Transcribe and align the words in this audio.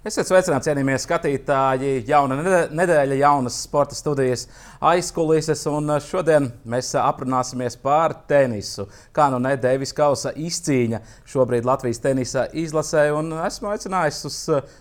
Esiet 0.00 0.30
sveicināti, 0.30 0.64
cienījamie 0.64 0.94
skatītāji. 0.96 1.88
Jauna 2.08 2.38
nedēļa, 2.72 3.18
jaunas 3.20 3.58
sporta 3.66 3.92
studijas 3.92 4.46
aizkulises. 4.80 5.66
Un 5.68 5.92
šodien 6.00 6.46
mēs 6.64 6.94
aprunāsimies 6.96 7.76
par 7.82 8.14
tenisu. 8.30 8.86
Kā 9.12 9.26
nu 9.28 9.36
ne 9.44 9.52
Deivis 9.60 9.92
Kausa 9.92 10.32
izcīņa 10.32 11.02
šobrīd 11.28 11.68
Latvijas 11.68 12.00
tenisa 12.00 12.46
izlasē. 12.48 13.02
Un 13.18 13.28
esmu 13.42 13.68
aicinājis 13.74 14.22
uz 14.30 14.38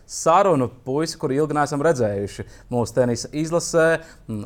sarunu 0.07 0.69
puisi, 0.87 1.19
kuru 1.19 1.35
ilgi 1.41 1.59
neesam 1.59 1.83
redzējuši 1.83 2.47
mūsu 2.71 2.97
tenisa 3.01 3.33
izlasē. 3.43 3.89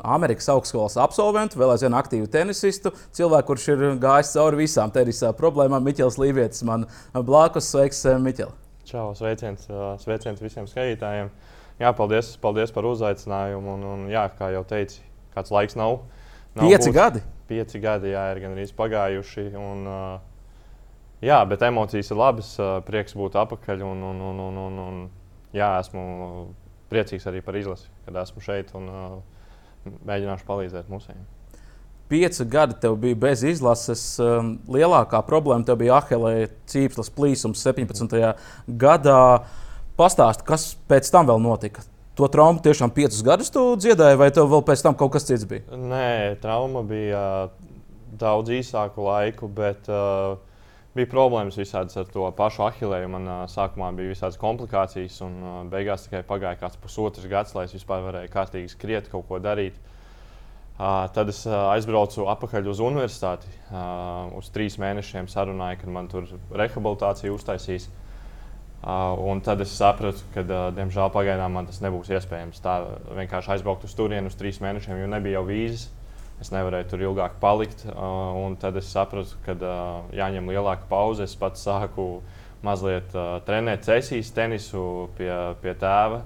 Amerikas 0.02 0.50
augstskolas 0.56 0.98
absolventu, 1.06 1.62
vēl 1.62 1.76
aizvien 1.76 2.00
aktīvu 2.00 2.26
tenisistu, 2.34 2.90
cilvēku, 3.14 3.52
kurš 3.52 3.70
ir 3.76 3.86
gājis 4.02 4.34
cauri 4.34 4.64
visām 4.64 4.90
tenisa 4.90 5.30
problēmām. 5.38 5.86
Miķels 5.86 6.18
Līvietis 6.18 6.66
man 6.66 6.90
blakus. 7.14 7.70
Sveiks, 7.70 8.02
Miķels! 8.26 8.63
Čau, 8.84 9.14
sveiciens, 9.16 9.64
sveiciens 10.02 10.40
visiem 10.44 10.66
skatītājiem. 10.68 11.30
Jā, 11.80 11.90
paldies, 11.96 12.34
paldies 12.40 12.72
par 12.74 12.84
uzaicinājumu. 12.84 13.76
Un, 13.78 13.84
un, 13.88 14.02
jā, 14.12 14.26
kā 14.36 14.50
jau 14.52 14.60
teicu, 14.68 15.00
kāds 15.34 15.52
laiks 15.54 15.78
nav. 15.80 16.02
nav 16.52 16.68
pieci 16.68 16.90
būs, 16.90 16.96
gadi. 16.98 17.22
Pieci 17.48 17.80
gadi, 17.80 18.12
jā, 18.12 18.26
ir 18.34 18.42
gan 18.44 18.56
arī 18.56 18.66
pagājuši. 18.76 19.46
Un, 19.56 19.88
jā, 21.24 21.38
bet 21.48 21.64
emocijas 21.64 22.12
ir 22.12 22.20
labas, 22.20 22.52
prieks 22.84 23.16
būt 23.16 23.38
atpakaļ. 23.40 23.86
Un, 23.88 24.04
un, 24.10 24.20
un, 24.30 24.42
un, 24.48 24.60
un, 24.66 24.82
un, 24.84 25.00
jā, 25.56 25.70
esmu 25.80 26.04
priecīgs 26.92 27.24
arī 27.30 27.40
par 27.44 27.56
izlasi, 27.56 27.88
kad 28.04 28.20
esmu 28.20 28.44
šeit 28.44 28.76
un 28.76 28.92
mēģināšu 30.04 30.46
palīdzēt 30.48 30.92
mums 30.92 31.08
pieci 32.08 32.44
gadi 32.44 32.74
tev 32.80 32.96
bija 32.96 33.16
bez 33.18 33.42
izlases. 33.46 34.02
Um, 34.22 34.54
lielākā 34.70 35.20
problēma 35.26 35.66
tev 35.66 35.80
bija 35.80 35.98
Ahelē 36.00 36.48
cīpslas 36.70 37.10
plīsums 37.14 37.64
17. 37.64 38.16
gadā. 38.68 39.20
Pastāsti, 39.98 40.46
kas 40.46 40.72
pēc 40.90 41.10
tam 41.14 41.28
vēl 41.30 41.42
notika? 41.42 41.84
To 42.18 42.26
traumu 42.30 42.62
tiešām 42.62 42.92
piecus 42.94 43.22
gadus 43.26 43.50
tu 43.54 43.62
dziedāji, 43.78 44.18
vai 44.18 44.30
tev 44.34 44.48
vēl 44.50 44.62
pēc 44.66 44.82
tam 44.86 44.96
kaut 44.98 45.14
kas 45.14 45.26
cits 45.26 45.46
bija? 45.50 45.64
Nē, 45.74 46.34
trauma 46.42 46.82
bija 46.86 47.22
daudz 48.18 48.52
īsāku 48.54 49.06
laiku, 49.06 49.48
bet 49.50 49.86
uh, 49.90 50.36
bija 50.94 51.10
problēmas 51.10 51.58
visādas 51.58 51.98
ar 51.98 52.10
to 52.10 52.26
pašu 52.38 52.66
ahilēju. 52.68 53.10
Man 53.14 53.26
uh, 53.30 53.40
sākumā 53.50 53.90
bija 53.98 54.12
visādas 54.12 54.38
komplikācijas, 54.42 55.18
un 55.26 55.40
uh, 55.42 55.56
beigās 55.70 56.06
tikai 56.06 56.22
pagāja 56.26 56.60
kāds 56.62 56.78
pusotrs 56.82 57.26
gads, 57.30 57.54
lai 57.58 57.66
es 57.66 57.74
vispār 57.74 58.06
varēju 58.06 58.34
kārtīgi 58.34 58.74
skriet, 58.74 59.10
kaut 59.10 59.26
ko 59.30 59.42
darīt. 59.42 59.78
Uh, 59.78 59.93
tad 60.76 61.28
es 61.30 61.44
uh, 61.46 61.54
aizbraucu 61.70 62.26
atpakaļ 62.32 62.70
uz 62.72 62.80
universitāti. 62.82 63.50
Uh, 63.70 64.32
uz 64.40 64.48
trīs 64.54 64.74
mēnešiem 64.82 65.28
sarunāju, 65.30 65.84
kad 65.84 65.92
man 65.94 66.08
tur 66.10 66.26
rehabilitācija 66.50 67.34
uztaisīs. 67.34 67.90
Un 68.84 69.38
tad 69.40 69.62
es 69.64 69.70
sapratu, 69.72 70.20
ka, 70.34 70.42
diemžēl, 70.76 71.06
pagaidām 71.08 71.54
man 71.56 71.64
tas 71.64 71.78
nebūs 71.80 72.10
iespējams. 72.12 72.58
Tā 72.60 72.74
vienkārši 73.16 73.54
aizbraukt 73.54 73.86
uz 73.88 73.94
turieni 73.96 74.28
uz 74.28 74.36
trīs 74.36 74.58
mēnešiem, 74.60 74.98
jo 75.00 75.06
nebija 75.08 75.38
jau 75.38 75.46
vīzes. 75.48 75.86
Es 76.42 76.50
nevarēju 76.52 76.90
tur 76.90 77.04
ilgāk 77.06 77.38
palikt. 77.40 77.86
Uh, 77.88 78.44
tad 78.60 78.76
es 78.76 78.90
sapratu, 78.92 79.38
ka 79.46 79.56
jāņem 80.12 80.52
lielāka 80.52 80.84
pauze. 80.90 81.24
Es 81.24 81.32
pats 81.38 81.64
sāku 81.64 82.18
mazliet 82.66 83.16
trenēt 83.46 83.88
cesijas 83.88 84.34
tenisu 84.36 84.84
pie, 85.16 85.32
pie 85.64 85.72
tēva 85.80 86.20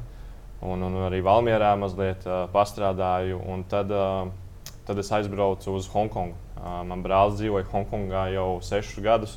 un, 0.64 0.83
un 0.83 0.97
arī 1.06 1.20
Valmjerā 1.23 1.75
mazliet 1.78 2.25
uh, 2.27 2.47
pastrādāju. 2.53 3.41
Tad, 3.70 3.92
uh, 3.95 4.73
tad 4.89 4.98
es 4.98 5.11
aizbraucu 5.14 5.77
uz 5.78 5.89
Hongkongu. 5.92 6.37
Uh, 6.59 6.81
man 6.89 7.05
brālis 7.05 7.39
dzīvoja 7.39 7.69
Hongkongā 7.70 8.28
jau 8.34 8.48
sešus 8.64 9.05
gadus. 9.05 9.36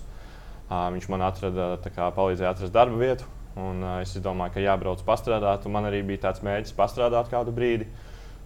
Uh, 0.72 0.88
viņš 0.96 1.10
man 1.12 1.26
atrada, 1.28 1.76
kā, 1.92 2.10
palīdzēja 2.16 2.56
atrast 2.56 2.74
darba 2.74 2.98
vietu. 2.98 3.28
Un, 3.60 3.84
uh, 3.84 4.00
es 4.02 4.16
domāju, 4.24 4.56
ka 4.56 4.64
jābrauc 4.64 5.04
pastrādāt. 5.06 5.68
Man 5.70 5.90
arī 5.90 6.02
bija 6.08 6.30
tāds 6.30 6.42
mērķis 6.46 6.78
pastrādāt 6.78 7.30
kādu 7.34 7.54
brīdi. 7.54 7.90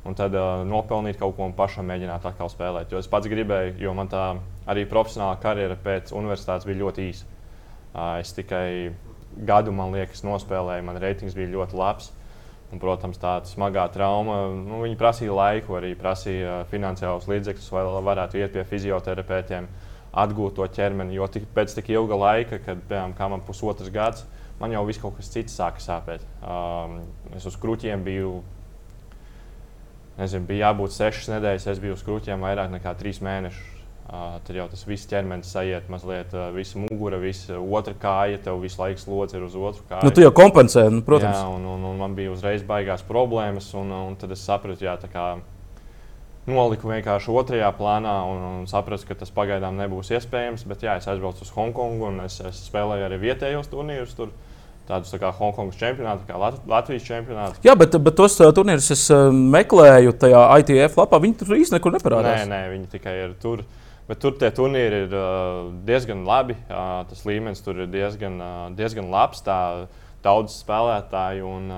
Un 0.05 0.13
tad 0.17 0.35
uh, 0.37 0.65
nopelnīt 0.67 1.17
kaut 1.17 1.37
ko 1.37 1.47
un 1.47 1.55
pašam 1.57 1.87
mēģināt 1.89 2.27
atkal 2.27 2.51
spēlēt. 2.51 2.91
Jo 2.91 2.99
es 3.01 3.09
pats 3.09 3.29
gribēju, 3.31 3.79
jo 3.81 3.95
man 3.97 4.11
tā 4.11 4.25
arī 4.69 4.83
profesionālā 4.89 5.39
karjera 5.41 5.77
pēc 5.81 6.11
universitātes 6.13 6.67
bija 6.67 6.83
ļoti 6.83 7.07
īsa. 7.07 7.31
Uh, 7.95 8.19
es 8.19 8.35
tikai 8.35 8.91
gadu, 9.47 9.73
man 9.73 9.95
liekas, 9.95 10.21
nospēlēju, 10.27 10.85
man 10.85 11.01
reitings 11.01 11.33
bija 11.37 11.53
ļoti 11.55 11.79
labs. 11.79 12.11
Uh, 12.11 12.24
Un, 12.75 12.79
protams, 12.83 13.15
tāda 13.15 13.47
smagā 13.47 13.85
trauma. 13.93 14.49
Nu, 14.51 14.81
prasīja 14.99 15.31
laiku, 15.31 15.77
arī 15.77 15.93
prasīja 15.95 16.65
finansiālus 16.67 17.29
līdzekļus, 17.31 17.69
lai 17.71 17.83
varētu 18.03 18.41
iet 18.41 18.51
pie 18.51 18.65
fizioterapeitiem, 18.67 19.69
atgūt 20.11 20.57
to 20.57 20.67
ķermeni. 20.75 21.15
Jo 21.15 21.29
tik, 21.31 21.47
pēc 21.55 21.77
tik 21.77 21.93
ilga 21.95 22.17
laika, 22.19 22.59
kad 22.65 22.81
piemēram, 22.89 23.15
man 23.31 23.45
pusotrs 23.47 23.93
gads, 23.95 24.25
man 24.59 24.75
jau 24.75 24.83
viss 24.89 24.99
kaut 24.99 25.15
kas 25.15 25.31
cits 25.31 25.55
sāka 25.55 25.79
sāpēt. 25.79 26.27
Um, 26.43 26.99
es 27.37 27.47
uz 27.47 27.55
krūtīm 27.61 28.03
biju. 28.03 28.41
Nezinu, 30.19 30.47
bija 30.47 30.69
jābūt 30.69 30.95
sešas 30.95 31.31
nedēļas, 31.31 31.71
es 31.71 31.79
biju 31.83 31.95
uz 31.95 32.03
krūtīm 32.03 32.43
vairāk 32.43 32.75
nekā 32.75 32.91
trīs 32.99 33.23
mēnešus. 33.23 33.74
Tad 34.05 34.53
jau 34.53 34.67
tas 34.69 34.83
viss 34.85 35.07
ķermenis 35.09 35.49
sajiet 35.49 35.87
mazliet, 35.89 36.33
visa 36.53 36.77
mugura, 36.77 37.17
visa 37.17 37.57
otra 37.57 37.95
kāja, 37.97 38.37
tev 38.45 38.59
visu 38.61 38.77
laiku 38.77 39.01
slodzi 39.01 39.39
ir 39.39 39.45
uz 39.47 39.55
otru 39.57 39.81
kāju. 39.89 40.05
Nu, 40.05 40.13
tu 40.13 40.21
jau 40.21 40.29
kompensē, 40.35 40.83
nu, 40.93 41.01
protams. 41.05 41.39
Jā, 41.39 41.47
un, 41.49 41.63
un, 41.73 41.87
un 41.89 41.97
man 41.97 42.13
bija 42.17 42.29
uzreiz 42.29 42.61
baigās 42.67 43.01
problēmas, 43.07 43.71
un, 43.73 43.89
un 43.89 44.17
tad 44.21 44.35
es 44.35 44.43
sapratu, 44.45 44.85
jā, 44.85 44.93
tā 45.01 45.09
kā 45.09 45.23
noliku 46.45 46.91
vienkārši 46.91 47.33
otrajā 47.33 47.71
plānā 47.79 48.13
un, 48.29 48.43
un 48.51 48.67
sapratu, 48.69 49.07
ka 49.09 49.17
tas 49.23 49.33
pagaidām 49.33 49.79
nebūs 49.81 50.11
iespējams. 50.13 50.67
Bet 50.69 50.85
jā, 50.85 50.99
es 50.99 51.07
aizbraucu 51.09 51.41
uz 51.41 51.49
Hongkongu 51.55 52.11
un 52.11 52.19
es, 52.27 52.37
es 52.45 52.59
spēlēju 52.67 53.07
arī 53.07 53.17
vietējos 53.23 53.71
turnīrus. 53.71 54.13
Tur. 54.19 54.35
Tādus 54.85 55.09
tā 55.09 55.17
kā 55.17 55.31
Hongkongas 55.33 55.79
čempionātus, 55.79 56.27
kā 56.27 56.37
Lat 56.37 56.59
Latvijas 56.69 57.07
čempionāts. 57.07 57.57
Jā, 57.65 57.73
bet, 57.73 57.97
bet 58.05 58.13
tos 58.19 58.37
uh, 58.37 58.51
turnīrus 58.53 58.91
es 58.93 59.07
uh, 59.09 59.31
meklēju 59.33 60.13
tajā 60.21 60.43
ITF 60.61 60.99
lapā. 61.01 61.17
Viņi 61.23 61.39
tur 61.39 61.55
īstenībā 61.57 61.79
nekur 61.79 61.95
neparādās. 61.97 62.43
Nē, 62.43 62.51
nē, 62.51 62.59
viņi 62.75 62.91
tikai 62.91 63.15
ir 63.23 63.33
tur. 63.41 63.65
Uh, 63.65 63.81
Bet 64.05 64.19
tur 64.21 64.35
tie 64.37 64.51
turnīri 64.53 65.05
ir 65.07 65.13
diezgan 65.87 66.25
labi. 66.27 66.57
Tas 66.69 67.23
līmenis 67.25 67.63
tur 67.65 67.79
ir 67.81 67.89
diezgan, 67.89 68.37
diezgan 68.77 69.09
labs. 69.09 69.41
Tā, 69.45 69.87
daudz 70.25 70.59
spēlētāju 70.61 71.47
un 71.49 71.71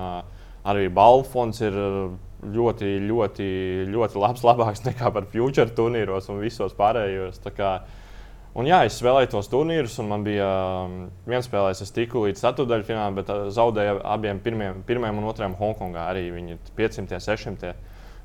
arī 0.68 0.88
balvu 0.92 1.24
fonds 1.32 1.62
ir 1.64 1.76
ļoti, 2.44 2.90
ļoti, 3.08 3.48
ļoti 3.92 4.20
labs. 4.20 4.44
Labāks 4.50 4.84
nekā 4.84 5.12
par 5.14 5.30
future 5.32 5.72
turnīros 5.72 6.28
un 6.32 6.42
visos 6.44 6.76
pārējos. 6.76 7.40
Un, 8.58 8.66
jā, 8.66 8.80
es 8.88 8.96
spēlēju 8.98 9.28
tos 9.30 9.48
turnīrus, 9.52 9.98
un 10.02 10.08
man 10.10 10.24
bija 10.26 10.48
viens 11.28 11.46
spēlējis, 11.46 11.82
es 11.84 11.92
tiku 11.94 12.24
līdz 12.24 12.40
ceturdaļfinālam, 12.42 13.18
bet 13.20 13.28
zaudēju 13.54 14.00
abiem 14.08 14.40
pirmiem, 14.42 14.80
pirmajam 14.88 15.20
un 15.20 15.28
otrajam 15.30 15.54
Hongkongā. 15.60 16.08
Arī 16.10 16.24
viņi 16.34 16.58
500, 16.76 17.20
600 17.22 17.74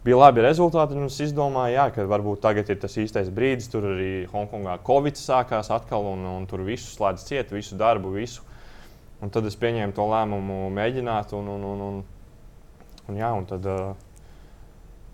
bija 0.03 0.19
labi 0.19 0.43
rezultāti. 0.45 0.97
Es 1.07 1.19
izdomāju, 1.25 1.75
jā, 1.77 1.87
ka 1.95 2.07
varbūt 2.09 2.43
tagad 2.43 2.71
ir 2.71 2.79
tas 2.81 2.97
īstais 2.99 3.31
brīdis. 3.33 3.69
Tur 3.71 3.89
arī 3.93 4.11
Hongkongā 4.31 4.77
Covid 4.87 5.19
sākās 5.19 5.71
atkal, 5.73 6.07
un, 6.13 6.25
un 6.37 6.47
tur 6.49 6.65
visu 6.67 6.91
slēdz 6.93 7.27
ciet, 7.29 7.53
visu 7.55 7.79
darbu, 7.79 8.15
visu. 8.17 8.45
Un 9.23 9.31
tad 9.31 9.47
es 9.47 9.55
pieņēmu 9.59 9.95
to 9.95 10.07
lēmumu, 10.11 10.65
mēģināt, 10.75 11.31
un, 11.37 11.53
un, 11.53 11.69
un, 11.69 11.85
un, 11.87 12.01
un, 13.07 13.21
jā, 13.21 13.31
un 13.31 13.47
tad, 13.47 13.69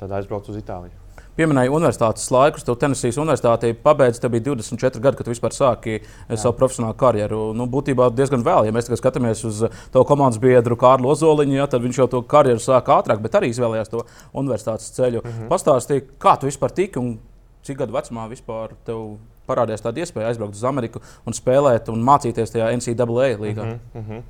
tad 0.02 0.18
aizbraucu 0.18 0.56
uz 0.56 0.64
Itāliju 0.64 1.09
pieminēja 1.40 1.72
universitātes 1.72 2.28
laikus. 2.34 2.66
Tev 2.68 2.78
Tenesijas 2.82 3.20
universitātē 3.22 3.72
pabeigts, 3.84 4.20
tev 4.22 4.34
bija 4.36 4.50
24 4.50 5.04
gadi, 5.04 5.20
kad 5.20 5.28
tu 5.28 5.34
vispār 5.34 5.56
sāki 5.56 5.96
eh, 5.96 6.04
Jā. 6.28 6.42
savu 6.44 6.58
profesionālo 6.60 6.98
karjeru. 7.00 7.42
Nu, 7.58 7.70
būtībā 7.72 8.10
diezgan 8.16 8.44
vēl, 8.46 8.68
ja 8.68 8.76
mēs 8.76 8.92
skatāmies 9.00 9.46
uz 9.48 9.64
tavu 9.94 10.06
komandas 10.10 10.42
biedru 10.44 10.78
Kārlu 10.80 11.14
Ozoliņu, 11.14 11.58
ja, 11.62 11.70
tad 11.72 11.86
viņš 11.86 12.04
jau 12.04 12.10
to 12.12 12.24
karjeru 12.30 12.62
sāka 12.64 13.00
ātrāk, 13.00 13.24
bet 13.24 13.40
arī 13.40 13.54
izvēlējās 13.54 13.94
to 13.94 14.04
universitātes 14.34 14.92
ceļu. 14.98 15.24
Mm 15.24 15.32
-hmm. 15.32 15.52
Pastāstīja, 15.54 16.06
kā 16.20 16.38
tu 16.40 16.52
vispār 16.52 16.76
tiki 16.76 17.00
un 17.00 17.18
cik 17.64 17.78
gadu 17.78 17.96
vecumā 17.96 18.28
vispār 18.30 18.76
tev 18.86 19.18
parādījās 19.50 19.84
tāda 19.84 20.04
iespēja 20.04 20.30
aizbraukt 20.32 20.56
uz 20.56 20.64
Ameriku 20.64 21.02
un 21.26 21.34
spēlēt 21.34 21.90
un 21.90 22.04
mācīties 22.06 22.54
tajā 22.54 22.70
NCAA 22.78 23.38
līgā. 23.40 23.66
Mm 23.94 24.06
-hmm. 24.06 24.24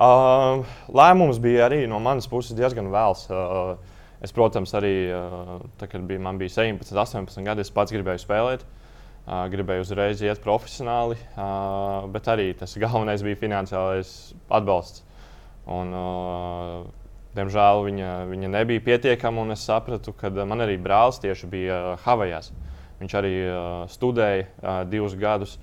Uh, 0.00 0.64
lēmums 0.88 1.40
bija 1.42 1.68
arī 1.68 1.86
no 1.88 1.98
manas 1.98 2.28
puses 2.30 2.56
diezgan 2.56 2.86
vēls. 2.88 3.26
Uh, 3.28 3.76
Es, 4.20 4.34
protams, 4.36 4.72
arī 4.76 5.08
tad, 5.80 5.88
kad 5.88 6.02
bija, 6.04 6.20
man 6.20 6.36
bija 6.40 6.52
17, 6.52 6.92
18 6.92 7.44
gadi, 7.46 7.64
es 7.64 7.72
pats 7.72 7.92
gribēju 7.94 8.20
spēlēt. 8.20 8.66
Gribēju 9.52 9.84
uzreiz 9.84 10.20
iet 10.24 10.40
profesionāli, 10.44 11.16
bet 12.12 12.28
arī 12.28 12.50
tas 12.58 12.74
galvenais 12.80 13.22
bija 13.24 13.38
finansiālais 13.40 14.10
atbalsts. 14.52 15.04
Un, 15.70 15.92
diemžēl 17.36 17.84
viņa, 17.86 18.10
viņa 18.28 18.50
nebija 18.56 18.84
pietiekama, 18.90 19.44
un 19.44 19.54
es 19.54 19.64
sapratu, 19.64 20.12
ka 20.16 20.32
man 20.42 20.66
arī 20.66 20.76
brālis 20.82 21.20
tieši 21.22 21.48
bija 21.52 21.78
Havajās. 22.04 22.50
Viņš 23.00 23.14
arī 23.16 23.34
studēja 23.92 24.82
divus 24.90 25.14
gadus. 25.20 25.54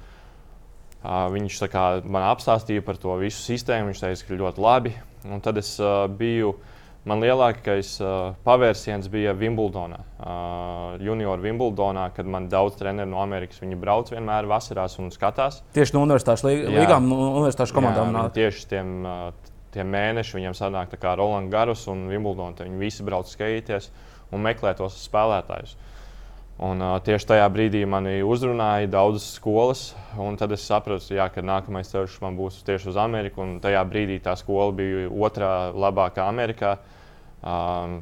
Viņš 1.05 1.59
kā, 1.69 1.85
man 2.09 2.25
apstāstīja 2.31 2.85
par 2.85 2.97
to 3.01 3.13
visu 3.21 3.43
sistēmu. 3.43 3.91
Viņš 3.91 4.01
teica, 4.01 4.25
ka 4.25 4.41
ļoti 4.41 4.65
labi. 4.65 4.95
Un 5.27 5.43
tad 5.43 5.59
es 5.59 5.75
biju 6.17 6.55
uh, 6.55 6.73
Man 7.07 7.21
lielākais 7.23 7.93
uh, 8.03 8.33
pavērsiens 8.43 9.07
bija 9.11 9.31
Wimbledonā. 9.37 10.01
Uh, 10.19 10.97
junior 10.99 11.39
Wimbledonā, 11.39 12.09
kad 12.15 12.27
man 12.27 12.49
daudz 12.51 12.75
treneru 12.79 13.13
no 13.13 13.21
Amerikas 13.23 13.61
viņi 13.63 13.77
brauc 13.79 14.11
vienmēr 14.11 14.49
vasarās 14.49 14.97
un 14.99 15.07
skatās. 15.15 15.61
Tieši 15.77 15.95
no 15.95 16.03
universitātes 16.03 16.43
līgām, 16.43 17.07
no 17.07 17.29
universitātes 17.39 17.71
komandām. 17.75 18.11
Jā, 18.11 18.25
tieši 18.41 18.67
tiem 18.73 18.97
uh, 19.07 19.29
tie 19.71 19.85
mēneši 19.87 20.35
viņiem 20.35 20.57
sanāk 20.57 20.97
kā 20.99 21.15
Rolands 21.15 21.53
Garus 21.53 21.85
un 21.91 22.09
Wimbledon. 22.11 22.57
Viņi 22.59 22.81
visi 22.81 23.07
brauc 23.07 23.31
skatīties 23.31 23.87
un 24.35 24.43
meklē 24.43 24.75
tos 24.75 24.99
spēlētājus. 25.05 25.77
Un, 26.67 26.81
uh, 26.81 26.97
tieši 27.05 27.29
tajā 27.29 27.47
brīdī 27.53 27.85
mani 27.87 28.17
uzrunāja 28.25 28.89
daudzas 28.89 29.29
skolas, 29.37 29.87
un 30.19 30.35
tad 30.41 30.51
es 30.57 30.67
sapratu, 30.67 31.13
jā, 31.13 31.29
ka 31.31 31.45
nākamais 31.45 31.93
ceļš 31.93 32.19
man 32.23 32.35
būs 32.35 32.63
tieši 32.67 32.91
uz 32.91 32.99
Ameriku. 32.99 33.45
Tajā 33.63 33.87
brīdī 33.87 34.19
tā 34.25 34.35
skola 34.35 34.75
bija 34.75 35.07
otrā 35.07 35.55
labākā 35.71 36.27
Amerikā. 36.27 36.75
Um, 37.45 37.99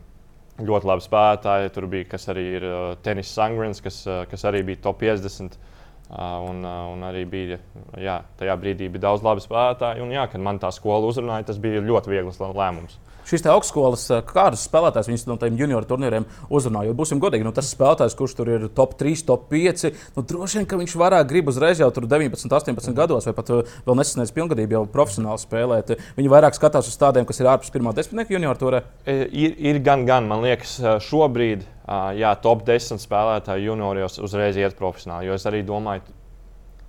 ļoti 0.62 0.90
labi 0.92 1.06
spēlētāji. 1.06 1.72
Tur 1.76 1.90
bija 1.92 2.10
kas 2.16 2.30
arī 2.32 2.46
ir 2.60 2.68
uh, 2.68 2.84
tenis 3.06 3.32
sangrins, 3.36 3.82
kas, 3.84 4.04
uh, 4.08 4.24
kas 4.32 4.46
arī 4.48 4.64
bija 4.68 4.84
top 4.88 5.02
50. 5.04 5.58
Uh, 6.06 6.20
un, 6.46 6.62
uh, 6.62 6.94
un 6.94 7.02
arī 7.08 7.24
bija, 7.26 7.58
jā, 7.98 8.20
tajā 8.38 8.54
brīdī 8.62 8.92
bija 8.94 9.08
daudz 9.08 9.26
labi 9.26 9.42
spēlētāji. 9.44 10.06
Un, 10.06 10.14
jā, 10.14 10.28
kad 10.32 10.44
man 10.44 10.62
tā 10.62 10.70
skola 10.76 11.10
uzrunāja, 11.10 11.48
tas 11.50 11.60
bija 11.62 11.84
ļoti 11.84 12.14
viegls 12.14 12.42
lēmums 12.44 13.00
šīs 13.26 13.46
augstskolas, 13.52 14.06
eh, 14.14 14.22
kādus 14.26 14.66
spēlētājus 14.68 15.10
viņas 15.10 15.26
no 15.30 15.38
tiem 15.42 15.58
junioru 15.60 15.88
turnīriem 15.90 16.26
uzrunā. 16.50 16.86
Jo 16.86 16.94
būsim 16.98 17.22
godīgi, 17.22 17.46
nu, 17.46 17.54
tas 17.56 17.72
spēlētājs, 17.74 18.16
kurš 18.18 18.36
tur 18.38 18.52
ir 18.54 18.68
top 18.70 18.98
3, 19.00 19.26
top 19.26 19.48
5, 19.52 19.92
nu, 20.16 20.24
droši 20.24 20.60
vien, 20.60 20.68
ka 20.70 20.80
viņš 20.80 20.96
varētu 21.02 21.30
grib 21.30 21.52
uzreiz 21.52 21.82
jau 21.82 21.92
tur 21.92 22.08
19, 22.08 22.50
18 22.50 22.96
gados, 22.98 23.26
vai 23.26 23.36
pat 23.38 23.50
eh, 23.50 23.78
vēl 23.86 24.00
nesasniedz 24.02 24.34
pilngadību, 24.36 24.78
jau 24.78 24.84
profesionāli 24.98 25.42
spēlēt. 25.42 25.96
Viņi 26.18 26.34
vairāk 26.34 26.58
skatās 26.58 26.90
uz 26.90 26.98
tādiem, 27.02 27.26
kas 27.26 27.42
ir 27.42 27.52
ārpus 27.52 27.74
pirmā 27.74 27.96
desmitnieka 27.96 28.36
junioru 28.36 28.62
turē. 28.62 28.84
E, 29.06 29.24
ir, 29.32 29.56
ir 29.58 29.82
gan, 29.86 30.06
gan, 30.06 30.30
man 30.30 30.46
liekas, 30.46 30.78
e, 30.80 30.98
šobrīd. 31.06 31.66
Jā, 31.86 32.32
top 32.42 32.64
10 32.66 32.98
spēlētāji 32.98 33.68
junioros 33.68 34.18
uzreiz 34.18 34.58
iet 34.58 34.74
profesionāli. 34.74 35.28
Jo 35.30 35.36
es 35.38 35.44
arī 35.46 35.60
domāju, 35.62 36.02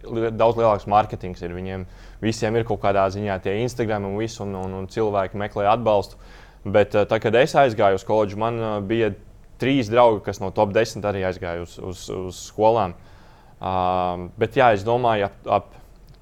daudz 0.04 0.58
lielāks 0.58 0.88
mārketings 0.90 1.43
ir 1.43 1.54
viņiem. 1.56 1.87
Visiem 2.22 2.56
ir 2.56 2.66
kaut 2.69 2.82
kādā 2.82 3.06
ziņā 3.12 3.38
tie 3.44 3.58
Instagram 3.62 4.08
un 4.08 4.19
viss, 4.20 4.40
un, 4.44 4.54
un, 4.58 4.75
un 4.81 4.90
cilvēki 4.90 5.38
meklē 5.40 5.69
atbalstu. 5.72 6.19
Bet 6.66 6.96
uh, 6.96 7.06
tad, 7.06 7.20
kad 7.22 7.37
es 7.38 7.54
aizgāju 7.54 8.00
uz 8.00 8.04
koledžu, 8.06 8.38
man 8.40 8.60
uh, 8.60 8.76
bija 8.82 9.12
trīs 9.60 9.90
draugi, 9.93 10.25
kas 10.26 10.40
no 10.43 10.50
top 10.54 10.75
10 10.76 11.06
arī 11.06 11.25
aizgāja 11.28 11.64
uz, 11.64 11.78
uz, 11.78 12.06
uz 12.10 12.43
skolām. 12.50 12.96
Uh, 13.56 14.28
bet 14.37 14.58
jā, 14.58 14.72
es 14.76 14.84
domāju, 14.84 15.31
ap, 15.31 15.46
ap 15.46 15.76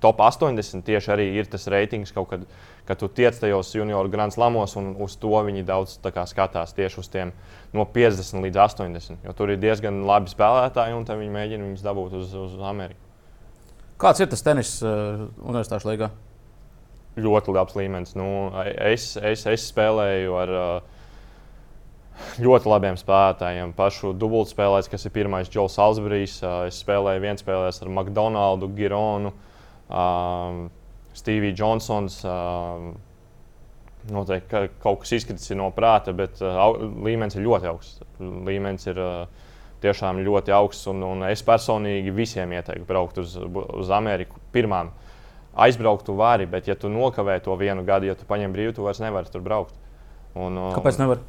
top 0.04 0.20
80 0.20 0.84
tieši 0.84 1.12
arī 1.14 1.30
ir 1.38 1.50
tas 1.50 1.66
reitings 1.72 2.14
kaut 2.14 2.32
kad. 2.34 2.46
Kad 2.84 2.98
tu 3.00 3.06
tiec 3.08 3.32
tajos 3.40 3.70
junioru 3.72 4.10
grāmatas 4.12 4.36
lamos, 4.36 4.74
un 4.76 4.90
uz 5.00 5.14
to 5.16 5.30
viņi 5.46 5.62
daudz 5.64 5.94
kā, 6.04 6.26
skatās 6.28 6.74
tieši 6.76 6.98
uz 7.00 7.06
tiem 7.08 7.30
no 7.72 7.86
50 7.88 8.44
līdz 8.44 8.60
80. 8.60 9.22
Jo 9.24 9.32
tur 9.32 9.54
ir 9.54 9.62
diezgan 9.62 10.02
labi 10.04 10.28
spēlētāji, 10.28 10.92
un 10.92 11.08
viņi 11.08 11.32
mēģina 11.32 11.64
viņus 11.64 11.86
dabūt 11.86 12.18
uz, 12.20 12.34
uz 12.36 12.58
Ameriku. 12.60 13.03
Kāds 14.00 14.22
ir 14.22 14.30
tas 14.30 14.42
tenis 14.42 14.76
uh, 14.82 15.26
universitāšu 15.44 15.88
līgā? 15.92 16.10
Ļoti 17.14 17.52
labs 17.54 17.76
līmenis. 17.78 18.16
Nu, 18.18 18.26
es, 18.64 19.12
es, 19.22 19.44
es 19.46 19.66
spēlēju 19.70 20.34
ar 20.40 20.54
uh, 20.58 20.94
ļoti 22.42 22.70
labiem 22.72 22.98
spēlētājiem. 22.98 23.74
Pašu 23.78 24.10
dubultspēlēs, 24.18 24.90
kas 24.90 25.06
ir 25.06 25.14
pirmais 25.14 25.50
Džons 25.50 25.78
Salisburijs. 25.78 26.40
Uh, 26.42 26.64
es 26.70 26.82
spēlēju 26.82 27.22
viens 27.22 27.44
spēlēs 27.44 27.78
ar 27.84 27.92
McDonaldu, 27.92 28.72
Gironu, 28.74 29.30
uh, 29.86 30.64
Steviju 31.14 31.54
Johnsons. 31.62 32.18
Uh, 32.26 32.94
Noteikti 34.04 34.50
ka 34.50 34.66
kaut 34.82 35.00
kas 35.00 35.14
izkritis 35.16 35.54
no 35.56 35.70
prāta, 35.72 36.12
bet 36.12 36.42
uh, 36.44 36.74
līmenis 37.06 37.38
ir 37.38 37.46
ļoti 37.46 37.70
augsts. 37.70 38.02
Līmenis 38.20 38.90
ir 38.90 38.98
uh, 39.00 39.43
tiešām 39.84 40.22
ļoti 40.26 40.54
augsts. 40.56 40.88
Un, 40.90 41.04
un 41.06 41.24
es 41.28 41.44
personīgi 41.46 42.14
visiem 42.14 42.52
ieteiktu 42.56 42.88
braukt 42.88 43.20
uz, 43.22 43.36
uz 43.38 43.92
Ameriku 43.94 44.40
pirmām. 44.54 44.92
Aizbraukt 45.54 46.08
tu 46.08 46.16
vari, 46.18 46.48
bet, 46.50 46.66
ja 46.66 46.74
tu 46.74 46.90
nokavē 46.90 47.38
to 47.44 47.54
vienu 47.60 47.84
gadu, 47.86 48.08
ja 48.10 48.18
tu 48.18 48.26
paņem 48.26 48.54
brīvu, 48.56 48.74
tu 48.74 48.86
vairs 48.86 48.98
nevari 49.04 49.30
tur 49.30 49.44
braukt. 49.44 49.76
Un, 50.34 50.58
Kāpēc 50.74 50.98
nevar? 50.98 51.20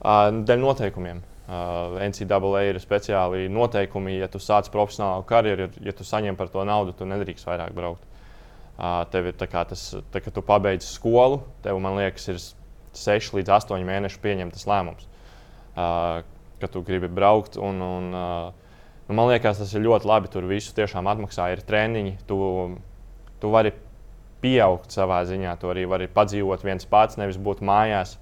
Dēļ 0.00 0.62
noteikumiem. 0.62 1.24
Uh, 1.46 2.00
NCAA 2.02 2.64
ir 2.66 2.78
speciāli 2.82 3.44
noteikumi, 3.52 4.16
ja 4.18 4.26
tu 4.26 4.40
sāc 4.42 4.66
profesionālu 4.74 5.22
karjeru, 5.28 5.68
ja 5.78 5.92
tu 5.94 6.02
saņem 6.02 6.34
par 6.34 6.48
to 6.50 6.64
naudu, 6.66 6.94
tu 6.96 7.06
nedrīkst 7.06 7.46
vairāk 7.46 7.76
braukt. 7.76 8.02
Uh, 8.76 9.04
tev 9.12 9.30
ir 9.30 9.36
tas, 9.38 9.84
tā, 10.10 10.20
kad 10.24 10.34
tu 10.34 10.42
pabeidz 10.42 10.88
skolu, 10.96 11.38
tev, 11.62 11.78
man 11.84 12.00
liekas, 12.00 12.26
ir 12.32 12.40
6 12.98 13.36
līdz 13.38 13.52
8 13.60 13.86
mēnešu 13.86 14.18
pieņemtas 14.24 14.66
lēmums. 14.66 15.06
Uh, 15.76 16.24
ka 16.60 16.70
tu 16.72 16.82
gribi 16.86 17.08
braukt. 17.12 17.58
Un, 17.60 17.80
un, 17.82 18.10
nu, 18.12 19.16
man 19.16 19.30
liekas, 19.30 19.62
tas 19.62 19.72
ir 19.74 19.84
ļoti 19.86 20.08
labi. 20.08 20.30
Tur 20.32 20.46
visu 20.50 20.74
tiešām 20.76 21.08
atmaksā, 21.12 21.50
ir 21.54 21.64
treniņi. 21.66 22.16
Tu, 22.28 22.38
tu 23.42 23.52
vari 23.52 23.74
pieaugt 24.42 24.94
savā 24.94 25.22
ziņā, 25.26 25.56
tu 25.60 25.72
arī 25.72 25.86
vari 25.88 26.08
padzīvot 26.12 26.64
viens 26.66 26.86
pats, 26.88 27.18
nevis 27.20 27.40
būt 27.40 27.64
mājās. 27.64 28.16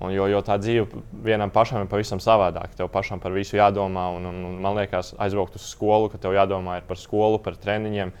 Un, 0.00 0.14
jo, 0.14 0.24
jo 0.32 0.40
tā 0.40 0.56
dzīve 0.56 1.02
vienam 1.26 1.50
pašam 1.52 1.82
ir 1.84 1.90
pavisam 1.90 2.22
savādāka. 2.24 2.72
Tev 2.78 2.88
pašam 2.92 3.20
par 3.20 3.34
visu 3.36 3.58
jādomā. 3.58 4.06
Un, 4.16 4.28
un, 4.30 4.38
un, 4.48 4.54
man 4.64 4.78
liekas, 4.78 5.12
aizbraukt 5.20 5.58
uz 5.58 5.66
skolu, 5.68 6.08
ka 6.08 6.20
tev 6.22 6.36
jādomā 6.38 6.78
par 6.88 7.00
skolu, 7.00 7.40
par 7.44 7.58
treniņiem. 7.60 8.14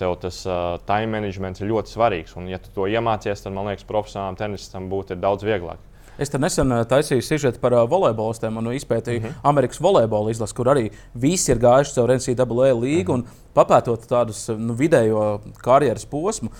Tev 0.00 0.14
tas 0.22 0.38
uh, 0.46 0.78
time 0.88 1.10
management 1.18 1.60
ir 1.60 1.68
ļoti 1.68 1.92
svarīgs. 1.92 2.36
Un, 2.38 2.48
ja 2.48 2.60
tu 2.62 2.72
to 2.72 2.86
iemācies, 2.88 3.42
tad 3.44 3.52
man 3.52 3.68
liekas, 3.68 3.84
profesionālam 3.88 4.38
tenisam 4.40 4.88
būtu 4.88 5.18
daudz 5.20 5.44
vieglāk. 5.44 5.82
Es 6.18 6.32
nesen 6.34 6.72
eh, 6.74 6.84
taisīju 6.90 7.22
sižetu 7.22 7.60
par 7.62 7.76
uh, 7.76 7.84
volejbolistiem 7.90 8.56
un 8.58 8.72
izpētīju 8.74 9.20
mhm. 9.20 9.28
-huh. 9.28 9.50
Amerikas 9.50 9.80
volejbola 9.80 10.30
izlasi, 10.30 10.54
kur 10.54 10.66
arī 10.66 10.90
visi 11.14 11.52
ir 11.52 11.58
gājuši 11.58 11.94
caur 11.94 12.14
NCAA 12.14 12.72
līgu. 12.74 13.12
Uh 13.12 13.18
-huh. 13.18 13.44
Papētot 13.54 14.06
tādus 14.06 14.48
nu, 14.58 14.74
vidējo 14.74 15.40
karjeras 15.62 16.04
posmu, 16.06 16.50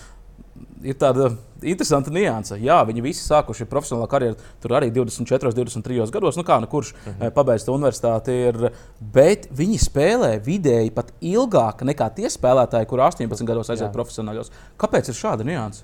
ir 0.83 0.95
tāda 0.95 1.29
interesanta 1.63 2.11
nianse. 2.11 2.59
Jā, 2.63 2.79
viņi 2.87 3.03
visi 3.03 3.27
sākuši 3.27 3.67
profesionālā 3.71 4.09
karjeru 4.11 4.37
tur 4.63 4.71
arī 4.71 4.91
24, 4.95 5.53
23 5.53 6.11
gados. 6.11 6.37
Nu, 6.37 6.43
kā 6.43 6.61
nu 6.61 6.67
kurš 6.67 6.93
uh 6.93 7.13
-huh. 7.13 7.31
pabeidz 7.31 7.65
to 7.65 7.73
universitāti, 7.73 8.29
ir, 8.49 8.73
bet 9.01 9.49
viņi 9.51 9.79
spēlē 9.79 10.41
vidēji 10.41 10.91
pat 10.91 11.13
ilgāk 11.21 11.83
nekā 11.83 12.15
tie 12.15 12.27
spēlētāji, 12.27 12.87
kur 12.87 12.99
18 12.99 13.45
gados 13.45 13.71
aiziet 13.71 13.93
profesionāļos. 13.93 14.51
Kāpēc 14.79 15.09
ir 15.09 15.15
šāda 15.15 15.45
nianse? 15.45 15.83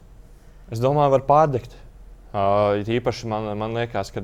Es 0.70 0.80
domāju, 0.80 1.10
var 1.10 1.20
pārdegt. 1.20 1.70
Uh, 2.34 2.80
īpaši 2.90 3.28
man, 3.30 3.52
man 3.58 3.76
liekas, 3.78 4.10
ka, 4.10 4.22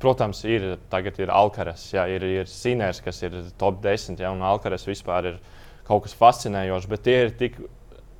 protams, 0.00 0.40
ir, 0.48 0.78
ir 1.20 1.32
Alkaras, 1.34 1.82
jā, 1.92 2.06
ir, 2.08 2.24
ir 2.24 2.48
Sinērs, 2.48 3.02
kas 3.04 3.20
ir 3.26 3.34
top 3.60 3.82
10, 3.84 4.16
jā, 4.22 4.30
un 4.32 4.44
Alkaras 4.46 4.86
vispār 4.88 5.34
ir 5.34 5.40
kaut 5.88 6.06
kas 6.06 6.16
fascinējošs, 6.16 6.88
bet 6.88 7.10
ir 7.12 7.34
tik, 7.36 7.58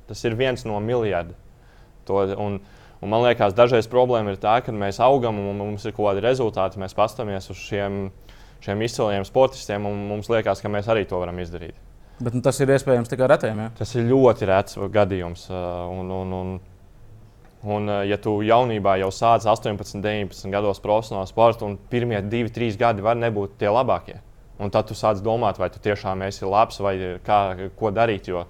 tas 0.09 0.21
ir 0.25 0.37
viens 0.37 0.65
no 0.69 0.77
miljardiem. 0.83 1.37
Un, 2.09 2.55
un 3.01 3.11
man 3.11 3.25
liekas, 3.25 3.53
dažreiz 3.57 3.89
problēma 3.89 4.33
ir 4.33 4.39
tā, 4.41 4.55
ka 4.65 4.73
mēs 4.73 5.01
augam 5.05 5.37
un 5.41 5.57
mums 5.57 5.85
ir 5.85 5.93
kaut 5.93 6.11
kādi 6.11 6.25
rezultāti, 6.25 6.81
mēs 6.81 6.97
paskatāmies 6.97 7.49
uz 7.53 7.59
šiem, 7.61 7.99
šiem 8.65 8.81
izciliem 8.85 9.25
sportistiem, 9.27 9.85
un 9.85 10.07
mums 10.09 10.29
liekas, 10.29 10.61
ka 10.61 10.71
mēs 10.73 10.89
arī 10.89 11.05
to 11.09 11.21
varam 11.21 11.37
izdarīt. 11.41 11.77
Bet 12.19 12.35
nu, 12.35 12.41
tas 12.43 12.57
ir 12.59 12.69
iespējams 12.73 13.09
tikai 13.09 13.29
retiem. 13.31 13.61
Ja? 13.63 13.69
Tas 13.77 13.93
ir 13.95 14.09
ļoti 14.09 14.49
rets 14.49 14.75
gadījums. 14.91 15.45
Un, 15.49 16.09
un, 16.11 16.33
un, 16.35 16.57
Un, 17.63 17.89
eh, 17.89 18.05
ja 18.07 18.17
tu 18.17 18.37
jaunībā 18.45 18.95
jau 19.01 19.09
sāc 19.11 19.43
18, 19.43 19.99
19 19.99 20.53
gados 20.53 20.79
profesionālu 20.79 21.27
sportu, 21.27 21.67
un 21.67 21.75
pirmie 21.91 22.21
2, 22.23 22.47
3 22.55 22.77
gadi 22.79 23.03
var 23.03 23.19
nebūt 23.19 23.57
tie 23.59 23.67
labākie, 23.67 24.21
un 24.59 24.71
tad 24.71 24.87
tu 24.87 24.95
sāc 24.95 25.19
domāt, 25.19 25.59
vai 25.59 25.67
tu 25.69 25.81
tiešām 25.83 26.23
esi 26.23 26.47
labs 26.47 26.79
vai 26.79 26.95
kā, 27.19 27.69
ko 27.75 27.91
darīt. 27.91 28.31
Jo, 28.31 28.45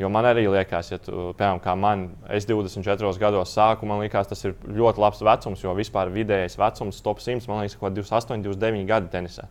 jo 0.00 0.08
man 0.08 0.24
arī 0.24 0.46
liekas, 0.48 0.90
ja 0.90 0.98
tu, 0.98 1.34
piemēram, 1.36 1.60
kā 1.60 1.76
man, 1.76 2.08
es 2.32 2.48
24 2.48 3.20
gados 3.20 3.52
sāku, 3.52 3.84
man 3.84 4.00
liekas, 4.00 4.32
tas 4.32 4.44
ir 4.48 4.56
ļoti 4.64 5.04
labs 5.04 5.20
vecums, 5.20 5.60
jo 5.60 5.76
vispār 5.76 6.08
vidējais 6.14 6.56
vecums, 6.56 7.04
top 7.04 7.20
100, 7.20 7.44
man 7.52 7.60
liekas, 7.60 7.76
kaut 7.76 7.92
28, 7.92 8.40
29 8.40 8.88
gadi 8.88 9.12
tenisā. 9.12 9.50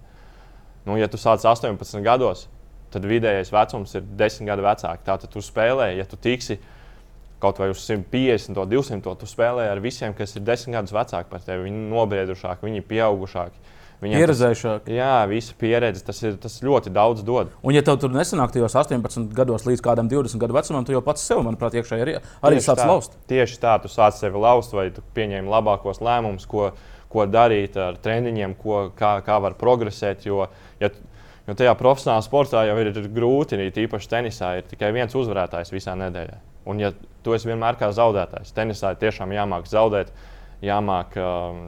Nu, 0.86 0.98
ja 0.98 1.06
tu 1.06 1.22
sāc 1.22 1.46
18 1.46 2.02
gados, 2.02 2.48
tad 2.90 3.06
vidējais 3.06 3.54
vecums 3.54 3.94
ir 3.98 4.06
10 4.18 4.50
gadu 4.50 4.66
vecāks. 4.66 5.06
Tātad 5.06 5.30
tu 5.30 5.46
spēlē, 5.46 5.92
ja 5.98 6.10
tu 6.10 6.18
tiksi 6.18 6.58
kaut 7.44 7.60
vai 7.62 7.70
uz 7.74 7.84
150, 7.84 8.66
200, 8.72 9.16
tu 9.20 9.30
spēlē 9.30 9.70
ar 9.72 9.82
visiem, 9.84 10.16
kas 10.18 10.36
ir 10.38 10.46
desmit 10.48 10.78
gadus 10.78 10.96
vecāki 10.96 11.32
par 11.32 11.44
tevi. 11.46 11.68
Viņi 11.68 11.82
ir 11.82 11.94
nobriedušāki, 11.94 12.68
viņi 12.68 12.82
ir 12.82 12.88
pieaugušāki. 12.90 13.74
Viņam 14.04 14.22
Pieredzējušāk. 14.22 14.90
Jā, 14.92 15.12
visa 15.30 15.54
pieredze, 15.60 16.02
tas, 16.06 16.18
ir, 16.26 16.36
tas 16.42 16.58
ļoti 16.64 16.92
daudz 16.94 17.24
dod. 17.26 17.54
Un, 17.64 17.74
ja 17.76 17.84
tev 17.86 17.98
tur 18.02 18.12
nesanāk 18.14 18.52
tajos 18.54 18.76
18 18.76 19.32
gados 19.36 19.64
līdz 19.68 19.84
kādam 19.86 20.10
20 20.12 20.42
gadu 20.42 20.58
vecumam, 20.58 20.84
tu 20.86 20.94
jau 20.94 21.02
pats 21.06 21.24
sev, 21.24 21.40
manuprāt, 21.46 21.78
iekšēji 21.80 22.04
arī, 22.04 22.16
arī 22.46 22.60
sāc 22.64 22.82
tā, 22.82 22.90
laust. 22.92 23.16
Tieši 23.32 23.60
tā, 23.64 23.78
tu 23.84 23.92
sāc 23.92 24.18
sevi 24.20 24.42
laust, 24.42 24.76
vai 24.76 24.90
tu 24.94 25.04
pieņem 25.16 25.48
labākos 25.52 26.04
lēmumus, 26.04 26.48
ko, 26.52 26.74
ko 27.12 27.28
darīt 27.32 27.80
ar 27.80 28.00
treniņiem, 28.04 28.58
ko, 28.60 28.90
kā, 29.00 29.16
kā 29.26 29.40
var 29.44 29.56
progresēt. 29.60 30.28
Jo, 30.28 30.50
ja, 30.84 30.92
jo 31.48 31.56
tajā 31.56 31.78
profesionālā 31.80 32.26
sportā 32.26 32.66
jau 32.68 32.76
ir, 32.84 32.92
ir 32.92 33.08
grūti, 33.16 33.62
īpaši 33.88 34.12
tenisā, 34.12 34.58
ir 34.60 34.68
tikai 34.68 34.92
viens 34.96 35.16
uzvarētājs 35.16 35.72
visā 35.74 35.96
nedēļā. 36.04 36.42
Un, 36.66 36.82
ja 36.82 36.92
tu 37.26 37.36
esi 37.36 37.50
vienmēr 37.50 37.78
kā 37.80 37.92
zaudētājs, 37.94 38.54
tenisā 38.56 38.94
tiešām 38.98 39.34
jāmāk 39.36 39.68
zaudēt, 39.70 40.12
jāmāk 40.66 41.18
um, 41.22 41.68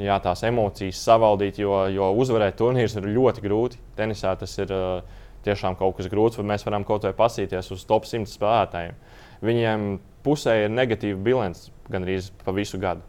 jā, 0.00 0.16
tās 0.24 0.42
emocijas 0.48 1.00
savaldīt, 1.04 1.60
jo, 1.62 1.74
jo 1.92 2.10
uzvarēt 2.22 2.56
turnīrus 2.60 2.96
ir 2.98 3.10
ļoti 3.12 3.44
grūti. 3.44 3.80
Tenisā 3.98 4.34
tas 4.40 4.54
ir 4.58 4.72
uh, 4.74 5.20
tiešām 5.46 5.76
kaut 5.78 5.98
kas 5.98 6.08
grūts, 6.12 6.38
vai 6.40 6.48
mēs 6.54 6.66
varam 6.66 6.86
kaut 6.88 7.06
vai 7.06 7.14
pasīties 7.16 7.72
uz 7.74 7.84
top 7.88 8.06
100 8.08 8.30
spēlētājiem. 8.30 8.98
Viņiem 9.42 9.86
pusē 10.22 10.62
ir 10.64 10.74
negatīva 10.74 11.18
bilance 11.22 11.72
gandrīz 11.90 12.30
pa 12.44 12.54
visu 12.56 12.80
gadu. 12.82 13.02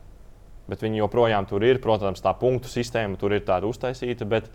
Bet 0.69 0.81
viņi 0.83 1.01
joprojām 1.01 1.45
tur 1.47 1.63
ir. 1.67 1.81
Protams, 1.83 2.23
tā 2.23 2.31
punktu 2.39 2.71
sistēma 2.71 3.19
tur 3.19 3.35
ir 3.35 3.43
tāda 3.47 3.67
uztaisīta. 3.69 4.27
Bet, 4.29 4.49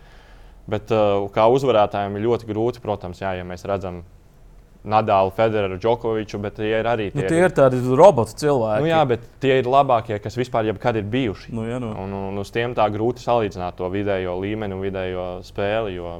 bet 0.68 0.92
uh, 0.94 1.26
kā 1.32 1.46
uzvarētājiem 1.52 2.16
ir 2.16 2.26
ļoti 2.26 2.48
grūti, 2.48 2.82
protams, 2.84 3.22
jā, 3.22 3.36
ja 3.38 3.46
mēs 3.46 3.66
redzam 3.68 4.02
Nadālu, 4.88 5.32
Federeru, 5.36 5.78
Džokoviču, 5.82 6.40
bet 6.42 6.56
tie 6.58 6.72
ir 6.80 6.88
arī 6.88 7.10
tie, 7.12 7.22
nu, 7.22 7.28
tie 7.28 7.42
ir 7.44 7.54
tādi 7.56 7.80
roboti 7.98 8.38
cilvēki. 8.40 8.84
Nu, 8.84 8.90
jā, 8.90 9.02
bet 9.10 9.28
tie 9.42 9.60
ir 9.60 9.68
labākie, 9.68 10.16
kas 10.24 10.38
vispār 10.38 10.70
jebkad 10.70 11.00
ir 11.00 11.06
bijuši. 11.12 11.52
Nu, 11.56 11.66
jā, 11.68 11.80
nu. 11.82 11.92
un, 12.04 12.16
un 12.30 12.42
uz 12.42 12.52
tiem 12.54 12.76
tā 12.78 12.88
grūti 12.92 13.24
salīdzināt 13.24 13.78
to 13.78 13.88
vidējo 13.92 14.38
līmeni 14.40 14.76
un 14.76 14.84
vidējo 14.84 15.28
spēli. 15.46 15.96
Jo 15.98 16.18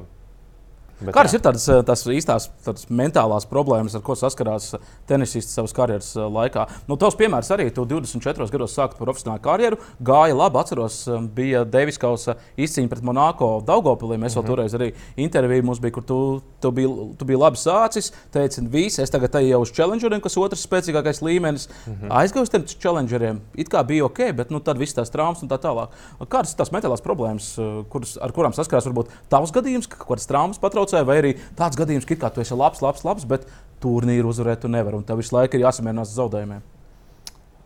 Bet, 0.99 1.13
Kādas 1.15 1.31
ir 1.31 1.39
tādas, 1.39 1.63
eh, 1.71 1.79
tās 1.87 2.01
īstās 2.11 2.45
tādas 2.65 2.89
mentālās 2.91 3.45
problēmas, 3.47 3.93
ar 3.95 4.01
ko 4.03 4.17
saskarās 4.19 4.73
eh, 4.75 4.87
tenisists 5.07 5.55
savas 5.55 5.71
karjeras 5.75 6.09
eh, 6.17 6.25
laikā? 6.27 6.65
Nu, 6.89 6.97
tavs 6.99 7.15
piemērs 7.15 7.51
arī, 7.55 7.69
tu 7.71 7.85
24 7.87 8.51
gados 8.51 8.75
sāki 8.75 8.99
profesionālu 8.99 9.39
karjeru, 9.45 9.79
gāja 10.03 10.35
labi, 10.35 10.59
atceros, 10.59 10.97
bija 11.35 11.61
Deivis 11.63 11.99
Kausa 12.01 12.35
izcīņa 12.59 12.91
pret 12.91 13.05
Monako 13.07 13.49
Daugopilī. 13.67 14.17
Mēs 14.19 14.35
vēl 14.35 14.43
mm 14.43 14.49
-hmm. 14.49 14.51
toreiz 14.51 14.75
arī 14.75 14.89
interviju 15.15 15.63
mums 15.69 15.79
bija, 15.79 15.95
kur 15.95 16.03
tu, 16.03 16.41
tu, 16.59 16.71
biji, 16.71 16.91
tu 17.17 17.25
biji 17.25 17.39
labi 17.39 17.57
sācis, 17.57 18.11
teici, 18.31 18.61
visi, 18.67 19.01
es 19.01 19.09
tagad 19.09 19.35
eju 19.39 19.61
uz 19.61 19.71
challengeriem, 19.71 20.19
kas 20.21 20.37
otrs 20.37 20.67
spēcīgākais 20.67 21.23
līmenis. 21.23 21.69
Mm 21.87 21.93
-hmm. 21.93 22.11
Aizgāju 22.11 22.43
uz 22.43 22.49
tiem 22.49 22.65
challengeriem, 22.79 23.41
it 23.55 23.69
kā 23.69 23.85
bija 23.85 24.05
ok, 24.05 24.35
bet 24.35 24.51
nu, 24.51 24.59
tad 24.59 24.77
viss 24.77 24.93
tās 24.93 25.09
traumas 25.09 25.41
un 25.41 25.49
tā 25.49 25.57
tālāk. 25.57 25.87
Kādas 26.27 26.51
ir 26.51 26.57
tās 26.57 26.71
mentālās 26.71 27.01
problēmas, 27.01 27.55
kuras, 27.89 28.17
ar 28.21 28.31
kurām 28.31 28.53
saskarās 28.53 28.85
varbūt 28.85 29.07
tavs 29.29 29.51
gadījums, 29.51 29.87
kādas 29.87 30.27
traumas 30.27 30.59
patrauc? 30.59 30.88
Traucē, 30.89 31.05
vai 31.05 31.19
arī 31.21 31.35
tāds 31.57 31.77
gadījums, 31.77 32.07
ka 32.07 32.29
tu 32.33 32.41
esi 32.41 32.55
labs, 32.57 32.81
labs, 32.81 33.05
labs, 33.05 33.25
bet 33.25 33.45
turnīru 33.81 34.29
uzvarēt 34.29 34.63
tu 34.63 34.71
nevari 34.71 34.97
un 34.97 35.05
tev 35.05 35.19
visu 35.21 35.35
laiku 35.35 35.57
ir 35.57 35.65
jāsamierinās 35.67 36.11
ar 36.11 36.23
zaudējumiem. 36.23 36.63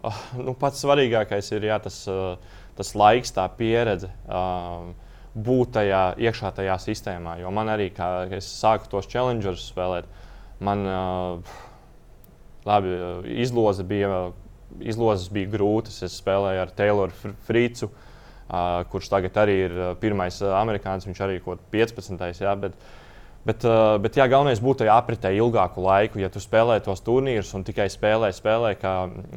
Oh, 0.04 0.20
nu, 0.44 0.54
pats 0.60 0.84
svarīgākais 0.84 1.54
ir 1.56 1.70
jā, 1.70 1.80
tas, 1.80 2.02
uh, 2.12 2.36
tas 2.76 2.94
laiks, 2.96 3.32
tā 3.32 3.48
pieredze. 3.58 4.10
Um, 4.28 4.94
būt 5.34 5.74
tajā 5.80 6.04
iekšā 6.20 6.52
tajā 6.54 6.76
sistēmā. 6.84 7.40
Jo 7.42 7.54
man 7.56 7.72
arī, 7.72 7.88
kad 7.96 8.34
es 8.36 8.50
sāku 8.52 8.92
tos 8.92 9.08
challengerus 9.10 9.70
spēlēt, 9.72 10.10
man 10.62 10.84
uh, 10.86 11.54
labi, 12.68 12.92
izloze 13.42 13.86
bija, 13.88 14.28
izlozes 14.84 15.32
bija 15.34 15.50
grūtas. 15.56 16.04
Es 16.06 16.20
spēlēju 16.20 16.66
ar 16.66 16.76
Tayloru 16.76 17.34
Frīcu, 17.48 17.90
uh, 17.90 18.84
kurš 18.92 19.10
tagad 19.16 19.40
arī 19.46 19.58
ir 19.70 19.80
pirmais 20.04 20.44
amerikānis. 20.52 21.08
Viņš 21.08 21.24
arī 21.24 21.40
ir 21.40 21.66
15. 21.74 22.44
Jā, 22.44 22.54
bet, 22.60 22.76
uh, 22.76 23.03
Bet, 23.44 23.66
uh, 23.68 23.98
bet 24.00 24.16
jā, 24.16 24.24
galvenais 24.32 24.62
būtu 24.64 24.86
tajā 24.86 24.94
apritē 24.96 25.34
ilgāku 25.36 25.84
laiku. 25.84 26.22
Ja 26.22 26.30
tu 26.32 26.40
spēlē 26.40 26.78
tos 26.84 27.04
turnīrus 27.04 27.52
un 27.58 27.66
tikai 27.68 27.90
spēlē, 27.92 28.30
spēlē, 28.32 28.72
kā 28.80 28.94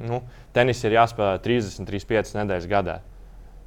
nu, 0.06 0.20
tenis 0.54 0.84
ir 0.86 0.94
jāspēlē 0.94 1.40
30, 1.42 1.88
35 1.88 2.36
nedēļas 2.38 2.68
gadā. 2.70 3.00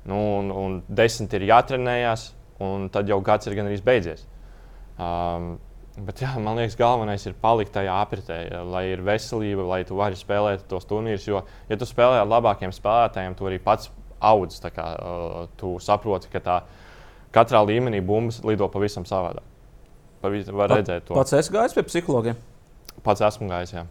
Nu, 0.07 0.19
un, 0.37 0.53
un 0.55 0.77
10 0.87 1.35
ir 1.35 1.47
jātrenējās, 1.49 2.29
un 2.63 2.87
tad 2.93 3.11
jau 3.11 3.19
gads 3.23 3.51
ir 3.51 3.57
gan 3.59 3.67
arī 3.67 3.81
beidzies. 3.83 4.23
Um, 4.95 5.51
bet 6.07 6.23
jā, 6.23 6.31
man 6.39 6.55
liekas, 6.61 6.79
galvenais 6.79 7.27
ir 7.27 7.35
palikt 7.43 7.75
tajā 7.75 7.99
apritē, 7.99 8.39
lai 8.63 8.85
ir 8.93 9.03
veselība, 9.03 9.67
lai 9.67 9.83
tu 9.83 9.99
vari 9.99 10.15
spēlēt 10.15 10.63
tos 10.71 10.87
turnīrus. 10.87 11.27
Jo, 11.27 11.43
ja 11.67 11.79
tu 11.79 11.87
spēlē 11.89 12.23
ar 12.23 12.31
labākiem 12.31 12.71
spēlētājiem, 12.79 13.35
tu 13.35 13.51
arī 13.51 13.59
pats 13.59 13.91
audz. 14.23 14.63
Kā, 14.71 14.89
uh, 14.95 15.45
tu 15.59 15.75
saproti, 15.83 16.31
ka 16.31 16.45
tā 16.47 16.59
katrā 17.35 17.59
līmenī 17.67 17.99
bumbas 17.99 18.39
lido 18.47 18.71
pavisam 18.71 19.03
savādāk 19.03 19.48
var 20.21 20.73
redzēt 20.73 21.07
to. 21.07 21.15
Pats 21.15 21.35
esi 21.37 21.53
gājis 21.53 21.75
pie 21.77 21.85
psihologiem? 21.87 22.39
Pats 23.05 23.23
esmu 23.23 23.47
gājis. 23.49 23.73
Jā. 23.77 23.85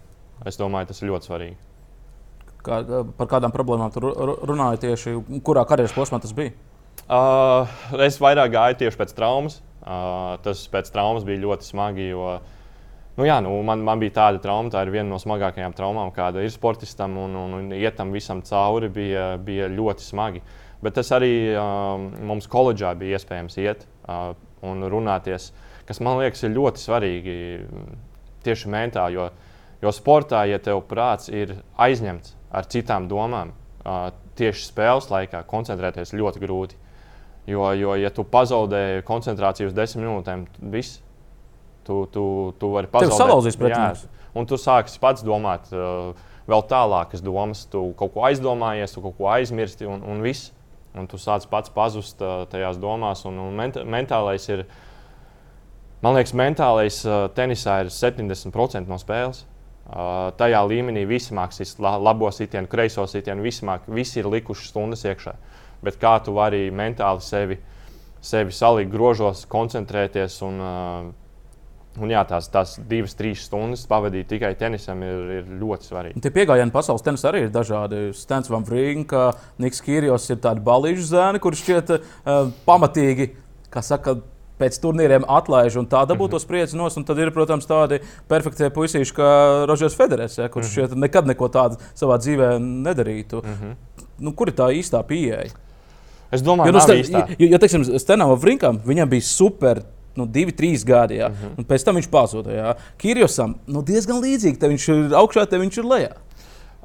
Es 0.46 0.58
domāju, 0.60 0.90
tas 0.90 1.00
ir 1.02 1.10
ļoti 1.10 1.30
svarīgi. 1.30 1.56
Kā, 2.66 2.82
par 3.16 3.30
kādām 3.30 3.54
problēmām 3.54 3.92
tu 3.94 4.02
runāji 4.02 4.82
tieši 4.84 5.14
kurā 5.46 5.64
karjeras 5.68 5.94
posmā 5.94 6.20
tas 6.22 6.34
bija? 6.36 6.52
Uh, 7.08 7.70
es 8.04 8.18
vairāk 8.20 8.52
gāju 8.52 8.78
tieši 8.82 9.00
pēc 9.00 9.14
traumas. 9.16 9.60
Uh, 9.78 10.36
tas 10.44 10.64
pēc 10.70 10.90
traumas 10.92 11.24
bija 11.26 11.40
ļoti 11.46 11.68
smagi. 11.70 12.10
Jo, 12.10 12.32
nu, 13.16 13.26
jā, 13.26 13.38
nu, 13.44 13.54
man, 13.66 13.82
man 13.86 14.02
bija 14.02 14.18
tāda 14.18 14.42
trauma, 14.42 14.72
tā 14.74 14.82
ir 14.84 14.92
viena 14.92 15.08
no 15.08 15.20
smagākajām 15.22 15.76
traumām, 15.78 16.12
kāda 16.14 16.42
ir 16.44 16.52
sportistam, 16.52 17.16
un, 17.22 17.38
un, 17.38 17.54
un 17.60 17.70
iet 17.78 17.96
tam 17.98 18.12
visam 18.14 18.42
cauri 18.44 18.90
bija, 18.92 19.30
bija 19.42 19.70
ļoti 19.72 20.04
smagi. 20.04 20.44
Bet 20.84 20.98
tas 20.98 21.08
arī 21.16 21.32
um, 21.58 22.10
mums 22.28 22.46
koledžā 22.50 22.92
bija 22.98 23.18
iespējams 23.18 23.56
iet 23.62 23.88
uh, 24.04 24.34
un 24.66 24.84
runāties. 24.92 25.48
Uh, 25.48 25.67
kas 25.88 26.02
man 26.04 26.20
liekas 26.20 26.44
ir 26.44 26.52
ļoti 26.56 26.82
svarīgi 26.82 27.36
tieši 28.44 28.72
mentāli. 28.72 29.16
Jo, 29.18 29.30
jo 29.82 29.94
sportā, 29.94 30.44
ja 30.50 30.60
tev 30.62 30.82
prāts 30.90 31.32
ir 31.32 31.56
aizņemts 31.80 32.36
ar 32.52 32.68
citām 32.70 33.08
domām, 33.10 33.54
tieši 34.38 34.68
spēles 34.68 35.08
laikā 35.12 35.42
koncentrēties 35.48 36.14
ļoti 36.16 36.44
grūti. 36.44 36.78
Jo, 37.48 37.70
jo 37.72 37.94
ja 37.96 38.10
tu 38.12 38.26
pazaudē 38.28 39.00
koncentrāciju 39.08 39.70
uz 39.70 39.76
desmit 39.76 40.04
minūtēm, 40.04 40.44
viss. 40.72 41.00
Tu, 41.88 42.02
tu, 42.12 42.24
tu 42.60 42.68
vari 42.74 42.90
pazaudēt. 42.92 43.14
Tev 43.14 43.22
salauzīs 43.22 43.56
pretinieks. 43.56 44.04
Un 44.36 44.44
tu 44.46 44.58
sāksi 44.60 45.00
pats 45.00 45.24
domāt 45.24 45.70
vēl 45.72 46.64
tālākas 46.68 47.24
domas. 47.24 47.64
Tu 47.72 47.80
kaut 47.96 48.12
ko 48.12 48.26
aizdomājies, 48.28 48.92
tu 48.92 49.04
kaut 49.04 49.16
ko 49.16 49.30
aizmirsti 49.32 49.88
un, 49.88 50.04
un 50.04 50.20
viss. 50.24 50.52
Un 50.98 51.08
tu 51.08 51.20
sāc 51.20 51.46
pats 51.48 51.72
pazust 51.72 52.20
tajās 52.52 52.76
domās. 52.80 53.24
Un, 53.28 53.40
un 53.40 53.56
ment 53.56 53.80
mentālais 53.88 54.44
ir 54.52 54.66
Man 56.04 56.14
liekas, 56.14 56.34
mentālais 56.38 57.00
tenisā 57.34 57.80
ir 57.82 57.88
70% 57.90 58.86
no 58.86 58.98
spēles. 59.02 59.44
Uh, 59.88 60.28
tajā 60.36 60.58
līmenī 60.68 61.06
visi 61.08 61.32
mākslinieks, 61.32 61.78
la, 61.80 61.94
labo 61.96 62.28
sitienu, 62.28 62.68
kreiso 62.68 63.06
sitienu, 63.08 63.40
visi, 63.40 63.64
māk, 63.64 63.86
visi 63.88 64.20
ir 64.20 64.28
likuši 64.28 64.68
stundas 64.68 65.06
iekšā. 65.08 65.32
Bet 65.80 65.96
kā 66.02 66.18
tu 66.20 66.34
vari 66.36 66.66
mentāli 66.68 67.24
sevi, 67.24 67.56
sevi 68.20 68.52
salikt 68.52 68.92
grožos, 68.92 69.46
koncentrēties 69.48 70.36
un, 70.44 70.60
uh, 70.60 72.04
un 72.04 72.12
jā, 72.12 72.20
tās, 72.28 72.50
tās 72.52 72.76
divas, 72.90 73.16
trīs 73.16 73.46
stundas 73.48 73.86
pavadīt 73.88 74.28
tikai 74.28 74.52
tenisam 74.60 75.00
ir, 75.08 75.24
ir 75.38 75.50
ļoti 75.64 75.88
svarīgi. 75.88 76.20
Tie 76.20 76.36
piegājieni 76.36 76.74
pasaules 76.74 77.06
tenisā 77.08 77.32
arī 77.32 77.46
ir 77.46 77.54
dažādi. 77.54 78.04
Stens 78.12 78.52
Van 78.52 78.68
Vrīnka, 78.68 79.30
Niks 79.64 79.80
Kīrijos 79.88 80.28
ir 80.28 80.44
tādi 80.44 80.68
balīžu 80.68 81.14
zēni, 81.14 81.40
kurš 81.40 81.64
šķiet 81.64 81.94
uh, 81.96 82.52
pamatīgi, 82.68 83.32
kā 83.72 83.80
saka, 83.80 84.18
pēc 84.58 84.80
turnīriem 84.82 85.26
atlaiž 85.28 85.78
un 85.80 85.86
tā 85.86 86.04
dabū 86.08 86.26
mhm. 86.26 86.32
to 86.34 86.42
spriedzi 86.42 86.76
nos. 86.76 86.94
Tad 86.94 87.18
ir, 87.18 87.30
protams, 87.34 87.66
tādi 87.68 88.00
perfekti 88.28 88.70
puisīši 88.74 89.14
kā 89.16 89.30
Rožers 89.70 89.96
Federers, 89.98 90.38
ja, 90.38 90.48
kurš 90.48 90.76
mm 90.76 90.84
-hmm. 90.84 90.98
nekad 91.06 91.26
neko 91.26 91.48
tādu 91.48 91.78
savā 91.94 92.18
dzīvē 92.18 92.58
nedarītu. 92.58 93.42
Mm 93.42 93.54
-hmm. 93.54 94.04
nu, 94.18 94.32
kur 94.32 94.48
ir 94.48 94.54
tā 94.54 94.72
īstā 94.72 95.02
pieeja? 95.02 95.44
Es 96.32 96.42
domāju, 96.42 96.64
ka 96.64 96.72
nu, 96.72 96.78
tas 96.78 97.08
ir. 97.08 97.36
Jo, 97.38 97.58
teiksim, 97.58 97.84
Stenam 97.98 98.34
Vrinkam 98.36 98.80
viņam 98.84 99.08
bija 99.08 99.22
super 99.22 99.82
nu, 100.18 100.26
divi, 100.26 100.52
trīs 100.52 100.84
gadi. 100.84 101.14
Jā, 101.14 101.28
mm 101.28 101.34
-hmm. 101.34 101.58
Un 101.58 101.64
pēc 101.64 101.84
tam 101.84 101.96
viņš 101.96 102.08
pazuda. 102.10 102.74
Kirjosam 102.98 103.54
nu, 103.66 103.82
diezgan 103.82 104.22
līdzīgi. 104.22 104.58
Te 104.58 104.68
viņš 104.68 104.88
ir 104.88 105.14
augšā, 105.14 105.46
te 105.46 105.58
viņš 105.58 105.78
ir 105.78 105.84
lejā. 105.84 106.14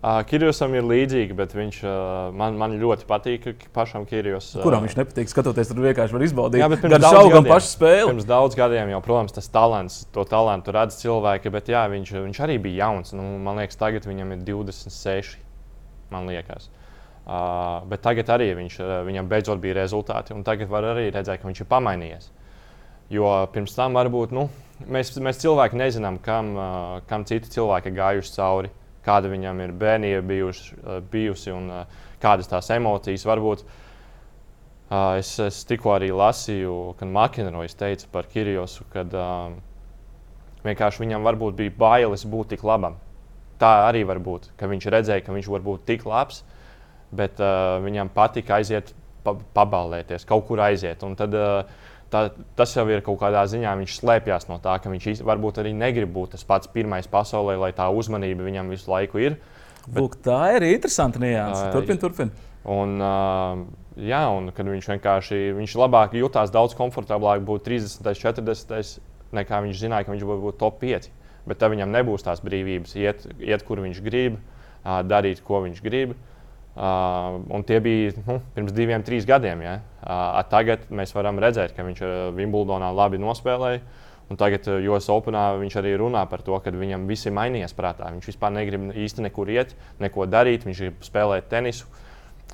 Uh, 0.04 0.18
Kirijosam 0.28 0.74
ir 0.76 0.84
līdzīgi, 0.84 1.32
bet 1.32 1.54
viņš 1.56 1.78
uh, 1.88 1.94
man, 2.36 2.58
man 2.60 2.74
ļoti 2.76 3.06
patīk 3.08 3.46
pašam 3.72 4.04
Kirijos. 4.04 4.50
Uh, 4.58 4.66
Kuram 4.66 4.84
viņš 4.84 4.98
nepatīk? 5.00 5.30
Skatoties, 5.32 5.70
tur 5.72 5.80
vienkārši 5.80 6.18
var 6.18 6.26
izbaudīt. 6.26 6.60
Jā, 6.60 6.68
bet 6.74 6.82
pirms 6.84 7.06
šaubu 7.06 7.30
gan 7.32 7.48
pašu 7.48 7.70
spēli. 7.70 8.10
Pirms 8.10 8.28
daudz 8.28 8.58
gadiem 8.60 8.92
jau, 8.92 9.00
protams, 9.06 9.32
tas 9.38 9.48
talants, 9.54 10.02
to 10.12 10.26
talantu 10.28 10.76
redz 10.76 11.00
cilvēki, 11.00 11.54
bet 11.56 11.72
jā, 11.72 11.86
viņš, 11.96 12.12
viņš 12.18 12.42
arī 12.44 12.60
bija 12.68 12.82
jauns. 12.82 13.16
Nu, 13.16 13.30
man 13.48 13.64
liekas, 13.64 13.80
tagad 13.80 14.10
viņam 14.10 14.36
ir 14.36 14.44
26. 14.52 15.40
Man 16.12 16.28
liekas. 16.28 16.68
Uh, 17.24 17.80
bet 17.88 18.04
tagad 18.04 18.36
arī 18.36 18.52
viņš, 18.60 18.78
viņam 19.08 19.32
beidzot 19.32 19.64
bija 19.64 19.80
rezultāti, 19.80 20.36
un 20.36 20.44
tagad 20.44 20.68
var 20.68 20.92
arī 20.92 21.08
redzēt, 21.16 21.40
ka 21.40 21.48
viņš 21.48 21.64
ir 21.64 21.72
pamainījies. 21.72 22.32
Jo 23.16 23.32
pirms 23.56 23.80
tam 23.80 23.96
varbūt 23.96 24.36
nu, 24.36 24.50
mēs, 24.84 25.16
mēs 25.16 25.40
cilvēki 25.48 25.80
nezinām, 25.80 26.20
kam, 26.20 26.56
uh, 26.60 27.04
kam 27.08 27.24
citi 27.30 27.56
cilvēki 27.56 27.96
gājuši 27.96 28.40
cauri 28.42 28.80
kāda 29.06 29.32
viņam 29.32 29.62
ir 29.64 29.74
bērnība 29.80 30.24
bijuši, 30.28 30.76
eh, 30.78 31.00
bijusi 31.12 31.54
un 31.54 31.70
eh, 31.72 32.02
kādas 32.24 32.50
tās 32.52 32.70
emocijas 32.76 33.26
varbūt. 33.28 33.64
Eh, 33.64 35.20
es, 35.20 35.36
es 35.44 35.62
tikko 35.70 35.96
arī 35.98 36.12
lasīju, 36.14 36.96
kad 37.00 37.12
Makinrojas 37.12 37.78
teica 37.80 38.10
par 38.12 38.30
Kirjosu, 38.32 38.88
ka 38.94 39.06
um, 39.06 39.60
vienkārši 40.64 41.04
viņam 41.04 41.28
varbūt 41.28 41.60
bija 41.60 41.76
bailes 41.78 42.26
būt 42.30 42.54
tik 42.56 42.66
labam. 42.68 42.98
Tā 43.60 43.72
arī 43.88 44.04
var 44.08 44.20
būt, 44.24 44.52
ka 44.60 44.68
viņš 44.68 44.90
redzēja, 44.92 45.24
ka 45.24 45.36
viņš 45.36 45.48
var 45.52 45.64
būt 45.64 45.86
tik 45.88 46.06
labs, 46.10 46.44
bet 47.14 47.40
uh, 47.40 47.80
viņam 47.84 48.10
patika 48.14 48.58
aiziet, 48.58 48.92
pa, 49.24 49.36
paballēties, 49.56 50.26
kaut 50.28 50.48
kur 50.48 50.64
aiziet. 50.66 51.04
Un 51.06 51.16
tad 51.20 51.36
uh, 51.38 51.64
tā, 52.14 52.24
tas 52.58 52.74
jau 52.76 52.86
ir 52.92 53.04
kaut 53.06 53.20
kādā 53.22 53.44
ziņā, 53.50 53.74
viņš 53.82 53.98
slēpjas 54.00 54.48
no 54.50 54.60
tā, 54.64 54.78
ka 54.82 54.92
viņš 54.92 55.24
varbūt 55.26 55.60
arī 55.64 55.74
negrib 55.78 56.12
būt 56.14 56.36
tas 56.36 56.46
pats 56.48 56.70
pirmais 56.72 57.10
pasaulē, 57.10 57.58
lai 57.60 57.72
tā 57.76 57.90
uzmanība 57.90 58.46
viņam 58.46 58.72
visu 58.74 58.92
laiku 58.92 59.22
ir. 59.24 59.38
Bet, 59.88 60.00
Lūk, 60.00 60.20
tā 60.24 60.40
ir 60.56 60.68
interesanta 60.70 61.20
nianse. 61.20 61.66
Turpin, 61.74 62.00
turpin. 62.00 62.32
Un, 62.72 62.96
uh, 63.04 63.64
jā, 64.00 64.22
un 64.32 64.54
kad 64.56 64.70
viņš 64.70 64.88
vienkārši 64.94 65.42
viņš 65.58 65.76
labāk 65.82 66.16
jutās, 66.16 66.54
daudz 66.54 66.78
komfortablāk 66.80 67.44
būt 67.44 67.68
30, 67.68 68.14
40, 68.22 68.94
nekā 69.36 69.60
viņš 69.66 69.82
zināja, 69.82 70.08
ka 70.08 70.16
viņš 70.16 70.28
var 70.30 70.44
būt 70.46 70.62
top 70.62 70.80
5. 70.84 71.10
Bet 71.50 71.60
tad 71.60 71.74
viņam 71.74 71.92
nebūs 71.92 72.24
tās 72.24 72.40
brīvības, 72.40 72.94
iet, 72.96 73.26
iet 73.44 73.66
kur 73.68 73.84
viņš 73.84 74.00
grib, 74.06 74.38
uh, 74.40 75.02
darīt, 75.04 75.44
ko 75.44 75.60
viņš 75.66 75.84
grib. 75.84 76.14
Uh, 76.16 76.33
un 76.76 77.66
tie 77.68 77.78
bija 77.84 78.14
nu, 78.26 78.40
pirms 78.56 78.74
diviem, 78.74 79.04
trīs 79.06 79.28
gadiem. 79.30 79.62
Ja? 79.62 79.76
Uh, 80.02 80.40
tagad 80.50 80.88
mēs 80.90 81.14
varam 81.14 81.42
redzēt, 81.42 81.76
ka 81.76 81.86
viņš 81.86 82.02
Wimbledonā 82.38 82.90
labi 82.96 83.22
nospēlēja. 83.22 83.84
Un 84.32 84.40
tagad 84.40 84.66
US 84.88 85.10
Openā 85.12 85.50
viņš 85.60 85.76
arī 85.82 85.92
runā 86.00 86.24
par 86.32 86.42
to, 86.42 86.56
ka 86.64 86.72
viņam 86.74 87.04
viss 87.10 87.28
ir 87.28 87.36
mainījies 87.36 87.76
prātā. 87.78 88.08
Viņš 88.16 88.32
vispār 88.32 88.54
negrib 88.56 88.88
īsti 88.96 89.26
nekur 89.28 89.52
iet, 89.52 89.76
neko 90.02 90.26
darīt, 90.32 90.64
viņš 90.66 90.80
grib 90.86 91.04
spēlēt 91.06 91.52
tenisu. 91.52 91.90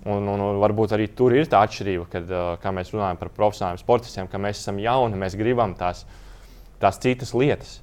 Un, 0.07 0.23
un, 0.31 0.39
un 0.39 0.59
varbūt 0.61 0.93
arī 0.95 1.09
tur 1.11 1.33
ir 1.35 1.47
tā 1.51 1.59
atšķirība, 1.65 2.05
kad 2.11 2.29
uh, 2.31 2.67
mēs 2.75 2.93
runājam 2.93 3.19
par 3.19 3.31
profesionāliem 3.35 3.81
sportistiem, 3.81 4.29
ka 4.31 4.39
mēs 4.39 4.61
esam 4.61 4.79
jauni, 4.79 5.19
mēs 5.19 5.35
gribam 5.39 5.73
tās, 5.75 6.05
tās 6.79 6.99
citas 7.03 7.33
lietas. 7.35 7.79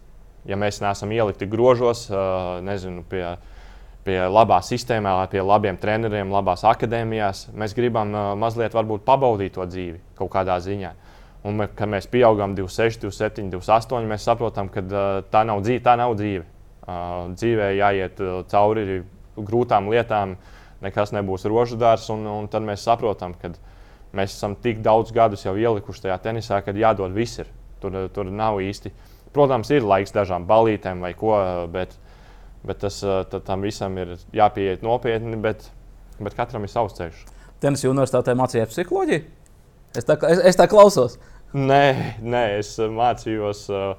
Ja 0.49 0.57
mēs 0.57 0.81
neesam 0.81 1.13
ielikti 1.13 1.49
grožos, 1.51 2.07
uh, 2.09 2.57
nezinu, 2.65 3.05
pie, 3.11 3.23
pie 4.07 4.21
labā 4.31 4.61
sistēmā, 4.63 5.17
pie 5.33 5.43
labiem 5.43 5.79
treneriem, 5.81 6.31
labās 6.33 6.63
akadēmijās, 6.69 7.49
mēs 7.59 7.75
gribam 7.77 8.15
uh, 8.15 8.31
mazliet 8.39 8.77
pabaudīt 8.77 9.57
to 9.57 9.67
dzīvi 9.67 9.99
kaut 10.19 10.31
kādā 10.33 10.61
ziņā. 10.63 10.93
Un, 11.47 11.63
kad 11.79 11.91
mēs 11.91 12.09
pieaugam 12.11 12.57
26, 12.59 13.05
27, 13.05 13.51
28, 13.55 14.07
mēs 14.11 14.27
saprotam, 14.27 14.71
ka 14.73 14.83
uh, 14.83 15.07
tā 15.31 15.45
nav 15.47 15.63
dzīve. 15.67 15.83
Tā 15.85 15.97
nav 15.99 16.17
dzīve. 16.19 16.47
Dzīvē 16.87 17.69
jāiet 17.75 18.21
uh, 18.23 18.41
cauri 18.51 19.01
grūtām 19.37 19.91
lietām, 19.91 20.37
nekas 20.83 21.13
nebūs 21.15 21.47
rožu 21.51 21.79
dārsts. 21.79 22.11
Un, 22.15 22.27
un 22.31 22.49
tad 22.51 22.67
mēs 22.67 22.87
saprotam, 22.87 23.35
ka 23.39 23.53
mēs 24.17 24.35
esam 24.35 24.57
tik 24.63 24.83
daudz 24.87 25.15
gadus 25.15 25.45
jau 25.47 25.55
ielikuši 25.59 26.07
tajā 26.07 26.19
tenisā, 26.25 26.63
ka 26.63 26.75
jādod 26.75 27.15
viss. 27.15 27.43
Tur, 27.83 28.07
tur 28.15 28.31
nav 28.33 28.63
īsti. 28.65 28.91
Protams, 29.37 29.71
ir 29.75 29.85
laiks 29.85 30.15
dažām 30.17 30.47
balītēm 30.49 31.03
vai 31.05 31.13
ko, 31.15 31.37
bet, 31.71 31.93
bet 32.67 32.83
tas, 32.85 33.01
tam 33.47 33.65
visam 33.65 33.97
ir 34.03 34.17
jāpieiet 34.37 34.85
nopietni. 34.87 35.39
Bet, 35.41 35.69
bet 36.19 36.37
katram 36.37 36.67
ir 36.67 36.73
savs 36.73 36.97
ceļš. 36.99 37.25
Tenisa 37.63 37.89
universitātē 37.89 38.37
mācījās 38.37 38.73
psiholoģiju? 38.75 39.25
Es 39.97 40.05
tā, 40.05 40.19
es, 40.29 40.43
es 40.53 40.59
tā 40.59 40.67
klausos. 40.69 41.17
Nē, 41.57 42.17
nē 42.21 42.43
es 42.59 42.75
mācījos 42.77 43.67
uh, 43.73 43.93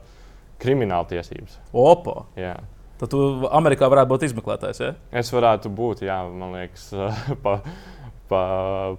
krimināla 0.62 1.08
tiesības. 1.10 1.58
Opa! 1.74 2.26
Jā. 2.38 2.56
Tad 2.98 3.12
tu 3.14 3.22
Amerikā 3.54 3.90
varētu 3.90 4.12
būt 4.12 4.26
izmeklētājs. 4.28 4.82
Ja? 4.82 4.92
Es 5.22 5.30
varētu 5.34 5.70
būt, 5.74 6.04
jā, 6.06 6.18
man 6.34 6.56
liekas, 6.58 6.90
pa, 7.44 7.60
pa, 8.30 8.42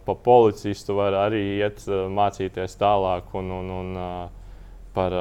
pa 0.04 0.18
policistu 0.24 0.98
var 0.98 1.16
arī 1.26 1.42
iet 1.58 1.82
mācīties 1.86 2.78
tālāk, 2.78 3.30
un, 3.38 3.50
un, 3.60 3.72
un 3.78 3.98
par 4.94 5.14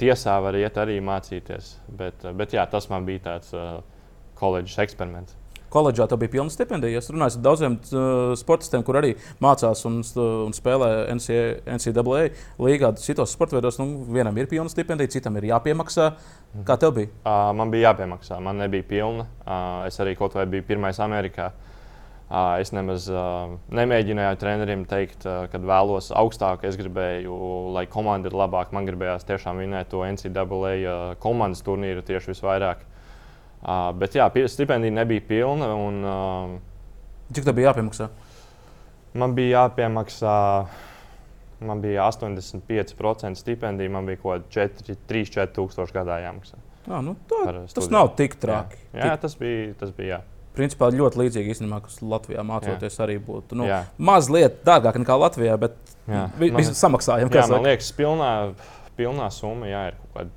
tiesā 0.00 0.38
var 0.44 0.56
iet 0.58 0.78
arī 0.80 1.00
mācīties. 1.04 1.74
Bet, 1.88 2.24
bet 2.38 2.56
jā, 2.56 2.64
tas 2.70 2.88
man 2.92 3.06
bija 3.08 3.26
tāds 3.30 3.54
koledžas 4.38 4.86
eksperiments 4.86 5.36
koledžā 5.72 6.06
tev 6.08 6.20
bija 6.22 6.32
pilna 6.32 6.52
stipendija. 6.52 7.00
Es 7.00 7.10
runāju 7.12 7.38
ar 7.38 7.44
daudziem 7.44 7.76
uh, 7.76 8.32
sportistiem, 8.38 8.82
kur 8.86 8.98
arī 9.00 9.14
mācās 9.44 9.84
un, 9.88 10.00
un 10.46 10.56
spēlē 10.56 10.90
NCAA 11.18 12.24
līgā. 12.64 12.92
Citos 13.02 13.34
sporta 13.36 13.58
veidos 13.58 13.80
nu, 13.80 13.88
vienam 14.08 14.36
ir 14.40 14.50
pilna 14.50 14.72
stipendija, 14.72 15.12
citam 15.18 15.36
ir 15.40 15.50
jāpiemaksā. 15.52 16.10
Kā 16.68 16.78
tev 16.80 16.96
bija? 16.98 17.12
Uh, 17.22 17.50
man 17.58 17.72
bija 17.74 17.90
jāpiemaksā, 17.92 18.40
man 18.44 18.60
nebija 18.64 18.86
pilna. 18.88 19.28
Uh, 19.44 19.84
es 19.88 20.00
arī 20.02 20.16
kaut 20.18 20.36
vai 20.38 20.48
biju 20.50 20.66
pirmais 20.72 21.00
Amerikā. 21.04 21.52
Uh, 21.52 21.67
es 22.28 22.72
nemaz 22.76 23.06
nemēģināju 23.72 24.38
treneriem 24.40 24.84
teikt, 24.88 25.24
kad 25.24 25.62
vēlos 25.64 26.10
augstāk. 26.12 26.66
Es 26.68 26.76
gribēju, 26.76 27.32
lai 27.72 27.86
komanda 27.88 28.28
ir 28.28 28.36
labāka. 28.36 28.74
Man 28.76 28.88
gribējās 28.88 29.24
tiešām 29.28 29.62
vinēt 29.62 29.88
to 29.94 30.04
NCAA 30.04 31.16
komandas 31.22 31.64
turnīru 31.64 32.04
tieši 32.04 32.34
visvairāk. 32.34 32.84
Bet 33.98 34.18
jā, 34.18 34.28
stipendija 34.52 34.98
nebija 35.00 35.24
pilna. 35.28 35.72
Un, 35.74 36.60
Cik 37.32 37.48
tā 37.48 37.56
bija 37.56 37.72
jāpiemaksā? 37.72 38.10
Man 39.18 39.34
bija 39.36 39.64
jāpiemaksā. 39.64 40.36
Man 41.58 41.80
bija 41.82 42.04
85% 42.06 43.40
stipendija, 43.40 43.90
man 43.90 44.06
bija 44.06 44.20
kaut 44.22 44.46
kāda 44.54 44.94
3-4 45.10 45.50
tūkstoši 45.56 45.96
gadā 45.96 46.20
jāmaksā. 46.22 46.60
Jā, 46.86 47.00
nu 47.04 47.16
tā, 47.28 47.40
tas 47.74 47.88
nav 47.90 48.12
tik 48.20 48.36
traki. 48.40 48.78
Jā, 48.92 49.10
jā 49.10 49.16
tas 49.20 49.34
bija. 49.40 49.72
Tas 49.80 49.90
bija 49.96 50.12
jā. 50.12 50.20
Principā 50.58 50.90
ļoti 50.90 51.22
līdzīgi 51.22 51.54
īstenībā, 51.54 51.78
kas 51.84 52.00
Latvijā 52.02 52.42
mācoties 52.46 52.96
jā. 52.96 53.04
arī 53.04 53.18
būtu. 53.22 53.58
Nu, 53.60 53.68
jā. 53.70 53.84
mazliet 54.02 54.58
dārgāk 54.66 54.98
nekā 54.98 55.18
Latvijā, 55.22 55.54
bet 55.60 55.76
visi 56.40 56.74
samaksājam. 56.74 57.30
Jā, 57.30 57.46
man 57.52 57.68
liekas, 57.68 57.92
pilnā, 57.94 58.32
pilnā 58.98 59.28
summa 59.34 59.70
jā, 59.70 59.84
ir 59.92 60.00
kaut 60.00 60.16
kāda. 60.16 60.34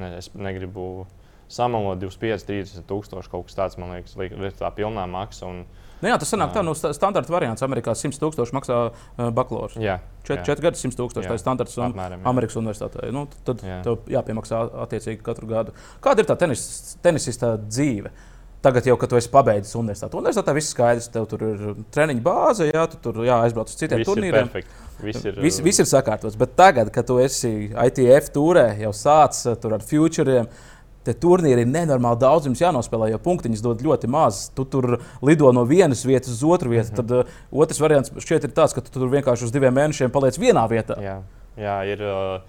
Ne, 0.00 0.08
es 0.18 0.30
negribu 0.34 1.04
samalot 1.52 2.00
25, 2.00 2.48
30 2.48 2.88
tūkstoši 2.88 3.30
kaut 3.30 3.46
kas 3.46 3.58
tāds, 3.58 3.78
man 3.78 3.94
liekas, 3.94 4.16
ir 4.18 4.58
tā 4.58 4.72
pilnā 4.74 5.06
maksa. 5.10 5.52
Un, 5.52 5.64
Nu 6.02 6.10
jā, 6.10 6.16
tas 6.18 6.32
sanāk 6.34 6.50
tā, 6.50 6.64
nu, 6.66 6.72
standarta 6.74 7.30
variants. 7.30 7.62
Amerikā 7.62 7.92
100 7.94 8.18
tūkstoši 8.18 8.56
maksā 8.56 8.78
uh, 8.90 9.28
bakalaurs. 9.34 9.76
Jā, 9.78 10.00
4, 10.26 10.42
4 10.48 10.64
gadi 10.64 10.80
100 10.80 10.98
tūkstoši. 10.98 11.28
Tā 11.30 11.36
ir 11.38 11.42
standarts 11.42 11.78
un 11.78 11.84
apmēram, 11.86 12.24
jā. 12.24 12.26
Amerikas 12.32 12.58
universitātē. 12.58 13.12
Nu, 13.14 13.28
tad 13.46 13.62
jā. 13.62 13.78
tev 13.86 14.10
jāpiemaksā 14.10 14.64
attiecīgi 14.82 15.22
katru 15.22 15.46
gadu. 15.52 15.76
Kāda 16.02 16.24
ir 16.24 16.26
tā 16.26 16.34
tenis, 16.40 16.64
tenisista 17.06 17.54
dzīve? 17.62 18.10
Tagad 18.62 18.86
jau, 18.86 18.94
kad 19.00 19.10
tu 19.10 19.18
esi 19.18 19.30
pabeidzis 19.32 19.74
universitāti, 19.74 20.14
universitātē 20.14 20.52
viss 20.54 20.70
skaidrs, 20.70 21.08
tev 21.10 21.24
tur 21.30 21.40
ir 21.48 21.62
treniņa 21.94 22.22
bāze, 22.22 22.68
jā, 22.70 22.84
tu 22.92 23.00
tur 23.02 23.24
jāaizbrauc 23.26 23.72
uz 23.72 23.78
citiem 23.80 24.02
viss 24.02 24.10
turnīriem. 24.10 24.52
Viss 25.02 25.24
ir, 25.26 25.40
viss, 25.42 25.62
viss 25.64 25.82
ir 25.82 25.88
sakārtots. 25.90 26.38
Bet 26.38 26.54
tagad, 26.54 26.92
kad 26.94 27.08
tu 27.08 27.16
esi 27.18 27.72
ITF 27.72 28.30
tūrē, 28.36 28.68
jau 28.84 28.92
sācis 28.94 29.58
tur 29.58 29.74
ar 29.74 29.82
futuriem, 29.82 30.46
uh, 30.46 30.72
Te 31.02 31.14
turnīri 31.18 31.64
ir 31.64 31.70
nenormāli 31.70 32.20
daudz, 32.22 32.46
jums 32.46 32.60
jānospēlē, 32.62 33.08
jo 33.10 33.18
punktiņus 33.24 33.62
dod 33.64 33.80
ļoti 33.82 34.08
maz. 34.10 34.44
Tu 34.54 34.62
tur 34.70 35.00
lido 35.26 35.50
no 35.54 35.64
vienas 35.66 36.04
vietas 36.06 36.36
uz 36.36 36.44
otru 36.46 36.70
vietu. 36.70 36.92
Mm 36.92 36.94
-hmm. 36.94 37.08
Tad 37.08 37.26
uh, 37.26 37.62
otrs 37.64 37.80
variants 37.82 38.12
šķiet 38.14 38.44
ir 38.46 38.52
tāds, 38.54 38.74
ka 38.74 38.80
tu 38.80 38.90
tur 38.94 39.10
vienkārši 39.10 39.44
uz 39.44 39.52
diviem 39.52 39.74
mēnešiem 39.74 40.14
paliec 40.14 40.38
vienā 40.38 40.62
vietā. 40.70 40.98
Jā, 41.02 41.22
Jā 41.58 41.82
ir, 41.84 42.02
uh, 42.02 42.40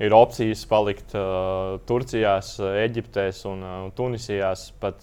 ir 0.00 0.14
opcijas 0.14 0.64
palikt 0.66 1.14
uh, 1.14 1.78
Turcijā, 1.86 2.40
Eģiptē 2.86 3.28
un 3.44 3.62
uh, 3.62 3.92
Tunisijā 3.92 4.54
pat 4.80 4.94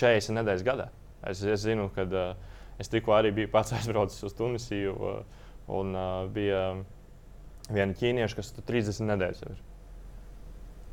40 0.00 0.38
nedēļas 0.40 0.66
gadā. 0.66 0.88
Es, 1.24 1.42
es 1.42 1.64
zinu, 1.64 1.88
ka 1.94 2.04
uh, 2.08 2.32
es 2.80 2.90
tikko 2.92 3.14
arī 3.16 3.32
biju 3.34 3.52
pats 3.52 3.74
aizbraucis 3.76 4.26
uz 4.26 4.34
Tunisiju, 4.36 4.94
uh, 4.94 5.44
un 5.72 5.94
uh, 5.96 6.08
bija 6.32 6.66
viena 7.72 7.96
ķīnieša, 7.96 8.36
kas 8.38 8.52
tur 8.56 8.66
30 8.68 9.08
nedēļas 9.12 9.46
ir. 9.46 9.62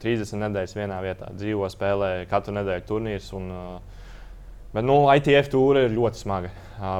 30 0.01 0.41
nedēļas 0.45 0.77
vienā 0.77 0.99
vietā 1.03 1.29
dzīvo, 1.35 1.67
spēlē 1.69 2.11
katru 2.29 2.55
nedēļu 2.57 2.85
turnīrus. 2.89 3.27
Un, 3.37 3.51
bet 4.73 4.87
nu, 4.87 4.95
ITF 5.13 5.51
tūri 5.53 5.85
ir 5.85 5.93
ļoti 5.93 6.23
smaga. 6.23 6.49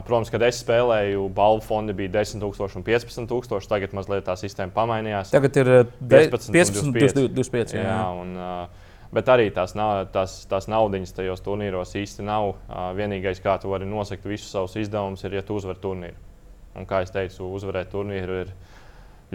Protams, 0.05 0.29
kad 0.29 0.43
es 0.45 0.59
spēlēju, 0.61 1.23
balvu 1.33 1.63
fondi 1.65 1.95
bija 1.97 2.11
10,000 2.19 2.77
un 2.77 2.85
15,000. 2.85 3.69
Tagad 3.71 3.95
mazliet 3.97 4.27
tā 4.27 4.35
sistēma 4.37 4.75
pamainījās. 4.75 5.33
Tagad 5.33 5.57
ir 5.63 5.71
15, 5.97 6.51
15 6.53 6.93
25. 6.99 7.25
25 7.39 7.77
jā. 7.79 7.87
Jā, 7.87 8.03
un, 8.21 8.35
Bet 9.11 9.27
arī 9.27 9.49
tās, 9.51 9.73
tās, 10.13 10.37
tās 10.47 10.69
naudas 10.71 11.11
tajos 11.15 11.43
turnīros 11.43 11.95
īsti 11.99 12.23
nav. 12.23 12.53
Vienīgais, 12.95 13.41
kā 13.43 13.57
tu 13.59 13.71
vari 13.73 13.87
nosakt 13.89 14.23
visus 14.27 14.53
savus 14.53 14.77
izdevumus, 14.79 15.25
ir, 15.27 15.35
ja 15.35 15.43
tu 15.43 15.57
uzvari 15.59 15.81
turnīru. 15.83 16.15
Un, 16.79 16.87
kā 16.87 17.01
jau 17.03 17.11
teicu, 17.17 17.49
uzvarēt 17.51 17.91
turnīru 17.91 18.37
ir 18.45 18.53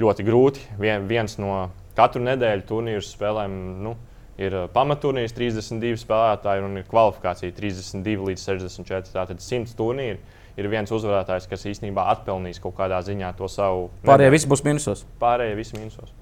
ļoti 0.00 0.24
grūti. 0.24 0.64
Vien, 0.80 1.04
viens 1.08 1.36
no 1.42 1.68
katru 1.96 2.24
nedēļu 2.24 2.64
turnīrus 2.70 3.12
spēlēm. 3.12 3.58
Nu, 3.84 3.94
ir 4.40 4.56
pamatturnīrs 4.72 5.36
32 5.36 6.00
spēlētāji 6.00 6.64
un 6.64 6.80
ir 6.80 6.88
kvalifikācija 6.88 7.56
32 7.60 8.30
līdz 8.30 8.48
64. 8.48 9.12
Tātad 9.12 9.44
100 9.44 9.76
turnīri 9.76 10.20
ir 10.56 10.72
viens 10.72 10.92
uzvarētājs, 10.92 11.48
kas 11.50 11.68
īstenībā 11.68 12.08
atpelnīs 12.16 12.64
kaut 12.64 12.78
kādā 12.78 13.02
ziņā 13.04 13.36
to 13.36 13.48
savu. 13.52 13.90
Pārējie 14.08 14.32
visi 14.38 14.48
būs 14.52 14.64
minusos. 14.64 15.04
Pārējie 15.20 15.58
visi 15.60 15.76
minusos. 15.76 16.16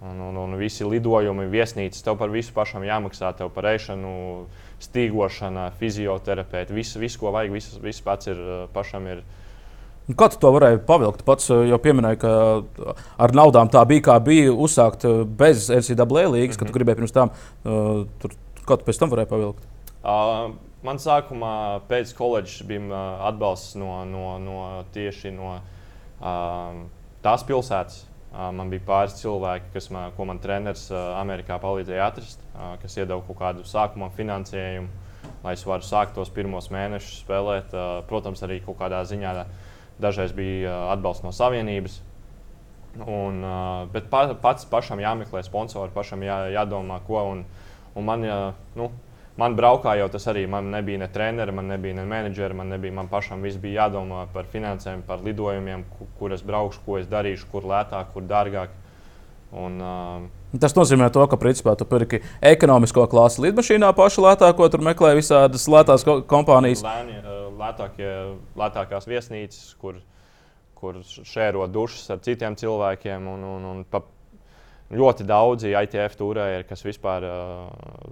Un, 0.00 0.20
un, 0.24 0.36
un 0.40 0.56
visi 0.56 0.86
lidojumi, 0.88 1.44
viesnīcas, 1.52 2.00
tev 2.00 2.16
par 2.16 2.30
visu 2.32 2.54
pašam 2.56 2.86
jāmaksā, 2.86 3.34
tev 3.36 3.50
par 3.52 3.66
ēšanu, 3.68 4.12
stīgošanu, 4.80 5.66
fizioterapeiti. 5.76 6.72
Visu, 6.72 6.96
visu, 7.02 7.20
ko 7.20 7.34
vajag, 7.34 7.52
viss, 7.52 7.76
viss 7.84 8.04
pats 8.06 8.30
ir 8.32 8.40
uh, 8.40 8.62
pašam. 8.72 9.10
Ir, 9.12 9.20
kā 10.16 10.30
tu 10.32 10.40
to 10.40 10.52
varēji 10.54 10.80
pavilkt? 10.88 11.24
Pats 11.26 11.50
eh, 11.52 11.66
jau 11.70 11.78
pieminēji, 11.82 12.20
ka 12.22 12.32
ar 13.20 13.34
naudām 13.36 13.70
tā 13.72 13.82
bija, 13.88 14.06
kā 14.08 14.16
bija 14.24 14.54
uzsākt 14.54 15.04
eh, 15.04 15.22
bez 15.24 15.68
NCAA 15.68 16.06
līnijas, 16.06 16.32
mm 16.32 16.40
-hmm. 16.40 16.58
ka 16.58 16.64
tu 16.64 16.70
mhm. 16.70 16.76
gribēji 16.78 17.00
pirms 17.02 17.12
tam. 17.12 17.30
Uh, 17.64 18.06
tur, 18.18 18.30
kā 18.64 18.78
tu 18.78 18.84
pēc 18.88 18.98
tam 18.98 19.10
varēji 19.10 19.30
pavilkt? 19.30 19.68
Uh, 20.00 20.54
man 20.82 20.96
sākumā 20.96 21.80
pēc 21.88 22.14
koledžas 22.16 22.62
bija 22.66 23.04
atbalsts 23.28 23.74
no, 23.74 24.04
no, 24.04 24.38
no 24.38 24.84
tieši 24.94 25.30
no 25.30 25.60
uh, 26.20 26.88
tās 27.22 27.44
pilsētas. 27.44 28.09
Uh, 28.30 28.52
man 28.54 28.68
bija 28.70 28.84
pāris 28.86 29.16
cilvēki, 29.18 29.72
kas 29.74 29.88
man, 29.90 30.12
man 30.28 30.38
treneris 30.38 30.84
uh, 30.92 31.16
Amerikā 31.18 31.56
palīdzēja 31.58 32.04
atrast, 32.12 32.44
uh, 32.52 32.76
kas 32.78 32.94
iedeva 32.94 33.18
kaut 33.26 33.40
kādu 33.40 33.64
sākuma 33.66 34.06
finansējumu, 34.14 34.86
lai 35.42 35.54
es 35.56 35.64
varētu 35.66 35.88
sākt 35.88 36.14
tos 36.14 36.30
pirmos 36.30 36.70
mēnešus 36.70 37.24
spēlēt. 37.24 37.74
Protams, 38.06 38.44
arī 38.46 38.60
kaut 38.62 38.78
kādā 38.78 39.02
ziņā. 39.08 39.34
Dažreiz 40.00 40.30
bija 40.36 40.76
atbalsts 40.92 41.26
no 41.26 41.32
savienības. 41.34 41.98
Un, 43.00 43.42
bet 43.92 44.08
pats 44.10 44.66
pašam 44.70 45.02
jāmeklē 45.02 45.42
sponsori, 45.46 45.92
pašam 45.94 46.22
jā, 46.26 46.38
jādomā, 46.54 46.98
ko. 47.06 47.20
Un, 47.32 47.44
un 47.98 48.06
man, 48.06 48.26
nu, 48.78 48.88
man 49.38 49.56
braukā 49.58 49.94
jau 50.00 50.08
tas 50.12 50.26
arī. 50.30 50.46
Man 50.50 50.70
nebija 50.74 51.00
ne 51.02 51.08
treneri, 51.12 51.54
man 51.54 51.70
nebija 51.70 52.00
ne 52.00 52.06
menedžeri, 52.08 52.56
man 52.56 52.72
nebija. 52.74 52.94
Man 52.96 53.10
pašam 53.12 53.42
viss 53.46 53.60
bija 53.60 53.84
jādomā 53.86 54.26
par 54.34 54.50
finansēm, 54.50 55.04
par 55.06 55.22
lidojumiem, 55.24 55.84
kur 56.18 56.34
es 56.34 56.42
braukšu, 56.46 56.84
ko 56.86 56.98
es 57.00 57.08
darīšu, 57.10 57.48
kur 57.52 57.68
lētāk, 57.70 58.12
kur 58.14 58.26
dārgāk. 58.26 58.76
Un, 59.50 59.80
uh, 59.82 60.28
Tas 60.62 60.74
nozīmē, 60.74 61.08
to, 61.14 61.22
ka 61.30 61.38
principā 61.38 61.76
tu 61.78 61.86
pirki 61.86 62.20
ekonomisko 62.42 63.04
klasi 63.10 63.42
lidmašīnā 63.44 63.90
pašu 63.98 64.22
lētāko, 64.24 64.66
tur 64.70 64.82
meklē 64.82 65.12
visādas 65.18 65.66
lētās 65.70 66.06
kompānijas. 66.30 66.82
Lēnie, 66.86 67.18
lētākie, 67.58 68.08
lētākās 68.58 69.06
viesnīcas, 69.10 69.74
kur, 69.82 70.00
kur 70.78 71.02
šēro 71.06 71.66
dušas 71.70 72.14
ar 72.14 72.22
citiem 72.26 72.58
cilvēkiem. 72.58 73.28
Un, 73.30 73.46
un, 73.46 73.68
un 73.72 73.84
pa, 73.90 74.02
ļoti 74.90 75.26
daudzi 75.26 75.74
ITF 75.74 76.18
turēji, 76.18 76.66
kas 76.70 76.82
vispār 76.86 77.26
uh, 77.26 78.10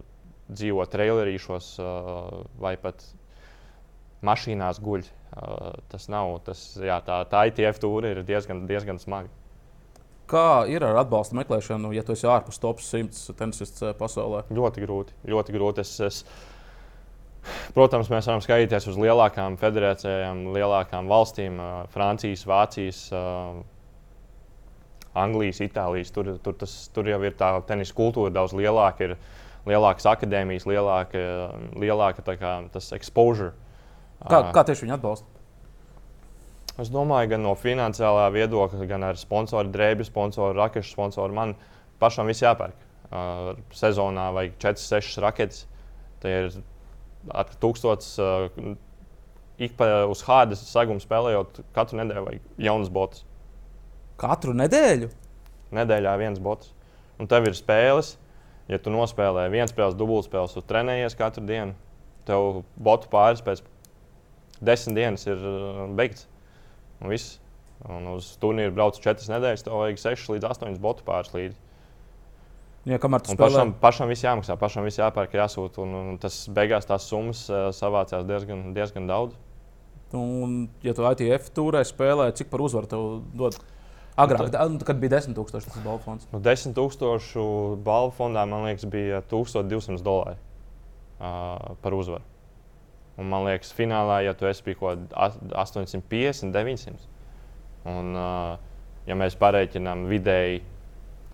dzīvo 0.49 0.85
trailerīšos 0.89 1.71
vai 2.61 2.75
pat 2.81 3.05
mašīnās 4.25 4.81
guļ. 4.83 5.07
Tas 5.93 6.09
nav, 6.11 6.39
tas, 6.47 6.63
jā, 6.81 6.99
tā, 7.05 7.21
tā 7.31 7.45
ITF 7.51 7.81
tūri 7.83 8.15
ir 8.15 8.23
diezgan, 8.27 8.65
diezgan 8.71 9.01
smaga. 9.03 9.31
Kā 10.29 10.67
ir 10.69 10.85
ar 10.85 10.99
atbalsta 11.01 11.37
meklēšanu, 11.39 11.95
ja 11.97 12.03
tu 12.05 12.13
esi 12.13 12.29
ārpus 12.29 12.61
top 12.61 12.83
100 12.85 13.37
tenisists 13.39 13.85
pasaulē? 13.97 14.43
Ļoti 14.53 14.85
grūti. 14.85 15.17
Ļoti 15.29 15.55
grūti. 15.55 15.85
Es, 15.85 15.95
es, 16.05 16.19
protams, 17.77 18.11
mēs 18.13 18.29
varam 18.29 18.43
skatīties 18.45 18.91
uz 18.91 18.99
lielākām 19.01 19.57
federācijām, 19.61 20.51
lielākām 20.57 21.09
valstīm, 21.09 21.57
Francijas, 21.95 22.45
Vācijas. 22.49 23.03
Anglijas, 25.19 25.63
Itālijas. 25.65 26.13
Tur, 26.15 26.35
tur, 26.45 26.57
tas, 26.61 26.75
tur 26.95 27.09
jau 27.09 27.19
ir 27.25 27.37
tā 27.39 27.51
tenisa 27.67 27.97
kultūra 27.97 28.31
daudz 28.35 28.53
lielāka, 28.57 29.09
ir 29.09 29.17
lielākas 29.67 30.07
akadēmijas, 30.11 30.67
lielāka, 30.69 31.25
lielāka 31.79 32.37
kā, 32.39 32.53
tas 32.73 32.93
exposure. 32.97 33.55
Kā, 34.29 34.49
kā 34.55 34.65
tieši 34.67 34.87
viņi 34.87 34.97
atbalsta? 34.99 35.39
Es 36.79 36.93
domāju, 36.95 37.33
gan 37.33 37.43
no 37.43 37.57
finansiālā 37.59 38.29
viedokļa, 38.35 38.87
gan 38.87 39.07
ar 39.09 39.19
sponsoru 39.19 39.71
drēbju, 39.75 40.07
sponsoru 40.07 40.55
rakešu, 40.61 40.93
sponsoru 40.95 41.35
man 41.35 41.55
pašam 41.99 42.31
viss 42.31 42.45
jāpērk. 42.45 42.87
Sezonā 43.75 44.29
vajag 44.37 44.59
4-6 44.63 45.19
raketes. 45.25 45.65
Tie 46.23 46.35
ir 46.45 46.61
ar 47.35 47.51
1000 47.63 48.07
uh, 48.23 48.77
ik 49.59 49.75
pa 49.79 50.07
uz 50.07 50.23
hādas 50.27 50.63
segumu 50.71 51.03
spēlējot, 51.03 51.63
katru 51.75 51.99
nedēļu 51.99 52.25
vajag 52.29 52.65
jaunas 52.69 52.93
botas. 52.95 53.25
Katru 54.19 54.55
nedēļu? 54.59 55.11
Nedēļā 55.75 56.15
viens 56.21 56.39
bots. 56.43 56.71
Un 57.19 57.31
tev 57.31 57.49
ir 57.51 57.59
spēles. 57.59 58.15
Ja 58.69 58.79
tu 58.83 58.93
nospēlē 58.93 59.47
viens 59.53 59.73
spēles, 59.73 59.97
dubultspēles, 59.97 60.55
tu 60.57 60.63
trenējies 60.69 61.17
katru 61.17 61.45
dienu, 61.49 61.77
tev 62.29 62.63
botu 62.77 63.09
pāris 63.13 63.41
pēc 63.45 63.63
desmit 64.61 64.99
dienas 64.99 65.25
ir 65.29 65.41
uh, 65.41 65.87
beigts. 65.97 66.27
Un 67.01 67.13
viss. 67.13 67.39
Un 67.89 68.09
uz 68.17 68.33
turnīru 68.43 68.75
brauc 68.75 68.99
četras 68.99 69.31
nedēļas, 69.31 69.65
tev 69.65 69.79
vajag 69.79 70.01
6 70.03 70.33
līdz 70.35 70.49
8 70.51 70.79
botu 70.83 71.07
pāris 71.07 71.31
līdzi. 71.35 71.59
Ja, 72.89 72.97
kamēr 73.03 73.23
tas 73.25 73.37
pašam, 73.39 73.75
pašam 73.79 74.09
viss 74.11 74.25
jāmaksā, 74.25 74.57
pašam 74.59 74.87
viss 74.87 74.99
jāpērk, 74.99 75.35
jāsūta. 75.37 75.83
Un, 75.85 75.95
un 75.99 76.19
tas 76.21 76.41
beigās 76.55 76.89
tās 76.89 77.07
summas 77.11 77.45
uh, 77.53 77.69
savācās 77.75 78.27
diezgan, 78.29 78.71
diezgan 78.77 79.09
daudz. 79.11 79.37
Un, 80.17 80.63
ja 80.83 80.95
tu 80.97 81.05
ITF 81.05 81.51
tūrē 81.57 81.83
spēlē, 81.85 82.31
cik 82.37 82.49
par 82.53 82.65
uzvaru 82.65 82.89
tev 82.91 83.09
dod? 83.37 83.59
Agrāk, 84.19 84.49
nu, 84.49 84.53
tad, 84.55 84.85
kad 84.89 84.99
bija 84.99 85.19
10,000 85.19 85.53
tas 85.55 85.79
balvu 85.85 86.01
fonds. 86.05 86.27
Nu, 86.33 86.41
10,000 86.43 87.83
balvu 87.87 88.15
fondā, 88.19 88.43
man 88.51 88.67
liekas, 88.67 88.87
bija 88.91 89.23
1200 89.31 90.03
dolāri 90.05 90.39
uh, 91.21 91.77
par 91.83 91.95
uzvaru. 91.95 92.27
Un, 93.19 93.27
man 93.31 93.47
liekas, 93.49 93.71
finālā, 93.75 94.21
ja 94.27 94.35
tu 94.39 94.47
esi 94.51 94.75
kaut 94.79 95.07
kādā 95.11 95.31
850, 95.65 96.53
900. 96.55 97.09
Un, 97.89 98.13
uh, 98.15 98.59
ja 99.09 99.17
mēs 99.19 99.39
pareiķinām 99.39 100.07
vidēji 100.11 100.61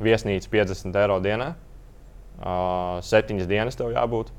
viesnīcu 0.05 0.51
50 0.53 1.01
eiro 1.03 1.19
dienā, 1.25 1.53
uh, 2.39 3.03
septiņas 3.05 3.51
dienas 3.51 3.79
tev 3.81 3.93
jābūt. 3.95 4.33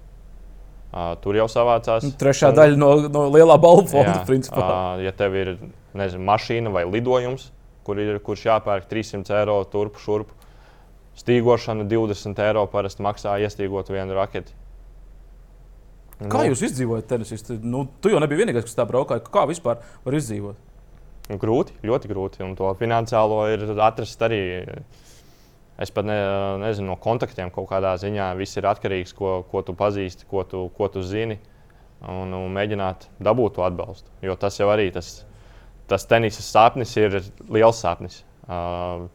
Uh, 0.95 1.11
tur 1.19 1.35
jau 1.35 1.47
savācās. 1.51 2.05
Nu, 2.05 2.13
trešā 2.15 2.53
un, 2.53 2.57
daļa 2.59 2.79
no, 2.79 2.89
no 3.11 3.25
lielā 3.33 3.57
balvu 3.59 3.89
fonda. 3.91 4.21
Jā, 4.21 4.27
principā. 4.27 4.63
uh, 4.63 5.03
ja 5.03 5.11
tev 5.17 5.35
ir 5.35 5.55
nezinu, 5.97 6.23
mašīna 6.29 6.71
vai 6.71 6.85
lidojums, 6.87 7.49
kur 7.85 8.01
ir, 8.01 8.19
kurš 8.25 8.47
jāpērk 8.49 8.89
300 8.91 9.39
eiro 9.39 9.57
turpu 9.71 10.01
šurpu, 10.01 10.35
stīgošana 11.19 11.87
20 11.87 12.43
eiro 12.43 12.65
parasti 12.71 13.05
maksā 13.05 13.37
iestīgot 13.45 13.91
vienu 13.93 14.17
raketi. 14.17 14.55
Kā 16.15 16.45
nu. 16.45 16.53
jūs 16.53 16.63
izdzīvojat 16.69 17.09
tenisistu? 17.11 17.57
Nu, 17.63 17.83
tu 17.99 18.11
jau 18.11 18.21
nebija 18.23 18.45
vienīgais, 18.45 18.63
kas 18.67 18.77
tā 18.77 18.85
braukāja. 18.87 19.23
Kā 19.27 19.43
vispār 19.49 19.81
var 20.05 20.15
izdzīvot? 20.15 20.61
Grūti, 21.41 21.75
ļoti 21.83 22.11
grūti. 22.11 22.43
Un 22.45 22.53
to 22.55 22.69
finansiālo 22.79 23.41
ir 23.51 23.65
atrast 23.83 24.21
arī. 24.23 24.39
Es 25.81 25.91
pat 25.91 26.07
ne, 26.07 26.15
nezinu, 26.61 26.93
no 26.93 26.95
kontaktiem 27.01 27.51
kaut 27.51 27.67
kādā 27.67 27.91
ziņā 27.99 28.29
viss 28.39 28.55
ir 28.55 28.67
atkarīgs 28.69 29.11
no 29.11 29.19
ko, 29.19 29.31
ko 29.51 29.63
tu 29.67 29.75
pazīsti, 29.75 30.27
ko 30.29 30.45
tu, 30.47 30.61
ko 30.77 30.87
tu 30.93 31.03
zini. 31.03 31.35
Un, 32.05 32.31
un 32.37 32.53
mēģināt 32.53 33.09
dabūt 33.23 33.57
to 33.57 33.65
atbalstu. 33.65 34.11
Jo 34.23 34.37
tas 34.39 34.55
jau 34.59 34.69
arī 34.71 34.87
tas, 34.95 35.25
tas 35.89 36.07
tenisa 36.09 36.43
sapnis 36.45 36.95
ir 36.97 37.19
liels 37.51 37.81
sapnis. 37.81 38.23
Uh, 38.45 39.07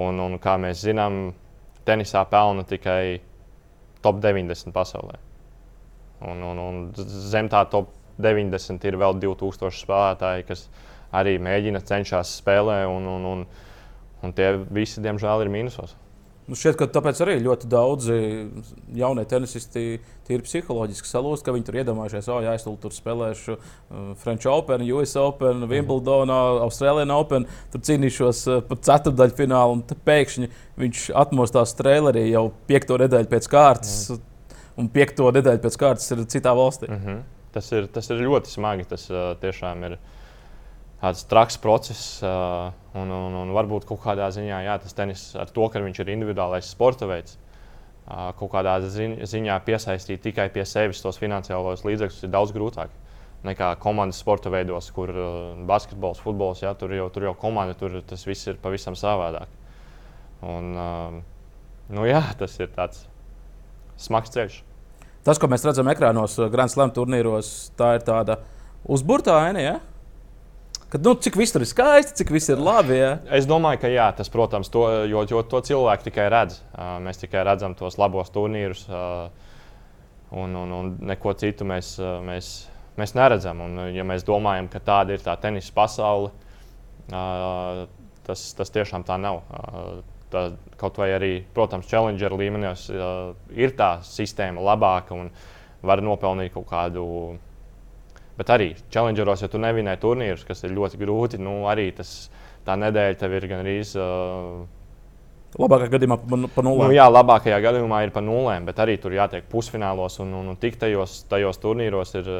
un, 0.00 0.20
un 0.22 0.38
kā 0.42 0.56
mēs 0.60 0.84
zinām, 0.86 1.30
tenisā 1.88 2.22
pelna 2.30 2.64
tikai 2.68 3.20
top 4.04 4.20
90 4.22 4.72
pasaulē. 4.74 5.18
Un, 6.28 6.42
un, 6.44 6.60
un 6.60 6.80
zem 6.96 7.48
tā 7.52 7.64
top 7.72 7.92
90 8.20 8.84
ir 8.88 8.98
vēl 9.00 9.16
2000 9.22 9.80
spēlētāji, 9.80 10.46
kas 10.48 10.66
arī 11.16 11.38
mēģina, 11.42 11.80
cenšas 11.86 12.36
spēlēt, 12.40 12.86
un, 12.92 13.08
un, 13.08 13.26
un, 13.32 13.46
un 14.22 14.36
tie 14.36 14.52
visi, 14.68 15.00
diemžēl, 15.04 15.44
ir 15.44 15.52
mīnusos. 15.52 15.96
Nu 16.50 16.58
šķiet, 16.58 16.76
ka 16.80 16.88
tāpēc 16.90 17.20
arī 17.22 17.36
ļoti 17.44 17.68
daudzi 17.70 18.14
jaunie 18.98 19.24
tenisisti 19.30 19.84
ir 20.30 20.42
psiholoģiski 20.46 21.06
salūsti, 21.06 21.46
ka 21.46 21.54
viņi 21.54 21.66
tur 21.66 21.78
iedomājušies, 21.78 22.30
oh, 22.30 22.40
jā, 22.42 22.54
es 22.58 22.66
tur 22.66 22.94
spēlēšu 22.94 23.54
uh, 23.54 24.08
French 24.18 24.46
Open, 24.50 24.82
US 24.94 25.14
Open, 25.18 25.62
mhm. 25.62 25.70
Wimbledonā, 25.70 26.40
Austrālijā 26.66 27.14
Open, 27.14 27.46
tur 27.70 27.84
cīnīšos 27.86 28.42
uh, 28.50 28.64
par 28.66 28.82
ceturdaļu 28.88 29.38
finālu, 29.38 29.78
un 29.78 30.02
pēkšņi 30.10 30.50
viņš 30.82 31.06
atmostās 31.22 31.76
trailerī 31.78 32.28
jau 32.32 32.48
piekto 32.70 32.98
nedēļu 33.00 33.30
pēc 33.30 33.48
kārtas. 33.50 34.02
Mm 34.10 34.26
un 34.80 34.88
piekto 34.92 35.28
nedēļu 35.34 35.62
pēc 35.64 35.76
kārtas 35.80 36.08
ir 36.14 36.24
citā 36.30 36.54
valstī. 36.56 36.88
Mm 36.90 37.02
-hmm. 37.04 37.20
tas, 37.54 37.70
ir, 37.72 37.88
tas 37.92 38.10
ir 38.10 38.22
ļoti 38.24 38.52
smagi. 38.52 38.88
Tas 38.90 39.08
uh, 39.10 39.34
tiešām 39.40 39.84
ir 39.88 39.98
tāds 41.00 41.24
traks 41.28 41.58
process. 41.60 42.20
Uh, 42.24 42.70
un, 42.98 43.10
un, 43.14 43.36
un 43.42 43.52
varbūt 43.56 43.86
kaut 43.88 44.02
kādā 44.04 44.28
ziņā 44.34 44.64
jā, 44.66 44.78
tas 44.82 44.96
tenis 44.96 45.30
ar 45.38 45.50
to, 45.54 45.68
ka 45.70 45.82
viņš 45.82 46.02
ir 46.02 46.14
individuālais 46.16 46.70
sporta 46.70 47.08
veids. 47.10 47.38
Uh, 48.10 48.30
kaut 48.38 48.50
kādā 48.52 48.78
ziņā 48.82 49.60
piesaistīt 49.66 50.22
tikai 50.24 50.48
pie 50.52 50.64
sevis 50.66 51.02
tos 51.04 51.20
finansiālos 51.20 51.84
līdzekļus 51.86 52.26
ir 52.26 52.34
daudz 52.34 52.54
grūtāk 52.56 52.96
nekā 53.46 53.70
komandas 53.80 54.20
sporta 54.20 54.50
veidos, 54.52 54.90
kur 54.92 55.12
uh, 55.14 55.36
basketbols, 55.68 56.20
futbols, 56.20 56.60
jā, 56.64 56.74
tur, 56.76 56.92
jau, 56.92 57.08
tur 57.12 57.30
jau 57.30 57.34
komanda, 57.40 57.76
tur 57.78 58.00
tas 58.06 58.26
viss 58.28 58.50
ir 58.50 58.58
pavisam 58.60 58.96
savādāk. 58.98 59.48
Un, 60.44 60.74
uh, 60.76 61.14
nu, 61.92 62.04
jā, 62.08 62.20
tas 62.40 62.58
ir 62.60 62.68
tāds 62.74 63.06
smags 64.00 64.32
ceļš. 64.34 64.60
Tas, 65.24 65.40
ko 65.40 65.48
mēs 65.52 65.64
redzam 65.64 65.88
ekrānos, 65.92 66.36
uh, 66.40 66.50
Grand 66.52 66.72
Slam 66.72 66.92
turnīros, 66.96 67.70
tā 67.80 67.94
ir 67.96 68.04
tāda 68.04 68.40
uzburtā 68.88 69.38
aina. 69.46 69.64
Ja? 69.64 69.78
Kad, 70.90 71.04
nu, 71.06 71.14
cik 71.22 71.38
viss 71.38 71.54
tur 71.54 71.62
ir 71.62 71.70
skaisti, 71.70 72.16
cik 72.18 72.32
viss 72.34 72.50
ir 72.50 72.58
labi. 72.58 72.96
Ja? 72.98 73.12
Es 73.36 73.46
domāju, 73.46 73.82
ka 73.84 73.90
jā, 73.92 74.08
tas, 74.18 74.30
protams, 74.32 74.72
to, 74.74 74.84
jo, 75.10 75.22
jo 75.30 75.42
to 75.46 75.62
cilvēki 75.70 76.08
tikai 76.08 76.26
redz. 76.32 76.58
Mēs 77.04 77.22
tikai 77.22 77.44
redzam 77.46 77.76
tos 77.78 77.98
labos 78.00 78.32
turnīrus, 78.34 78.82
un, 80.34 80.58
un, 80.64 80.76
un 80.80 80.92
neko 81.12 81.36
citu 81.38 81.68
mēs, 81.68 81.94
mēs, 82.26 82.52
mēs 82.98 83.14
neredzam. 83.14 83.62
Un, 83.68 83.84
ja 83.94 84.06
mēs 84.06 84.26
domājam, 84.26 84.66
ka 84.72 84.82
tāda 84.82 85.14
ir 85.14 85.22
tā 85.22 85.38
tenisa 85.38 85.70
pasaule, 85.76 86.32
tas, 88.26 88.48
tas 88.58 88.74
tiešām 88.74 89.06
tā 89.06 89.18
nav 89.22 89.44
tā, 90.30 90.46
kaut 90.80 90.98
vai 91.00 91.10
arī, 91.14 91.32
protams, 91.54 91.88
challenger 91.90 92.34
līmenis 92.38 92.86
uh, 92.94 93.32
ir 93.54 93.74
tā 93.78 93.98
sistēma 94.06 94.62
labāka 94.70 95.16
un 95.16 95.30
var 95.86 96.02
nopelnīt 96.04 96.54
kaut 96.54 96.68
kādu. 96.70 97.04
Bet 98.40 98.50
arī 98.54 98.70
challengeros, 98.88 99.42
ja 99.44 99.50
tu 99.52 99.60
nevinēji 99.60 100.00
turnīrus, 100.00 100.46
kas 100.48 100.64
ir 100.64 100.72
ļoti 100.72 101.00
grūti, 101.00 101.40
nu 101.42 101.66
arī 101.68 101.90
tas, 101.96 102.30
tā 102.64 102.76
nedēļa 102.80 103.18
tev 103.20 103.34
ir 103.36 103.46
gan 103.50 103.60
arī. 103.60 103.74
Uh, 104.00 104.62
Labākajā 105.60 105.90
gadījumā 105.96 106.16
par 106.54 106.64
nulēm. 106.64 106.86
Nu, 106.86 106.94
jā, 106.94 107.04
labākajā 107.10 107.58
gadījumā 107.60 108.04
ir 108.06 108.14
par 108.14 108.24
nulēm, 108.24 108.64
bet 108.68 108.80
arī 108.80 108.94
tur 109.02 109.12
jātiek 109.12 109.44
pusfinālos 109.50 110.20
un, 110.22 110.32
un, 110.38 110.52
un 110.54 110.58
tik 110.60 110.78
tajos, 110.80 111.24
tajos 111.30 111.60
turnīros 111.62 112.16
ir. 112.22 112.32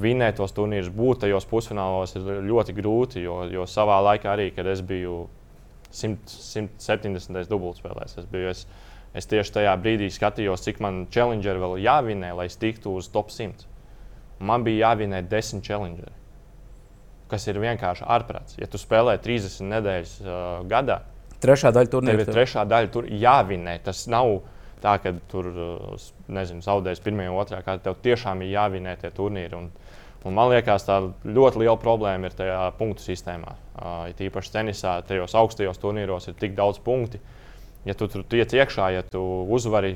Vinēt 0.00 0.36
tos 0.38 0.52
turnīrus, 0.54 0.86
būt 0.94 1.24
tajos 1.24 1.44
pusfinālos 1.50 2.14
ir 2.16 2.28
ļoti 2.46 2.72
grūti, 2.76 3.24
jo, 3.24 3.40
jo 3.50 3.64
savā 3.68 3.96
laikā 4.06 4.30
arī, 4.30 4.46
kad 4.54 4.68
es 4.70 4.80
biju 4.86 5.24
100, 5.90 6.30
170. 6.78 7.42
dubultspēlēs. 7.50 8.14
Es 8.22 8.28
biju 8.30 8.52
es 8.52 8.62
Es 9.10 9.26
tieši 9.26 9.56
tajā 9.56 9.72
brīdī 9.82 10.06
skatījos, 10.14 10.62
cik 10.62 10.78
man 10.84 11.02
challenger 11.10 11.58
vēl 11.58 11.80
jāvinē, 11.82 12.30
lai 12.38 12.46
es 12.46 12.54
tiktu 12.60 12.92
uz 12.94 13.08
top 13.10 13.32
100. 13.34 13.66
Man 14.40 14.64
bija 14.64 14.88
jāvinē 14.88 15.20
10 15.28 15.62
challenger, 15.66 16.12
kas 17.30 17.46
ir 17.50 17.60
vienkārši 17.60 18.06
ārprāts. 18.08 18.56
Ja 18.58 18.68
tu 18.70 18.80
spēlē 18.80 19.18
30 19.20 19.68
nedēļas 19.68 20.14
uh, 20.24 20.36
gadā, 20.70 21.02
trešā 21.40 21.72
daļa 21.74 21.92
turnīra. 21.92 22.20
Tev 22.20 22.28
ir 22.28 22.36
trešā 22.36 22.64
daļa, 22.68 22.90
tur 22.94 23.08
jāvinē. 23.08 23.76
Tas 23.84 24.04
nav 24.10 24.40
tā, 24.82 24.96
ka 25.02 25.14
tur 25.30 25.50
nezinu, 26.32 26.64
zaudēs 26.64 27.02
pirmajā, 27.04 27.32
otrajā 27.42 27.64
kārtā. 27.66 27.90
Tev 27.90 28.00
tiešām 28.04 28.44
ir 28.44 28.54
jāvinē 28.54 28.96
tie 29.00 29.12
turnīri. 29.16 29.56
Un, 29.58 29.68
un 30.24 30.36
man 30.36 30.50
liekas, 30.52 30.86
tā 30.88 31.00
ļoti 31.24 31.64
liela 31.64 31.76
problēma 31.80 32.30
ir 32.30 32.36
tajā 32.36 32.60
punktu 32.78 33.04
sistēmā. 33.06 33.56
Uh, 33.74 34.08
it 34.12 34.20
īpaši 34.24 34.56
tenisā, 34.56 34.98
tajos 35.08 35.36
augstajos 35.38 35.80
turnīros 35.80 36.30
ir 36.30 36.38
tik 36.40 36.56
daudz 36.58 36.80
punktu. 36.84 37.20
Ja 37.88 37.96
tu 37.96 38.10
tur 38.12 38.26
tiec 38.28 38.52
iekšā, 38.52 38.90
ja 38.92 39.04
tu 39.08 39.22
uzvari 39.48 39.94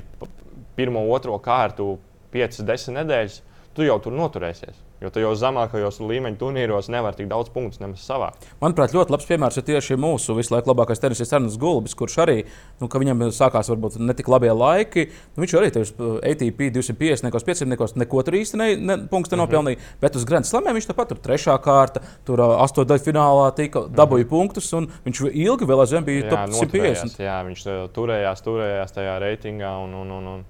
pirmo, 0.77 1.03
otro 1.13 1.37
kārtu, 1.43 1.99
5, 2.33 2.63
10 2.67 2.97
nedēļas, 2.97 3.43
tu 3.75 3.87
jau 3.87 3.99
tur 4.03 4.15
noturēsies. 4.17 4.77
Jo 5.03 5.11
tajos 5.13 5.41
zemākajos 5.43 5.99
līmeņa 6.01 6.39
turnīros 6.41 6.89
nevar 6.93 7.17
tik 7.19 7.27
daudz 7.29 7.51
punktu 7.53 7.83
nemaz 7.83 8.05
savākt. 8.07 8.47
Manuprāt, 8.63 8.95
ļoti 8.97 9.13
labs 9.13 9.27
piemērs 9.29 9.59
ir 9.61 9.67
tieši 9.67 9.99
mūsu 10.01 10.37
visu 10.39 10.55
laiku 10.55 10.71
labākais 10.71 11.03
tenisists 11.03 11.35
Ernsts 11.35 11.59
Gulbis, 11.61 11.97
kurš 11.99 12.17
arī, 12.25 12.37
nu, 12.81 12.89
viņam 12.89 13.27
sākās 13.35 13.69
varbūt 13.73 13.99
ne 14.01 14.15
tik 14.17 14.31
labie 14.33 14.53
laiki. 14.55 15.09
Nu, 15.35 15.45
viņš 15.45 15.57
arī 15.61 15.73
tur 15.75 16.21
ATP 16.25 16.71
250, 16.79 17.29
500, 17.51 18.01
neko 18.01 18.25
tur 18.25 18.39
īsti 18.39 18.61
ne, 18.61 18.71
ne, 18.79 18.99
punktu 19.11 19.37
nenopelnīja. 19.37 19.77
Mm 19.77 19.83
-hmm. 19.83 20.01
Bet 20.01 20.17
uz 20.17 20.25
Grand 20.25 20.47
Slamiem 20.47 20.79
viņš 20.79 20.89
tāpat 20.93 21.13
tur 21.13 21.21
trešā 21.27 21.59
kārta, 21.61 22.01
tur 22.25 22.41
astotdaļu 22.41 23.05
finālā 23.05 23.51
tika, 23.57 23.85
dabūja 23.91 24.25
mm 24.25 24.27
-hmm. 24.27 24.31
punktus, 24.31 24.73
un 24.73 24.89
viņš 25.05 25.25
ilgi 25.33 25.65
vēl 25.65 25.81
aizvien 25.81 26.05
bija 26.05 26.25
jā, 26.25 26.31
top 26.31 26.71
150. 26.71 27.21
Jā, 27.23 27.39
viņš 27.45 27.67
turējās, 27.93 28.43
turējās 28.43 28.93
tajā 28.93 29.19
reitingā. 29.19 29.75
Un, 29.85 29.95
un, 29.95 30.11
un, 30.11 30.27
un. 30.27 30.45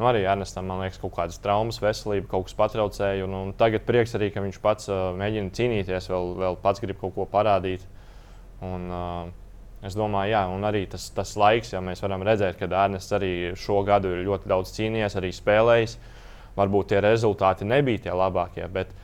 Nu, 0.00 0.06
arī 0.08 0.22
Ernestam, 0.24 0.64
man 0.64 0.78
liekas, 0.80 0.96
kaut 0.96 1.12
kādas 1.12 1.36
traumas, 1.44 1.76
veselība, 1.82 2.24
kaut 2.30 2.46
kas 2.46 2.54
patraucēja. 2.56 3.26
Un, 3.26 3.34
un 3.36 3.48
tagad 3.52 3.82
prieks 3.84 4.14
arī, 4.16 4.30
ka 4.32 4.40
viņš 4.40 4.56
pats 4.64 4.88
uh, 4.88 5.10
mēģina 5.12 5.52
cīnīties, 5.58 6.06
vēl, 6.08 6.30
vēl 6.40 6.56
pats 6.62 6.80
grib 6.80 6.96
kaut 7.02 7.12
ko 7.18 7.26
parādīt. 7.28 7.84
Un, 8.64 8.86
uh, 8.88 9.28
es 9.84 9.98
domāju, 10.00 10.32
jā, 10.32 10.40
un 10.54 10.64
arī 10.64 10.86
tas, 10.88 11.10
tas 11.12 11.34
laiks, 11.36 11.74
ja 11.74 11.82
mēs 11.84 12.00
varam 12.00 12.24
redzēt, 12.24 12.56
ka 12.56 12.70
Ernests 12.70 13.12
arī 13.12 13.32
šo 13.60 13.82
gadu 13.84 14.14
ir 14.14 14.24
ļoti 14.24 14.48
daudz 14.48 14.72
cīnījies, 14.78 15.18
arī 15.20 15.34
spēlējis. 15.36 15.98
Varbūt 16.56 16.94
tie 16.94 17.04
rezultāti 17.04 17.68
nebija 17.68 18.06
tie 18.06 18.16
labākie, 18.16 18.64
bet, 18.72 18.96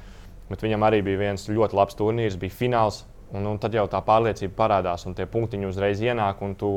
bet 0.49 0.65
viņam 0.65 0.89
arī 0.89 1.03
bija 1.05 1.27
viens 1.27 1.45
ļoti 1.53 1.77
labs 1.77 2.01
turnīrs, 2.01 2.41
bija 2.41 2.57
fināls. 2.57 3.05
Un, 3.37 3.45
un 3.45 3.61
tad 3.61 3.77
jau 3.77 3.85
tā 3.91 4.01
pārliecība 4.01 4.57
parādās, 4.63 5.05
un 5.05 5.13
tie 5.19 5.29
punktiņi 5.29 5.69
uzreiz 5.69 6.01
ienāk. 6.01 6.41
Un 6.47 6.57
tu, 6.57 6.73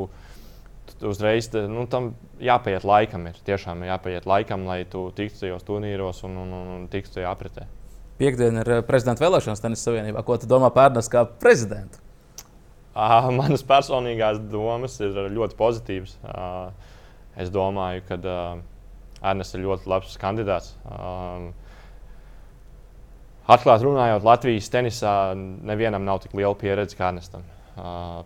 uzreiz 1.06 1.48
nu, 1.70 1.84
tam 1.90 2.12
jāpaiet 2.42 2.84
laikam. 2.86 3.26
Ir 3.30 3.38
tiešām 3.46 3.84
jāpaiet 3.88 4.26
laikam, 4.28 4.66
lai 4.68 4.82
tu 4.88 5.08
tiktu 5.16 5.46
tajos 5.46 5.66
turnīros 5.66 6.24
un, 6.28 6.38
un, 6.44 6.56
un, 6.56 6.72
un 6.78 6.88
tiktu 6.92 7.18
tajā 7.18 7.30
apritē. 7.32 7.66
Piektdiena 8.20 8.64
ir 8.64 8.72
eh, 8.76 8.82
prezidenta 8.84 9.24
vēlēšanas 9.24 9.62
Tenisa 9.64 9.88
Savienībā. 9.88 10.24
Ko 10.26 10.36
tu 10.36 10.48
domā 10.50 10.68
Ernstu 10.74 11.14
kā 11.14 11.24
prezidentu? 11.40 12.02
Uh, 12.90 13.30
manas 13.40 13.64
personīgās 13.64 14.42
domas 14.52 14.98
ir 15.00 15.16
ļoti 15.32 15.56
pozitīvas. 15.56 16.18
Uh, 16.24 16.98
es 17.40 17.52
domāju, 17.54 18.04
ka 18.10 18.20
uh, 18.20 18.60
Ernsts 19.22 19.56
ir 19.56 19.64
ļoti 19.64 19.88
labs 19.88 20.18
kandidāts. 20.20 20.74
Uh, 20.84 21.50
Atklāti 23.50 23.82
runājot, 23.82 24.22
Latvijas 24.22 24.68
tenisā 24.70 25.12
nevienam 25.34 26.04
nav 26.06 26.20
tik 26.22 26.36
liela 26.38 26.54
pieredze 26.54 26.94
kā 26.98 27.08
Ernestam. 27.10 27.42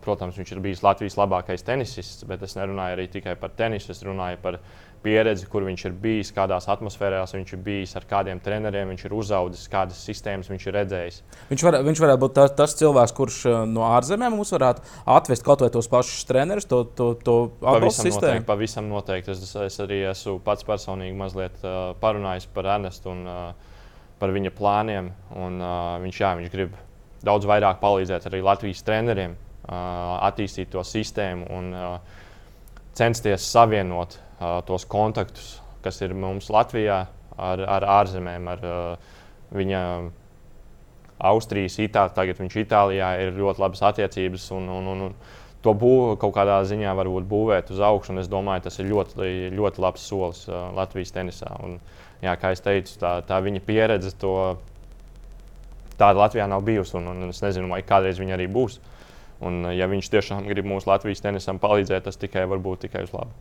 Protams, 0.05 0.39
viņš 0.41 0.55
ir 0.55 0.61
bijis 0.65 0.83
Latvijas 0.83 1.19
labākais 1.21 1.63
tenisists, 1.67 2.25
bet 2.29 2.43
es 2.43 2.57
nerunāju 2.57 2.97
arī 2.97 3.05
tikai 3.13 3.37
par 3.39 3.53
tenisu. 3.55 3.93
Es 3.93 4.03
runāju 4.07 4.41
par 4.43 4.59
pieredzi, 5.05 5.47
kur 5.53 5.67
viņš 5.67 5.85
ir 5.89 5.97
bijis, 6.01 6.31
kādās 6.35 6.67
atmosfērās 6.73 7.35
viņš 7.37 7.53
ir 7.55 7.61
bijis, 7.65 7.93
ar 7.99 8.07
kādiem 8.09 8.41
treneriem 8.43 8.89
viņš 8.95 9.05
ir 9.05 9.15
uzaugusi, 9.19 9.69
kādas 9.73 10.01
sistēmas 10.07 10.49
viņš 10.49 10.65
ir 10.67 10.77
redzējis. 10.79 11.19
Viņš, 11.51 11.65
var, 11.67 11.79
viņš 11.85 12.03
varētu 12.07 12.23
būt 12.23 12.37
tas, 12.39 12.55
tas 12.57 12.77
cilvēks, 12.81 13.15
kurš 13.19 13.41
no 13.69 13.85
ārzemēm 13.91 14.39
mums 14.39 14.55
varētu 14.57 14.85
atvest 15.17 15.45
kaut 15.45 15.65
vai 15.65 15.69
tos 15.75 15.91
pašus 15.93 16.25
trenerus, 16.29 16.69
to, 16.71 16.81
to, 16.97 17.11
to 17.21 17.37
pavisam 17.61 18.09
noteikti, 18.09 18.49
pavisam 18.49 18.89
noteikti. 18.89 19.37
Es, 19.37 19.55
es 19.67 19.79
arī 19.85 20.01
esmu 20.09 20.39
pats 20.45 20.65
personīgi 20.67 21.21
mazliet 21.21 21.61
uh, 21.63 21.93
parunājis 22.01 22.49
par 22.57 22.73
Ernestu 22.79 23.13
un 23.13 23.29
uh, 23.29 23.77
par 24.19 24.33
viņa 24.33 24.57
plāniem. 24.57 25.13
Un, 25.37 25.61
uh, 25.61 25.95
viņš, 26.01 26.25
jā, 26.25 26.33
viņš 26.41 26.53
grib 26.57 26.81
daudz 27.25 27.49
vairāk 27.49 27.81
palīdzēt 27.83 28.29
arī 28.31 28.43
Latvijas 28.45 28.85
treneriem 28.87 29.37
attīstīt 29.65 30.71
to 30.75 30.83
sistēmu 30.85 31.49
un 31.57 31.71
censties 32.95 33.47
savienot 33.51 34.19
tos 34.69 34.85
kontaktus, 34.91 35.55
kas 35.85 36.03
ir 36.05 36.15
mums 36.15 36.51
Latvijā 36.53 37.05
ar, 37.37 37.65
ar 37.77 37.87
ārzemēm, 38.01 38.51
ar 38.53 38.67
viņa 39.55 39.81
Austrijas, 41.25 41.79
Itālijas, 41.79 42.15
tagad 42.17 42.43
viņš 42.43 42.59
Itālijā 42.65 43.09
ir 43.23 43.39
ļoti 43.39 43.63
labas 43.63 43.83
attiecības. 43.87 44.51
Un, 44.57 44.69
un, 44.69 44.89
un, 44.93 45.03
un 45.09 45.15
to 45.65 45.73
būvēt 45.79 46.21
kaut 46.21 46.35
kādā 46.37 46.59
ziņā 46.69 46.93
varbūt 46.99 47.29
būvēt 47.31 47.71
uz 47.73 47.81
augšu. 47.81 48.19
Es 48.21 48.31
domāju, 48.31 48.67
tas 48.67 48.79
ir 48.83 48.91
ļoti, 48.91 49.31
ļoti 49.55 49.85
labs 49.85 50.05
solis 50.11 50.45
Latvijas 50.51 51.15
tenisā. 51.15 51.55
Un, 51.65 51.79
jā, 52.25 52.35
kā 52.41 52.53
jau 52.53 52.67
teicu, 52.69 52.99
tā, 53.01 53.17
tā 53.29 53.41
viņa 53.45 53.63
pieredze, 53.65 54.13
to, 54.21 54.35
tāda 55.99 56.25
Latvijā 56.25 56.49
nav 56.51 56.65
bijusi. 56.67 56.97
Un, 57.01 57.11
un 57.13 57.31
es 57.31 57.43
nezinu, 57.45 57.71
vai 57.73 57.83
kādreiz 57.87 58.21
viņa 58.21 58.37
arī 58.39 58.49
būs. 58.51 58.81
Un, 59.45 59.65
ja 59.75 59.89
viņš 59.91 60.13
tiešām 60.13 60.47
grib 60.49 60.69
mūsu 60.69 60.89
Latvijas 60.89 61.25
tenisam 61.25 61.59
palīdzēt, 61.63 62.07
tas 62.07 62.21
tikai 62.21 62.47
var 62.51 62.63
būt 62.65 62.87
tikai 62.87 63.05
uz 63.07 63.13
labu. 63.17 63.35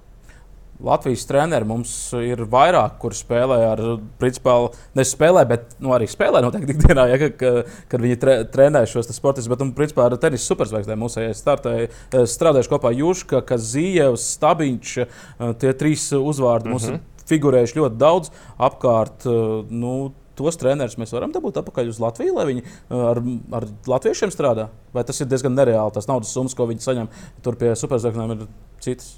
Latvijas 0.83 1.23
treneri 1.29 1.67
mums 1.67 1.91
ir 2.17 2.41
vairāk, 2.49 2.97
kur 2.99 3.13
spēlē 3.15 3.59
ar 3.69 3.81
principā, 4.19 4.55
nespēlē, 4.97 5.43
bet 5.47 5.75
nu, 5.83 5.93
arī 5.95 6.07
spēlē 6.09 6.41
noteikti 6.43 6.73
ikdienā, 6.73 7.05
ja, 7.11 7.19
kad, 7.21 7.43
kad 7.91 8.03
viņi 8.03 8.17
tre, 8.19 8.35
trenē 8.51 8.81
šos 8.89 9.11
sportus. 9.13 9.47
Bet, 9.51 9.61
un, 9.63 9.71
principā, 9.77 10.07
ar 10.09 10.17
tenisa 10.21 10.49
superzvaigznēm 10.49 10.99
mums 11.05 11.19
startēja 11.37 11.85
eh, 11.87 12.25
strādājuši 12.29 12.73
kopā 12.73 12.91
Juška, 12.97 13.43
Kazījevs, 13.47 14.25
Stabiņš. 14.35 14.97
Eh, 15.03 15.53
tie 15.61 15.75
trīs 15.77 16.09
uzvārdi 16.17 16.73
mums 16.73 16.89
mm 16.89 16.97
-hmm. 16.97 17.23
figurējuši 17.31 17.79
ļoti 17.79 18.01
daudz 18.01 18.33
apkārt. 18.57 19.29
Eh, 19.29 19.55
nu, 19.69 19.95
tos 20.39 20.57
trenerus 20.59 20.97
mēs 20.99 21.13
varam 21.15 21.33
dabūt 21.33 21.59
atpakaļ 21.61 21.91
uz 21.91 21.99
Latviju, 22.03 22.35
lai 22.37 22.45
viņi 22.49 22.63
uh, 22.63 22.93
ar, 23.11 23.21
ar 23.59 23.67
latviešiem 23.95 24.33
strādā? 24.33 24.69
Vai 24.95 25.05
tas 25.07 25.21
ir 25.21 25.29
diezgan 25.31 25.55
nereāli? 25.57 25.93
Tas 25.95 26.09
naudas 26.09 26.33
summas, 26.33 26.55
ko 26.57 26.67
viņi 26.69 26.85
saņem 26.85 27.11
tur 27.45 27.57
pie 27.59 27.73
superzvaigznēm, 27.79 28.33
ir 28.35 28.47
citas. 28.83 29.13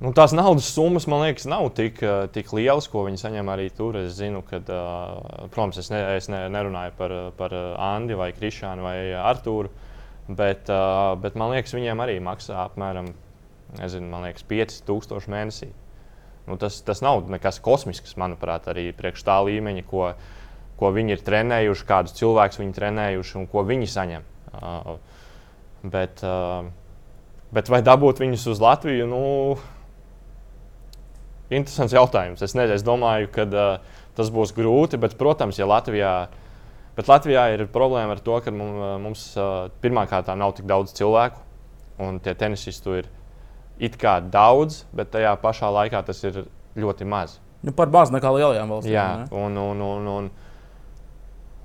Nu, 0.00 0.14
tās 0.16 0.32
naudas 0.32 0.68
summas, 0.72 1.04
man 1.10 1.26
liekas, 1.26 1.44
nav 1.50 1.66
tik, 1.76 2.00
uh, 2.04 2.24
tik 2.32 2.52
lielas, 2.56 2.88
ko 2.88 3.04
viņi 3.08 3.20
saņem 3.20 3.52
arī 3.52 3.68
tur. 3.76 3.98
Es 4.00 4.14
zinu, 4.20 4.44
ka, 4.46 4.62
uh, 4.64 5.48
protams, 5.52 5.80
es, 5.82 5.90
ne, 5.92 6.00
es 6.16 6.30
ne, 6.32 6.46
nerunāju 6.52 6.96
par, 7.00 7.16
par 7.40 7.56
Andi 7.90 8.16
vai 8.16 8.30
Krišānu 8.36 8.86
vai 8.86 8.96
Artūru, 9.20 9.72
bet, 10.30 10.70
bet 11.20 11.36
man 11.36 11.52
liekas, 11.56 11.74
viņiem 11.74 12.00
arī 12.04 12.20
maksā 12.22 12.60
apmēram 12.68 13.10
nezinu, 13.78 14.22
liekas, 14.24 14.44
5000 14.50 15.30
mēnesī. 15.32 15.70
Nu, 16.48 16.56
tas, 16.60 16.80
tas 16.82 17.02
nav 17.04 17.26
nekas 17.30 17.60
kosmisks, 17.62 18.16
manuprāt, 18.18 18.66
arī 18.70 18.88
priekš 18.96 19.22
tā 19.26 19.36
līmeņa, 19.46 19.84
ko, 19.86 20.12
ko 20.80 20.90
viņi 20.94 21.14
ir 21.14 21.24
trenējuši, 21.26 21.86
kādus 21.86 22.16
cilvēkus 22.18 22.60
viņi 22.62 22.76
trenējuši 22.78 23.36
un 23.38 23.48
ko 23.50 23.64
viņi 23.68 23.90
saņem. 23.92 24.24
Uh, 24.50 24.96
bet, 25.86 26.24
uh, 26.26 26.66
bet 27.54 27.70
vai 27.70 27.82
dabūt 27.86 28.22
viņus 28.24 28.48
uz 28.50 28.62
Latviju? 28.64 29.06
Nu, 29.10 29.22
interesants 31.52 31.94
jautājums. 31.94 32.42
Es, 32.42 32.56
nezinu, 32.58 32.80
es 32.80 32.86
domāju, 32.86 33.30
ka 33.34 33.46
uh, 33.46 34.00
tas 34.18 34.32
būs 34.34 34.54
grūti, 34.56 34.98
bet, 35.00 35.14
protams, 35.20 35.60
ja 35.60 35.68
Latvijā. 35.70 36.14
Bet 36.98 37.08
Latvijā 37.08 37.46
ir 37.54 37.68
problēma 37.70 38.16
ar 38.16 38.24
to, 38.24 38.40
ka 38.42 38.52
mums, 38.52 38.98
mums 39.04 39.22
pirmkārt 39.80 40.32
nav 40.36 40.56
tik 40.58 40.66
daudz 40.68 40.92
cilvēku, 40.98 41.38
un 42.02 42.18
tie 42.24 42.34
tenisisti 42.34 42.98
ir 42.98 43.08
it 43.80 43.96
kā 44.00 44.18
daudz, 44.20 44.84
bet 44.92 45.10
tajā 45.14 45.32
pašā 45.40 45.70
laikā 45.72 46.02
tas 46.06 46.20
ir 46.28 46.44
ļoti 46.78 47.08
maz. 47.08 47.38
Nu, 47.64 47.72
par 47.76 47.90
maz 47.92 48.12
nekā 48.12 48.30
lielajām 48.36 48.70
valstīm. 48.72 48.92
Jā, 48.94 49.08
un, 49.36 49.56
un, 49.60 49.82
un, 49.84 50.06
un, 50.14 50.28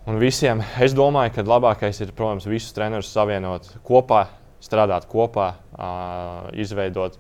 un 0.08 0.17
visiem 0.19 0.63
es 0.84 0.95
domāju, 0.95 1.36
ka 1.38 1.45
labākais 1.47 2.01
ir, 2.04 2.15
protams, 2.15 2.47
visus 2.49 2.75
trenerus 2.75 3.12
savienot 3.13 3.69
kopā, 3.88 4.25
strādāt 4.63 5.08
kopā, 5.12 5.54
uh, 5.75 6.49
izveidot. 6.58 7.19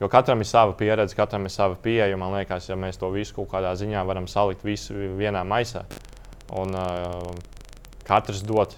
Jo 0.00 0.08
katram 0.12 0.42
ir 0.44 0.48
sava 0.48 0.74
pieredze, 0.76 1.16
katram 1.16 1.48
ir 1.48 1.52
sava 1.52 1.76
pieeja. 1.80 2.16
Man 2.20 2.34
liekas, 2.36 2.68
ja 2.68 2.76
mēs 2.76 3.00
to 3.00 3.08
visu 3.14 3.38
kaut 3.38 3.48
kādā 3.54 3.72
ziņā 3.80 4.02
varam 4.04 4.28
salikt 4.28 4.64
visu 4.64 4.96
vienā 5.16 5.40
maisā 5.48 5.86
un 6.56 6.76
uh, 6.76 7.30
katrs 8.06 8.44
dot 8.46 8.76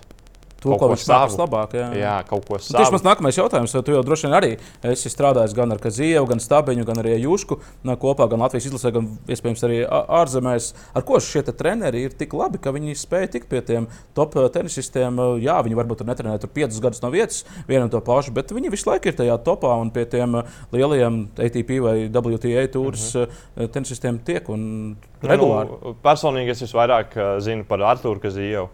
to, 0.62 0.74
ko 0.74 0.88
viņš 0.90 1.04
sāp 1.06 1.34
labāk. 1.38 1.74
Jā, 1.78 1.88
jā 1.94 2.14
kaut 2.28 2.46
ko 2.48 2.58
savu. 2.58 2.78
Tieši 2.78 2.94
mans 2.94 3.04
nākamais 3.06 3.38
jautājums, 3.38 3.74
tu 3.74 3.94
jau 3.94 4.02
droši 4.06 4.26
vien 4.26 4.36
arī 4.38 4.50
esi 4.90 5.12
strādājis 5.12 5.54
gan 5.56 5.74
ar 5.74 5.80
Kazievu, 5.82 6.26
gan 6.30 6.42
Stabiņu, 6.42 6.86
gan 6.88 7.02
arī 7.02 7.14
Jušku 7.22 7.60
kopā, 8.02 8.26
gan 8.30 8.42
Latvijas 8.42 8.68
izlasē, 8.70 8.92
gan 8.94 9.10
iespējams 9.30 9.64
arī 9.68 9.80
ārzemēs. 9.86 10.72
Ar 10.98 11.06
ko 11.06 11.20
šie 11.22 11.44
treneri 11.48 12.04
ir 12.08 12.16
tik 12.18 12.34
labi, 12.38 12.60
ka 12.62 12.72
viņi 12.74 12.96
spēj 12.98 13.28
tikt 13.36 13.50
pie 13.52 13.62
tiem 13.66 13.86
top 14.18 14.34
tenisistiem? 14.54 15.20
Jā, 15.44 15.60
viņi 15.66 15.78
varbūt 15.78 16.02
netrenē 16.08 16.38
tur 16.42 16.52
piecus 16.54 16.80
gadus 16.82 17.02
no 17.04 17.12
vietas, 17.14 17.44
vienu 17.70 17.90
to 17.92 18.02
pašu, 18.04 18.34
bet 18.36 18.50
viņi 18.54 18.72
visu 18.74 18.90
laiku 18.90 19.12
ir 19.12 19.18
tajā 19.18 19.38
topā 19.46 19.76
un 19.78 19.92
pie 19.94 20.08
tiem 20.10 20.40
lielajiem 20.74 21.22
ATP 21.38 21.72
vai 21.84 21.96
WTA 22.10 22.66
tūrus 22.74 23.14
mm 23.14 23.24
-hmm. 23.30 23.72
tenisistiem 23.72 24.18
tiek 24.18 24.48
un 24.48 24.96
regulāri. 25.22 25.70
Nu, 25.70 25.96
personīgi 26.02 26.50
es 26.50 26.62
visvairāk 26.62 27.16
zinu 27.40 27.64
par 27.64 27.82
Arthuru 27.82 28.20
Kazievu. 28.20 28.68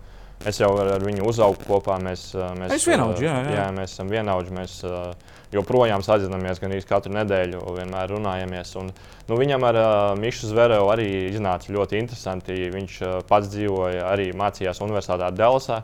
Es 0.45 0.59
jau 0.61 0.71
ar, 0.77 0.91
ar 0.97 1.05
viņu 1.05 1.25
uzaugu 1.31 1.63
kopā. 1.65 1.97
Mēs, 2.03 2.27
mēs, 2.59 2.75
es 2.77 2.87
vienaudži, 2.89 3.25
jā, 3.25 3.35
jā. 3.47 3.53
jā, 3.57 3.67
mēs 3.77 3.95
esam 3.95 4.11
vienaudži. 4.13 4.55
Mēs 4.59 4.75
joprojām 5.55 6.03
sazinamies 6.05 6.61
gan 6.61 6.75
īsti 6.77 6.91
katru 6.91 7.15
nedēļu, 7.15 7.63
vienmēr 7.79 8.13
runājamies. 8.13 8.75
Un, 8.81 8.91
nu, 9.29 9.39
viņam 9.41 9.69
ar 9.71 9.79
Mišu 10.21 10.51
Zverevu 10.51 10.91
arī 10.93 11.09
iznāca 11.31 11.73
ļoti 11.73 12.03
interesanti. 12.03 12.59
Viņš 12.75 12.99
pats 13.31 13.53
dzīvoja, 13.55 14.09
arī 14.11 14.33
mācījās 14.37 14.83
Universitātē 14.85 15.31
Dallasā. 15.39 15.81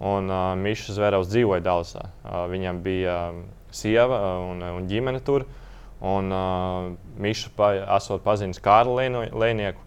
Un 0.00 0.32
uh, 0.32 0.54
Mišs 0.56 0.94
Zverevs 0.96 1.28
dzīvoja 1.28 1.60
Dallasā. 1.60 2.06
Uh, 2.24 2.46
viņam 2.48 2.80
bija 2.84 3.16
uh, 3.34 3.40
sieva 3.68 4.20
un, 4.48 4.62
un 4.64 4.88
ģimene 4.88 5.20
tur. 5.24 5.44
Un 6.00 6.32
uh, 6.32 6.86
Miša 7.20 7.52
pa, 7.56 7.74
esot 7.98 8.24
pazīstams 8.24 8.62
Kārlu 8.64 8.96
Lēnieku. 8.96 9.84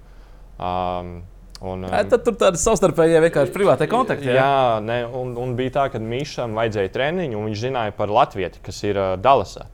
Um, 0.62 1.24
Un, 1.64 1.86
um, 1.88 1.94
tad 2.12 2.26
tur 2.26 2.36
tāda 2.36 2.60
savstarpēji 2.60 3.22
vienkārši 3.24 3.54
privāta 3.56 3.86
kontakta. 3.88 4.28
Jā, 4.28 4.34
jā 4.36 4.80
ne, 4.84 4.98
un, 5.16 5.32
un 5.40 5.54
bija 5.56 5.78
tā, 5.78 5.86
ka 5.94 6.02
Mišam 6.04 6.58
vajadzēja 6.60 6.92
treniņu, 6.92 7.40
un 7.40 7.48
viņš 7.48 7.62
zināja 7.62 7.94
par 7.96 8.12
Latviju, 8.12 8.50
kas 8.66 8.82
ir 8.84 9.00
uh, 9.00 9.14
Dallasā. 9.16 9.70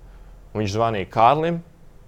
Viņš 0.54 0.76
zvanīja 0.76 1.10
Kārlim, 1.10 1.60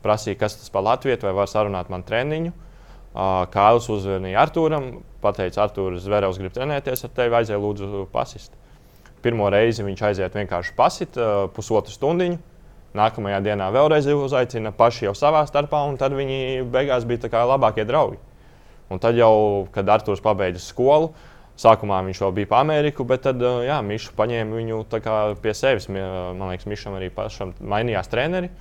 prasīja, 0.05 0.37
kas 0.43 0.59
tas 0.59 0.69
par 0.73 0.85
Latviju, 0.85 1.17
vai 1.25 1.33
var 1.39 1.49
sarunāt 1.49 1.89
man 1.89 2.05
treniņu. 2.05 2.53
Uh, 2.53 3.41
Kārlis 3.51 3.89
uzvanīja 3.89 4.45
Arthūram, 4.45 4.91
pateica, 5.25 5.65
Arthūrs 5.65 6.05
Zverevs 6.05 6.37
grib 6.37 6.53
trenēties 6.53 7.07
ar 7.07 7.15
tevi, 7.17 7.33
vajadzēja 7.33 7.65
lūdzu 7.65 8.05
pasist. 8.13 8.53
Pirmo 9.25 9.49
reizi 9.53 9.85
viņš 9.85 10.07
aiziet 10.11 10.37
vienkārši 10.37 10.77
pasit 10.77 11.17
uh, 11.17 11.47
pusotru 11.57 11.93
stundiņu. 11.93 12.37
Nākamajā 13.01 13.41
dienā 13.49 13.73
vēlreiz 13.73 14.05
uzaicina 14.13 14.73
paši 14.75 15.07
jau 15.07 15.17
savā 15.17 15.41
starpā, 15.49 15.81
un 15.89 15.97
tad 15.97 16.13
viņi 16.13 16.67
beigās 16.69 17.07
bija 17.07 17.47
labākie 17.49 17.85
draugi. 17.87 18.19
Un 18.91 18.99
tad 18.99 19.15
jau, 19.15 19.67
kad 19.71 19.89
Arthurs 19.89 20.21
pabeidza 20.23 20.59
skolu, 20.63 21.13
sākumā 21.61 22.01
viņš 22.07 22.21
vēl 22.25 22.35
bija 22.41 22.49
pa 22.51 22.59
Ameriku, 22.65 23.05
bet 23.07 23.23
tad 23.27 23.41
jā, 23.41 23.77
Mišu 23.85 24.15
paņēma 24.17 24.59
viņu 24.59 24.83
pie 25.43 25.55
sevis. 25.55 25.87
Man 25.91 26.49
liekas, 26.49 26.67
Mišam 26.67 26.97
arī 26.99 27.11
pašam 27.13 27.55
mainījās 27.59 28.11
treneri. 28.11 28.51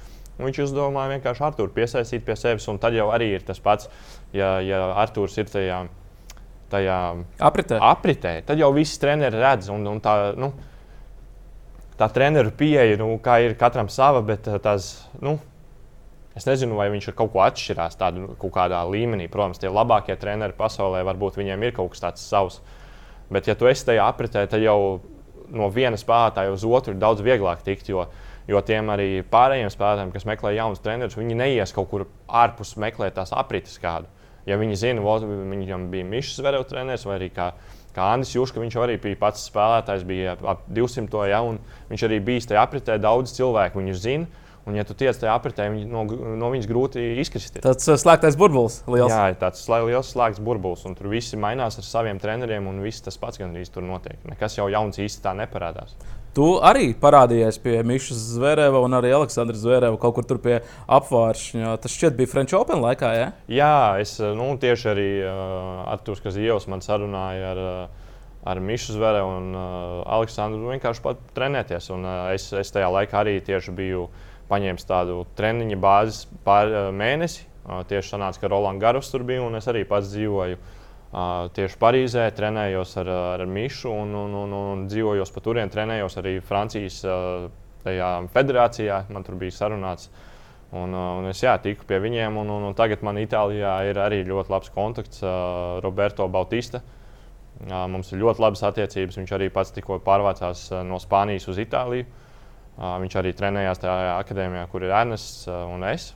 Viņš 0.40 0.62
uzdomāja 0.64 1.16
vienkārši 1.16 1.44
Arthuru 1.44 1.72
piesaistīt 1.74 2.24
pie 2.24 2.36
sevis, 2.38 2.68
un 2.72 2.78
tad 2.80 2.94
jau 2.96 3.10
arī 3.12 3.34
ir 3.34 3.42
tas 3.44 3.60
pats, 3.60 3.90
ja, 4.32 4.54
ja 4.64 4.86
Arthurs 5.02 5.36
ir 5.36 5.50
tajā, 5.52 5.82
tajā 6.72 6.96
apritē. 7.50 7.80
apritē. 7.90 8.34
Tad 8.48 8.62
jau 8.62 8.70
visi 8.72 8.96
treneri 9.02 9.40
redz, 9.42 9.68
un, 9.74 9.84
un 9.90 10.00
tā, 10.00 10.14
nu, 10.40 10.52
tā 12.00 12.08
treneru 12.14 12.54
pieeja, 12.56 12.96
nu, 13.00 13.12
kā 13.20 13.40
ir 13.44 13.58
katram 13.60 13.90
sava, 13.92 14.22
bet 14.24 14.48
tās, 14.64 14.94
nu, 15.20 15.36
Es 16.38 16.46
nezinu, 16.46 16.76
vai 16.78 16.86
viņš 16.92 17.10
ir 17.10 17.16
kaut 17.18 17.32
ko 17.34 17.42
atšķirās 17.42 17.98
tādu, 17.98 18.28
kaut 18.38 18.52
kādā 18.54 18.80
līmenī. 18.86 19.26
Protams, 19.30 19.58
tie 19.58 19.70
labākie 19.70 20.14
treneri 20.20 20.54
pasaulē 20.56 21.02
varbūt 21.08 21.40
viņiem 21.40 21.64
ir 21.66 21.74
kaut 21.74 21.90
kas 21.94 22.04
tāds 22.04 22.26
savs. 22.26 22.60
Bet, 23.30 23.48
ja 23.50 23.56
tu 23.58 23.66
esi 23.70 23.86
tajā 23.88 24.06
apritē, 24.10 24.44
tad 24.50 24.62
jau 24.62 25.00
no 25.50 25.66
vienas 25.74 26.04
spēlētāja 26.04 26.52
uz 26.54 26.64
otru 26.66 26.94
ir 26.94 27.02
daudz 27.02 27.24
vieglāk 27.26 27.64
tikt. 27.66 27.90
Jo, 27.90 28.06
jo 28.50 28.62
tiem 28.66 28.90
arī 28.94 29.08
pārējiem 29.30 29.70
spēlētājiem, 29.74 30.14
kas 30.14 30.26
meklē 30.28 30.54
jaunus 30.54 30.82
trenerus, 30.84 31.18
viņi 31.18 31.38
neies 31.38 31.74
kaut 31.74 31.90
kur 31.90 32.06
ārpus 32.26 32.76
meklēt 32.80 33.18
tās 33.18 33.34
aprites 33.34 33.78
kādu. 33.82 34.10
Ja 34.48 34.56
viņi 34.58 34.78
zina, 34.78 35.02
ka 35.02 35.26
viņam 35.26 35.90
bija 35.92 36.06
Mišs 36.08 36.38
Zverevs 36.38 36.70
treneris 36.70 37.04
vai 37.06 37.18
arī 37.18 37.28
kā, 37.34 37.50
kā 37.94 38.06
Andris 38.14 38.32
Juška, 38.34 38.62
viņš 38.62 38.78
arī 38.80 38.96
bija 39.02 39.18
pats 39.20 39.44
spēlētājs, 39.50 40.06
bija 40.08 40.36
ap 40.48 40.64
200. 40.70 41.26
Ja, 41.30 41.42
viņš 41.90 42.06
arī 42.08 42.20
bija 42.24 42.46
tajā 42.52 42.62
apritē, 42.64 42.96
daudz 43.02 43.34
cilvēku 43.36 43.82
viņu 43.82 43.98
zina. 43.98 44.46
Un, 44.68 44.76
ja 44.76 44.84
tu 44.84 44.92
tiec 44.98 45.16
tajā 45.16 45.32
apritē, 45.32 45.70
no, 45.88 46.04
no 46.36 46.50
viņas 46.52 46.68
grūti 46.68 47.02
izkristies. 47.22 47.62
Tas 47.64 47.88
uh, 47.88 47.96
slēgtais 48.00 48.36
burbulis. 48.38 48.82
Liels. 48.92 49.08
Jā, 49.08 49.32
tāds 49.40 49.64
liels 49.72 50.12
slēgts 50.12 50.42
burbulis. 50.44 50.84
Un 50.88 50.96
tur 50.98 51.08
viss 51.12 51.32
mainās 51.40 51.80
ar 51.80 51.86
saviem 51.86 52.20
treneriem, 52.20 52.68
un 52.68 52.82
viss 52.84 53.00
tas 53.04 53.16
pats 53.20 53.40
gandrīz 53.40 53.72
tur 53.72 53.86
notiek. 53.86 54.20
Nekas 54.28 54.58
jau 54.58 54.68
jauns 54.72 55.00
īsti 55.00 55.24
tā 55.24 55.32
neparādās. 55.38 55.96
Tu 56.36 56.46
arī 56.62 56.92
parādījies 56.94 57.56
pie 57.64 57.80
Mišas 57.82 58.20
Zvēreva 58.36 58.84
un 58.84 58.94
arī 58.94 59.10
Aleksandra 59.16 59.56
Zvēreva 59.58 59.96
kaut 59.98 60.14
kur 60.18 60.28
tur 60.28 60.38
pie 60.44 60.60
apgāršņa. 60.86 61.72
Tas 61.82 61.96
šķiet 61.96 62.20
bija 62.20 62.30
French 62.30 62.54
Open 62.54 62.84
laikā. 62.84 63.10
Ja? 63.16 63.32
Jā, 63.50 63.80
es 64.04 64.14
nu, 64.20 64.52
tieši 64.60 64.90
arī 64.92 65.10
uh, 65.24 65.88
Arthurs 65.96 66.22
Kazijovs 66.22 66.68
man 66.70 66.84
sarunāja 66.84 67.50
ar, 67.56 67.62
uh, 67.64 68.14
ar 68.52 68.62
Mišu 68.62 68.94
Zverevu 68.94 69.36
un 69.40 69.50
uh, 69.56 69.66
Aleksandru 70.20 70.70
vienkārši 70.76 71.02
pat 71.08 71.24
trenēties. 71.34 71.90
Un, 71.96 72.06
uh, 72.06 72.28
es, 72.36 72.46
es 72.54 72.70
tajā 72.76 72.92
laikā 72.94 73.24
arī 73.24 73.40
tieši 73.50 73.74
biju 73.74 74.06
uh, 74.06 74.28
paņēmis 74.50 74.88
tādu 74.88 75.22
treniņa 75.38 75.78
bāzes 75.80 76.26
pār 76.46 76.74
uh, 76.74 76.90
mēnesi. 76.94 77.46
Tieši 77.90 78.14
sanāca, 78.16 78.40
ka 78.40 78.48
Rolands 78.50 78.80
Garus 78.82 79.10
tur 79.12 79.22
bija 79.26 79.44
un 79.44 79.54
es 79.58 79.68
arī 79.70 79.84
pats 79.86 80.10
dzīvoju. 80.10 80.58
Tieši 81.56 81.78
Parīzē 81.78 82.24
trenējos 82.34 82.96
ar, 83.02 83.08
ar 83.34 83.42
Mišu 83.46 83.90
un, 83.90 84.14
un, 84.14 84.34
un, 84.44 84.52
un 84.56 84.84
dzīvojos 84.90 85.32
pa 85.34 85.42
turieni. 85.42 85.70
Trenējos 85.70 86.16
arī 86.22 86.36
Francijas 86.46 87.00
federācijā. 87.82 89.02
Man 89.10 89.26
tur 89.26 89.38
bija 89.40 89.56
sarunāts. 89.56 90.08
Un, 90.70 90.94
un 90.94 91.26
es 91.26 91.42
jā, 91.42 91.56
tiku 91.62 91.86
pie 91.86 91.98
viņiem. 92.02 92.38
Un, 92.38 92.50
un, 92.54 92.68
un 92.70 92.78
tagad 92.78 93.02
man 93.06 93.18
Itālijā 93.18 93.74
ir 93.90 93.98
arī 93.98 94.22
ļoti 94.28 94.54
labs 94.54 94.70
kontakts 94.74 95.22
uh, 95.24 95.80
Roberto 95.82 96.28
Bautista. 96.30 96.82
Mums 97.60 98.08
ir 98.14 98.22
ļoti 98.22 98.40
labas 98.40 98.62
attiecības. 98.70 99.18
Viņš 99.20 99.34
arī 99.36 99.50
pats 99.52 99.74
tikko 99.76 99.98
pārvācās 100.06 100.70
no 100.86 100.98
Spānijas 101.02 101.50
uz 101.50 101.58
Itāliju. 101.60 102.06
Viņš 102.80 103.16
arī 103.20 103.34
trenējās 103.36 103.82
tajā 103.82 104.14
akadēmijā, 104.16 104.64
kur 104.72 104.86
ir 104.86 104.94
Ernests 104.96 105.44
un 105.50 105.84
es. 105.84 106.14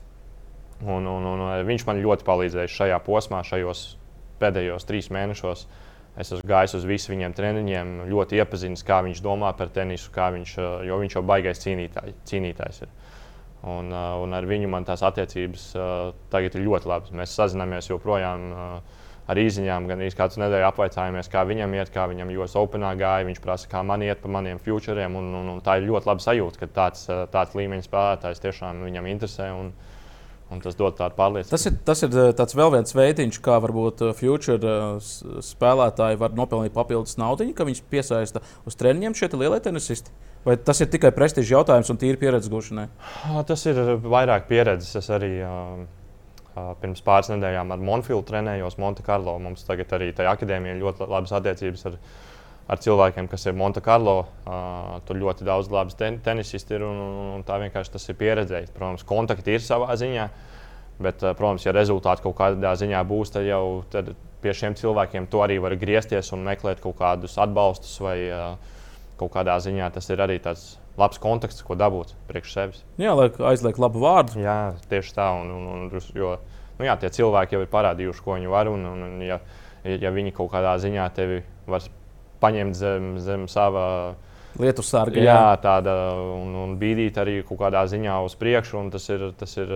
Un, 0.81 1.07
un, 1.09 1.27
un 1.29 1.43
viņš 1.69 1.85
man 1.89 2.01
ļoti 2.03 2.27
palīdzēja 2.27 2.73
šajā 2.73 3.01
posmā, 3.05 3.43
šajos 3.47 3.85
pēdējos 4.41 4.89
trīs 4.89 5.11
mēnešos. 5.13 5.67
Es 6.21 6.31
esmu 6.31 6.47
gājis 6.47 6.77
uz 6.79 6.87
visiem 6.87 7.17
viņiem 7.17 7.35
treniņiem, 7.37 7.93
ļoti 8.09 8.39
iepazinis, 8.39 8.85
kā 8.87 9.01
viņš 9.05 9.21
domā 9.25 9.51
par 9.59 9.73
tenisu, 9.75 10.13
viņš, 10.15 10.57
jo 10.87 10.99
viņš 11.01 11.17
jau 11.19 11.25
baigais 11.27 11.63
cīnītāj, 11.63 12.15
cīnītājs 12.31 12.85
ir. 12.87 12.93
Un, 13.65 13.89
un 13.93 14.37
ar 14.37 14.47
viņu 14.47 14.69
man 14.71 14.85
tās 14.87 15.03
attiecības 15.05 15.71
tagad 16.33 16.57
ir 16.57 16.67
ļoti 16.69 16.91
labas. 16.91 17.15
Mēs 17.17 17.35
sazināmies 17.35 17.89
joprojām. 17.91 18.53
Uh, 18.53 19.04
ar 19.31 19.41
īsiņām 19.41 19.89
gan 19.89 20.03
īsi 20.05 20.19
kādu 20.19 20.43
nedēļu 20.43 20.69
apvaicājāmies, 20.69 21.31
kā 21.33 21.45
viņam 21.49 21.75
iet, 21.79 21.93
kā 21.95 22.07
viņam 22.11 22.33
US 22.37 22.57
Openā 22.61 22.93
gāja. 23.01 23.27
Viņš 23.29 23.41
prasa, 23.45 23.71
kā 23.71 23.83
man 23.87 24.05
iet 24.05 24.21
pa 24.23 24.31
maniem 24.33 24.61
futuriem. 24.63 25.17
Un, 25.21 25.33
un, 25.41 25.51
un 25.57 25.65
tā 25.65 25.79
ir 25.81 25.89
ļoti 25.89 26.11
laba 26.11 26.25
sajūta, 26.25 26.61
ka 26.61 26.71
tāds, 26.81 27.09
tāds 27.33 27.57
līmeņa 27.57 27.89
spēlētājs 27.89 28.45
tiešām 28.45 28.85
viņam 28.89 29.13
interesē. 29.15 29.51
Un, 29.57 29.75
Un 30.53 30.61
tas 30.61 30.77
dod 30.77 30.93
tādu 30.95 31.17
pārliecību. 31.17 31.51
Tas 31.51 31.63
ir, 31.67 31.77
tas 31.89 32.03
ir 32.05 32.13
tāds 32.37 32.55
vēl 32.55 32.69
viens 32.75 32.95
veidiņš, 32.95 33.39
kā 33.43 33.57
varbūt 33.65 34.03
future 34.15 34.75
spēlētāji 35.43 36.21
var 36.21 36.37
nopelnīt 36.37 36.75
papildus 36.77 37.17
naudu, 37.19 37.49
ka 37.57 37.65
viņus 37.67 37.81
piesaista 37.91 38.43
uz 38.69 38.77
treniņiem 38.79 39.17
šie 39.17 39.31
lielie 39.41 39.59
tenisisti. 39.65 40.13
Vai 40.45 40.59
tas 40.61 40.83
ir 40.85 40.91
tikai 40.93 41.15
prestižs 41.17 41.55
jautājums 41.55 41.89
un 41.91 41.99
tīri 41.99 42.21
pieredzes 42.21 42.53
gūšanai? 42.53 42.87
Tas 43.49 43.65
ir 43.65 43.81
vairāk 44.05 44.45
pieredzes. 44.51 44.93
Es 45.01 45.09
arī 45.17 45.39
uh, 45.41 45.87
Pirms 46.55 47.03
pāris 47.03 47.33
nedēļām 47.33 47.73
ar 47.75 47.81
Monfieldu 47.83 48.29
trenējos 48.29 48.77
Monte 48.79 49.03
Carlo. 49.07 49.35
Mums 49.43 49.67
tagad 49.67 49.91
arī 49.97 50.13
tajā 50.15 50.37
akadēmijā 50.37 50.77
ļoti 50.79 51.09
labas 51.11 51.33
attiecības 51.35 51.87
ar, 51.91 51.97
ar 52.71 52.83
cilvēkiem, 52.85 53.27
kas 53.31 53.49
ir 53.49 53.57
Monte 53.59 53.83
Carlo. 53.83 54.21
Uh, 54.45 55.01
tur 55.09 55.19
ļoti 55.19 55.47
daudz 55.49 55.73
labas 55.75 55.99
ten 55.99 56.21
tenisisti 56.23 56.77
ir 56.79 56.85
un, 56.87 57.01
un, 57.07 57.33
un 57.39 57.43
tā 57.47 57.59
vienkārši 57.63 57.97
tas 57.97 58.07
ir 58.07 58.19
pieredzējis. 58.21 58.71
Protams, 58.77 59.07
kontakti 59.09 59.57
ir 59.57 59.67
savā 59.67 59.99
ziņā, 59.99 60.29
bet, 61.03 61.27
uh, 61.27 61.35
protams, 61.35 61.67
ja 61.67 61.75
rezultāti 61.75 62.23
kaut 62.29 62.39
kādā 62.39 62.77
ziņā 62.79 63.03
būs, 63.11 63.35
tad 63.35 63.51
jau 63.51 63.83
tad 63.91 64.15
pie 64.45 64.55
šiem 64.55 64.79
cilvēkiem 64.79 65.27
to 65.33 65.43
arī 65.43 65.59
var 65.65 65.75
griezties 65.81 66.31
un 66.37 66.47
meklēt 66.47 66.83
kaut 66.85 67.01
kādus 67.01 67.35
atbalstus 67.41 67.99
vai 68.05 68.19
uh, 68.29 68.55
kaut 69.19 69.35
kādā 69.35 69.59
ziņā 69.59 69.91
tas 69.95 70.11
ir 70.13 70.23
arī 70.23 70.39
tāds 70.45 70.75
labs 71.01 71.19
konteksts, 71.23 71.65
ko 71.67 71.77
dabūt 71.79 72.15
priekš 72.29 72.53
sevis. 72.55 72.83
Jā, 73.01 73.15
lai 73.19 73.29
aizliek 73.51 73.79
labu 73.83 74.03
vārdu. 74.05 74.39
Jā, 74.45 74.75
tieši 74.91 75.17
tā. 75.17 75.31
Un, 75.41 75.51
un, 75.51 75.67
un, 75.73 76.05
jo 76.15 76.37
nu, 76.79 76.87
jā, 76.87 76.97
tie 77.03 77.11
cilvēki 77.19 77.57
jau 77.57 77.65
ir 77.65 77.73
parādījuši, 77.73 78.25
ko 78.25 78.39
viņi 78.39 78.53
var. 78.53 78.71
Un, 78.71 78.87
un, 78.91 79.03
un 79.09 79.25
ja, 79.25 79.41
ja 79.85 80.15
viņi 80.15 80.35
kaut 80.37 80.53
kādā 80.55 80.77
ziņā 80.83 81.09
tevi 81.17 81.43
var 81.71 81.87
paņemt 82.45 82.79
zem, 82.79 83.11
zem 83.25 83.49
sava 83.51 83.87
lietu 84.61 84.85
sārga, 84.87 85.19
jā, 85.19 85.35
jā 85.35 85.55
tāda 85.63 85.95
un, 86.37 86.53
un 86.63 86.75
bīdīt 86.79 87.19
arī 87.19 87.41
kaut 87.47 87.59
kādā 87.65 87.83
ziņā 87.91 88.21
uz 88.27 88.37
priekšu, 88.39 88.85
tas 88.95 89.09
ir, 89.11 89.27
tas 89.39 89.57
ir 89.59 89.73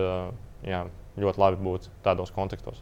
jā, 0.63 0.85
ļoti 1.19 1.41
labi 1.41 1.65
būt 1.65 1.89
tādos 2.05 2.31
kontekstos. 2.35 2.79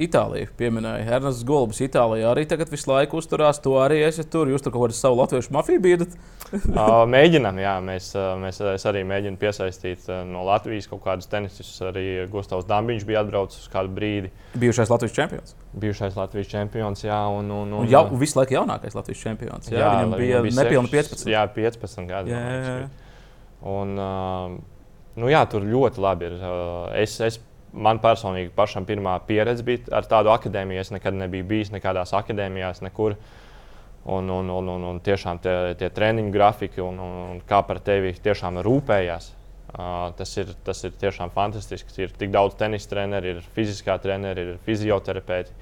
Itāliju 0.00 0.50
pieminēja. 0.58 1.04
Ernests 1.16 1.44
Golubs 1.46 1.80
Itālijā 1.84 2.28
arī 2.30 2.44
tagad 2.50 2.70
visu 2.72 2.90
laiku 2.90 3.20
uzturās. 3.20 3.60
To 3.64 3.76
arī 3.82 4.00
esat 4.06 4.30
tur. 4.32 4.50
Jūs 4.50 4.64
tur 4.64 4.74
kaut 4.74 4.88
kādu 4.88 4.96
savu 4.98 5.20
latviešu 5.20 5.54
mafiju 5.54 5.82
bijat? 5.84 6.16
mēģinām, 7.14 7.60
jā. 7.62 7.74
Mēs, 7.84 8.10
mēs 8.42 8.86
arī 8.90 9.04
mēģinām 9.08 9.38
piesaistīt 9.40 10.10
no 10.30 10.42
Latvijas 10.48 10.90
kaut 10.90 11.04
kādus 11.06 11.30
tenistus. 11.30 11.70
Arī 11.84 12.26
Gustavs 12.32 12.66
Dambiņš 12.70 13.06
bija 13.08 13.22
atbraucis 13.24 13.64
uz 13.64 13.70
kādu 13.72 13.94
brīdi. 13.94 14.32
Bijušais 14.58 14.92
Latvijas 14.92 15.16
čempions. 15.16 15.56
Bijušais 15.84 16.18
Latvijas 16.18 16.50
čempions, 16.50 17.06
jā. 17.06 17.22
Un, 17.30 17.48
un, 17.48 17.72
un, 17.72 17.80
un 17.84 17.90
jau 17.90 18.04
visu 18.20 18.40
laiku 18.40 18.58
jaunākais 18.58 18.98
Latvijas 18.98 19.22
čempions. 19.24 19.72
Jā, 19.72 19.80
jā 19.80 19.94
viņam 19.94 20.18
bija, 20.20 20.44
bija 20.44 20.60
nepilni 20.62 20.92
15. 20.92 21.32
Jā, 21.32 21.46
15 21.56 22.06
gadi. 22.10 22.34
Jā, 22.34 22.44
jā. 22.60 22.76
Un, 23.64 23.96
nu, 25.16 25.28
jā, 25.32 25.42
tur 25.50 25.64
ļoti 25.64 26.02
labi 26.04 26.28
ir. 26.28 26.40
Es, 27.00 27.16
es 27.24 27.40
man 27.74 27.98
personīgi 28.02 28.52
pašam 28.54 28.86
pirmā 28.86 29.16
pieredze 29.26 29.64
bija 29.66 29.90
ar 29.98 30.06
tādu 30.08 30.32
akadēmiju. 30.34 30.80
Es 30.80 30.92
nekad 30.94 31.16
nebiju 31.18 31.46
bijis 31.48 31.72
nekādās 31.74 32.14
akadēmijās, 32.16 32.82
nekur. 32.84 33.16
Un, 34.04 34.28
un, 34.28 34.50
un, 34.52 34.68
un, 34.68 34.82
un 34.90 34.98
tiešām 35.00 35.40
tie, 35.40 35.56
tie 35.80 35.88
treniņu 35.88 36.32
grafiki 36.32 36.82
un, 36.84 36.98
un, 37.00 37.14
un 37.32 37.38
kā 37.48 37.62
par 37.64 37.80
tevi 37.84 38.12
tiešām 38.24 38.60
rūpējās. 38.64 39.30
Uh, 39.74 40.12
tas, 40.14 40.30
ir, 40.38 40.52
tas 40.62 40.84
ir 40.86 40.92
tiešām 41.00 41.32
fantastiski. 41.34 41.90
Ir 42.04 42.12
tik 42.18 42.30
daudz 42.34 42.58
tenisa 42.60 42.90
treneru, 42.92 43.32
ir 43.32 43.48
fiziskā 43.56 43.96
treneri, 44.02 44.44
ir 44.44 44.60
fizioterapeiti. 44.66 45.56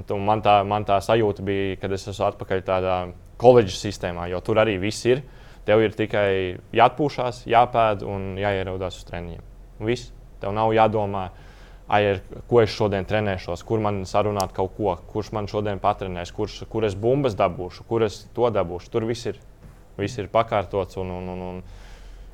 Un, 0.00 0.08
un 0.16 0.24
man, 0.26 0.42
tā, 0.42 0.56
man 0.66 0.88
tā 0.88 0.96
sajūta 1.04 1.44
bija, 1.46 1.76
kad 1.82 1.92
es 1.92 2.08
esmu 2.08 2.26
atpakaļ 2.30 2.64
tādā 2.66 2.96
koledžas 3.38 3.84
sistēmā, 3.84 4.26
jo 4.32 4.40
tur 4.42 4.62
arī 4.62 4.78
viss 4.82 5.04
ir. 5.06 5.22
Tev 5.68 5.84
ir 5.84 5.92
tikai 5.94 6.58
jāatpūšas, 6.74 7.44
jāpēd 7.46 8.02
un 8.08 8.32
jāierodās 8.40 8.98
uz 8.98 9.06
treniņiem. 9.06 9.44
Viss. 9.84 10.10
Tev 10.42 10.56
nav 10.56 10.72
jādomā, 10.74 11.28
uh, 11.28 11.51
ai, 11.88 12.20
ko 12.48 12.62
es 12.62 12.72
šodien 12.74 13.06
trenēšos, 13.08 13.64
kur 13.66 13.82
man 13.84 14.02
sarunāt 14.08 14.54
kaut 14.56 14.74
ko, 14.76 14.96
kurš 15.12 15.32
man 15.36 15.48
šodien 15.50 15.80
patrenēs, 15.82 16.32
kurš, 16.34 16.62
kur 16.72 16.86
es 16.88 16.94
bumbas 16.98 17.36
dabūšu, 17.38 17.86
kur 17.88 18.06
es 18.06 18.24
to 18.36 18.50
dabūšu. 18.54 18.90
Tur 18.92 19.06
viss 19.08 19.30
ir, 19.30 19.40
viss 19.98 20.18
ir 20.18 20.30
pakārtots. 20.32 20.98
Un, 21.02 21.10
un, 21.18 21.32
un, 21.34 21.46
un, 21.50 21.62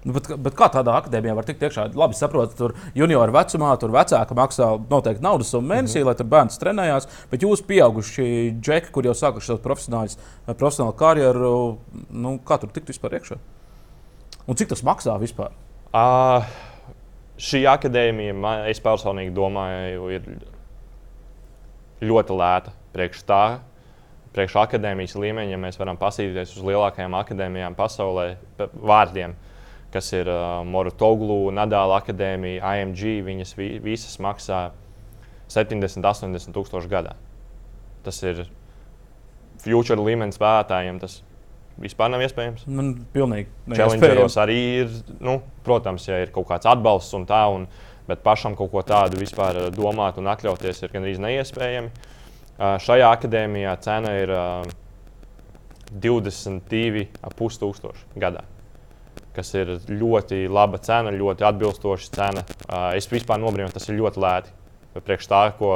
Nu, 0.07 0.15
bet, 0.15 0.29
bet 0.39 0.55
kā 0.55 0.69
tādā 0.71 0.93
akadēmijā 0.95 1.33
var 1.35 1.47
tikt 1.47 1.65
iekšā? 1.67 1.89
Labi, 1.99 2.15
saprotu, 2.15 2.55
tur 2.55 2.75
junioru 2.97 3.35
vecumā, 3.35 3.73
tur 3.83 3.91
vecāka 3.91 4.37
maksā 4.39 4.69
noteikti 4.91 5.25
naudas 5.25 5.51
summu 5.51 5.73
mēnesī, 5.73 5.99
mm 5.99 6.03
-hmm. 6.03 6.07
lai 6.07 6.15
tur 6.15 6.29
bērns 6.35 6.61
trenējās. 6.63 7.09
Bet 7.33 7.43
jūs, 7.43 7.65
pieauguši 7.67 8.55
džeki, 8.61 8.93
kur 8.95 9.05
jau 9.05 9.15
sākuši 9.19 9.47
savu 9.47 9.59
profesionālu 9.59 10.95
karjeru, 10.97 11.79
nu, 12.11 12.39
kā 12.47 12.61
tur 12.61 12.71
tikt 12.71 12.89
vispār 12.95 13.19
iekšā? 13.19 13.37
Un 14.47 14.57
cik 14.57 14.69
tas 14.69 14.85
maksā 14.87 15.19
vispār? 15.19 15.51
Uh, 15.93 16.47
šī 17.39 17.63
akadēmija, 17.71 18.35
man, 18.35 18.65
es 18.71 18.81
personīgi 18.83 19.33
domāju, 19.35 20.09
ir 20.15 20.29
ļoti 22.05 22.39
lēta 22.39 22.75
priekš 22.95 23.25
tā. 23.29 23.43
Priekš 24.35 24.59
akadēmijas 24.61 25.17
līmeņa, 25.19 25.55
ja 25.55 25.61
mēs 25.61 25.79
varam 25.81 25.97
paskatīties 25.99 26.59
uz 26.59 26.67
lielākajām 26.67 27.15
akadēmijām 27.17 27.75
pasaulē, 27.79 28.27
vārdiem, 28.59 29.35
kas 29.95 30.13
ir 30.13 30.29
uh, 30.29 30.61
Morutoglu, 30.69 31.49
Nadāla 31.57 32.03
akadēmija, 32.03 32.75
IMG, 32.83 33.23
viņas 33.27 33.55
vi, 33.59 33.71
visas 33.83 34.19
maksā 34.23 34.69
70, 35.49 36.05
80 36.05 36.55
tūkstoši 36.55 36.93
gadā. 36.93 37.17
Tas 38.05 38.21
ir 38.27 38.45
future 39.63 40.01
līmenis 40.03 40.39
spēlētājiem. 40.39 41.01
Tas 41.03 41.23
vispār 41.83 42.11
nav 42.13 42.25
iespējams. 42.27 42.67
Man 42.71 42.95
pilnīgi 43.15 43.49
Challengeros 43.71 44.39
arī 44.41 44.59
ir, 44.83 44.99
nu, 45.25 45.39
protams, 45.67 46.09
ja 46.11 46.21
ir 46.23 46.33
kaut 46.35 46.49
kāds 46.51 46.69
atbalsts 46.69 47.17
un 47.19 47.27
tā, 47.29 47.45
un, 47.55 47.69
bet 48.09 48.25
pašam 48.25 48.57
kaut 48.59 48.73
ko 48.73 48.83
tādu 48.87 49.21
vispār 49.21 49.63
eh, 49.63 49.71
domāt 49.75 50.21
un 50.21 50.31
atļauties 50.33 50.85
ir 50.85 50.95
gandrīz 50.95 51.23
neiespējami. 51.23 51.93
Uh, 52.59 52.75
šajā 52.83 53.07
akadēmijā 53.15 53.77
cena 53.85 54.17
ir 54.19 54.33
uh, 54.35 54.71
22,5 55.95 57.59
tūkstoši 57.63 58.21
gadā. 58.21 58.43
Kas 59.37 59.53
ir 59.55 59.77
ļoti 59.87 60.49
laba 60.51 60.81
cena, 60.83 61.13
ļoti 61.15 61.47
atbilstoša 61.47 62.09
cena. 62.11 62.43
Es 62.99 63.07
vispār 63.07 63.39
nobrīnu, 63.39 63.71
tas 63.71 63.87
ir 63.87 64.01
ļoti 64.01 64.23
lēti. 64.25 64.55
Priekš 64.99 65.29
tā, 65.31 65.43
ko 65.55 65.71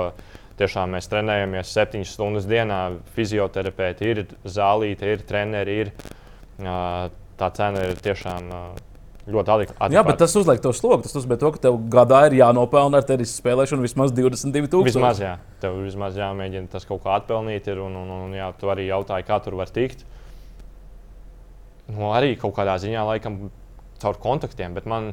Tiešām 0.60 0.92
mēs 0.96 1.08
trenējamies 1.08 1.72
septiņas 1.72 2.14
stundas 2.16 2.46
dienā. 2.48 2.80
Fizioterapeiti 3.16 4.10
ir, 4.12 4.24
zālīte 4.44 5.08
ir, 5.14 5.26
treneri 5.28 5.76
ir. 5.84 5.92
Tā 6.62 7.48
cena 7.56 7.86
ir 7.88 8.00
tiešām 8.04 8.50
ļoti 9.32 9.52
adekvāta. 9.54 9.90
Jā, 9.94 10.02
bet 10.06 10.18
tas 10.20 10.34
uzliek 10.38 10.60
to 10.62 10.72
slogu. 10.74 11.06
Tas 11.06 11.14
nozīmē, 11.16 11.38
ka 11.40 11.62
tev 11.68 11.78
gadā 11.92 12.24
ir 12.28 12.36
jānopelna 12.40 13.00
ar 13.00 13.06
tenis 13.06 13.34
spēlēšanu 13.38 13.84
vismaz 13.86 14.14
22,000. 14.16 14.84
Vismaz, 14.88 15.22
jā, 15.22 15.36
tev 15.62 15.78
vismaz 15.84 16.18
jāmēģina 16.18 16.70
tas 16.72 16.86
kaut 16.88 17.04
kā 17.04 17.16
atpelnīt. 17.20 17.70
Ir, 17.70 17.80
un, 17.84 17.96
un, 18.02 18.12
un 18.26 18.34
jā, 18.36 18.50
tu 18.58 18.72
arī 18.72 18.88
jautāji, 18.88 19.26
kā 19.28 19.38
tur 19.44 19.56
var 19.60 19.70
tikt. 19.72 20.04
Nu, 21.92 22.10
arī 22.14 22.34
kaut 22.40 22.54
kādā 22.56 22.76
ziņā, 22.82 23.06
laikam, 23.08 23.38
caur 24.02 24.18
kontaktiem. 24.22 24.74
Bet 24.74 24.88
man, 24.90 25.12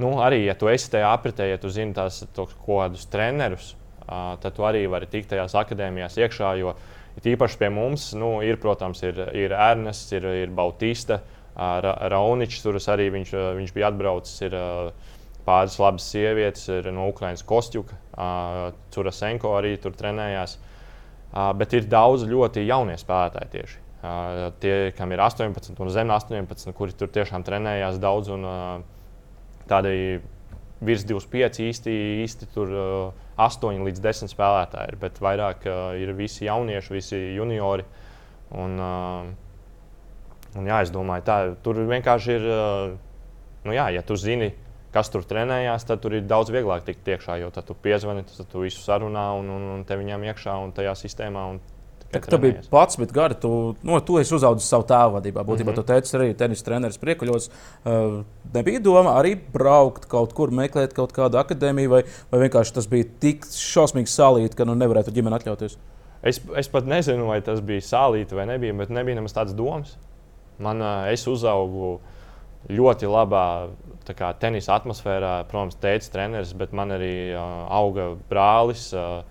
nu, 0.00 0.16
arī, 0.24 0.44
ja 0.48 0.56
tu 0.58 0.70
esi 0.72 0.90
tajā 0.92 1.12
apritē, 1.12 1.48
ja 1.50 1.60
tu 1.60 1.72
zini 1.72 1.96
tās 1.96 2.22
kaut 2.34 2.54
kādus 2.64 3.08
trenerus, 3.12 3.74
tad 4.06 4.52
tu 4.56 4.66
arī 4.66 4.84
vari 4.90 5.08
tikt 5.10 5.32
tajās 5.32 5.56
akadēmijās 5.60 6.18
iekšā. 6.20 6.52
Jo 6.60 6.74
īpaši 7.22 7.58
pie 7.60 7.70
mums 7.70 8.10
nu, 8.18 8.36
ir, 8.44 8.58
protams, 8.62 9.02
ir, 9.06 9.20
ir 9.36 9.54
Ernests, 9.54 10.12
ir, 10.16 10.26
ir 10.44 10.54
Bautista, 10.54 11.20
Ra 11.54 11.94
Rauničs, 12.10 12.64
tur 12.64 12.80
arī 12.90 13.10
viņš, 13.14 13.34
viņš 13.60 13.74
bija 13.76 13.92
atbraucis. 13.92 14.40
Ir, 14.48 14.56
Pāris 15.44 15.74
labas 15.76 16.06
sievietes 16.08 16.62
ir 16.72 16.86
no 16.96 17.10
Ukrainas 17.10 17.42
Kostjuka, 17.44 17.98
Curasenko 18.94 19.50
arī 19.58 19.74
tur 19.76 19.92
trenējās. 19.92 20.54
Bet 21.60 21.74
ir 21.76 21.84
daudz 21.92 22.24
ļoti 22.30 22.64
jaunie 22.64 22.96
spēlētāji 22.96 23.50
tieši. 23.52 23.82
Tie, 24.62 24.72
kam 24.96 25.12
ir 25.12 25.20
18 25.20 25.76
un 25.84 25.92
zem 25.92 26.12
18, 26.16 26.72
kuri 26.76 26.96
tur 26.96 27.12
tiešām 27.12 27.44
trenējās 27.44 28.00
daudz. 28.00 28.32
Un, 28.32 28.48
tādi 29.68 30.22
virs 30.84 31.04
25 31.06 31.60
īsti, 31.68 31.94
īsti 32.24 32.48
tur 32.54 32.72
uh, 32.74 33.22
8 33.40 33.86
līdz 33.86 34.02
10 34.02 34.32
spēlētāji 34.32 34.94
ir, 34.94 34.98
bet 35.00 35.20
vairāk 35.22 35.68
uh, 35.68 35.94
ir 36.00 36.14
visi 36.18 36.48
jaunieši, 36.48 36.94
visi 36.94 37.20
juniori. 37.36 37.86
Un, 38.54 38.76
uh, 38.78 40.58
un 40.58 40.68
jā, 40.70 40.82
es 40.84 40.92
domāju, 40.94 41.26
tā 41.26 41.38
tur 41.64 41.80
vienkārši 41.88 42.36
ir, 42.36 42.46
uh, 42.50 42.94
nu 43.66 43.74
jā, 43.74 43.88
ja 43.94 44.04
tu 44.06 44.18
zini, 44.20 44.52
kas 44.94 45.10
tur 45.10 45.26
trenējās, 45.26 45.86
tad 45.88 46.02
tur 46.04 46.14
ir 46.14 46.26
daudz 46.30 46.52
vieglāk 46.54 46.84
tikt 46.86 47.08
iekšā, 47.16 47.40
jo 47.42 47.50
tad 47.54 47.66
tu 47.66 47.74
piezvani, 47.74 48.22
tad 48.28 48.50
tu 48.50 48.62
visu 48.62 48.82
sarunā 48.84 49.32
un, 49.40 49.50
un, 49.50 49.70
un 49.78 49.86
te 49.86 49.98
viņam 49.98 50.26
iekšā 50.30 50.54
un 50.62 50.74
tajā 50.76 50.94
sistēmā. 51.00 51.48
Un, 51.54 51.62
Tu 52.20 52.38
biji 52.40 52.68
pats, 52.70 52.98
bet 53.00 53.12
gari, 53.14 53.36
tu, 53.40 53.50
nu, 53.82 53.98
tu 54.04 54.18
esi 54.20 54.34
uzaugusi 54.36 54.66
savu 54.68 54.86
tēvu 54.88 55.16
vadībā. 55.18 55.44
Būtībā 55.46 55.70
mm 55.70 55.74
-hmm. 55.74 55.82
tu 55.82 55.92
teici, 55.92 56.16
arī 56.16 56.34
tenisa 56.38 56.64
treneris 56.64 56.98
priekuļos. 56.98 57.50
Uh, 57.84 58.22
nebija 58.54 58.80
doma 58.80 59.16
arī 59.20 59.36
braukt 59.52 60.06
kaut 60.06 60.32
kur, 60.32 60.50
meklēt 60.50 60.94
kaut 60.94 61.12
kādu 61.12 61.38
akadēmiju, 61.40 61.90
vai, 61.90 62.02
vai 62.30 62.40
vienkārši 62.40 62.74
tas 62.74 62.86
bija 62.86 63.04
tik 63.20 63.46
šausmīgi 63.46 64.06
salīti, 64.06 64.56
ka 64.56 64.64
nu, 64.64 64.74
nevarētu 64.74 65.10
ģimeni 65.10 65.36
atļauties. 65.36 65.78
Es, 66.22 66.40
es 66.56 66.68
pat 66.68 66.86
nezinu, 66.86 67.26
vai 67.26 67.40
tas 67.40 67.60
bija 67.60 67.80
sālīti 67.80 68.34
vai 68.34 68.46
nebija, 68.46 68.72
bet 68.74 68.90
nebija 68.90 69.14
nemaz 69.14 69.32
tādas 69.32 69.54
domas. 69.54 69.98
Man, 70.58 70.80
uh, 70.80 71.12
es 71.12 71.26
uzaugu 71.26 72.00
ļoti 72.68 73.06
labā 73.06 73.68
kā, 74.12 74.32
tenisa 74.40 74.74
atmosfērā. 74.78 75.44
Protams, 75.48 75.76
teicis 75.80 76.12
treneris, 76.12 76.52
bet 76.52 76.72
man 76.72 76.92
arī 76.96 77.34
uh, 77.34 77.64
auga 77.72 78.14
brālis. 78.30 78.92
Uh, 78.92 79.22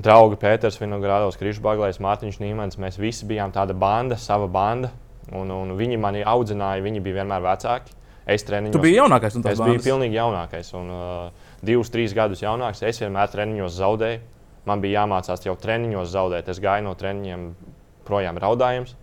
draugi 0.00 0.38
Pēters, 0.40 0.78
Vinogradovs, 0.80 1.38
Krišbaglais, 1.40 2.00
Mārtiņš 2.02 2.38
Nīmans. 2.40 2.78
Mēs 2.80 2.98
visi 3.00 3.26
bijām 3.28 3.52
tāda 3.54 3.76
banda, 3.76 4.16
sava 4.20 4.48
banda. 4.50 4.92
Un, 5.32 5.50
un 5.54 5.74
viņi 5.78 5.98
mani 6.00 6.24
audzināja, 6.26 6.82
viņi 6.84 7.02
bija 7.04 7.20
vienmēr 7.20 7.44
vecāki. 7.44 7.94
Es 8.32 8.44
treniņos. 8.46 8.74
Tu 8.76 8.82
biji 8.82 8.98
jaunākais 9.00 9.36
un 9.36 9.44
tas 9.44 9.58
bija. 9.58 9.66
Es 9.66 9.82
biju 9.82 9.84
pilnīgi 9.84 10.18
jaunākais. 10.18 10.72
Un, 10.78 10.90
uh, 10.94 11.52
divus, 11.64 11.90
trīs 11.92 12.14
gadus 12.14 12.42
jaunāks. 12.44 12.82
Es 12.86 13.00
vienmēr 13.02 13.30
treniņos 13.32 13.78
zaudēju. 13.78 14.20
Man 14.68 14.82
bija 14.82 15.02
jāmācās 15.02 15.42
jau 15.46 15.56
treniņos 15.58 16.10
zaudēt. 16.12 16.50
Es 16.52 16.60
gāju 16.62 16.86
no 16.86 16.94
treniņiem 16.98 17.46
projām 18.06 18.38
raudājums. 18.42 18.94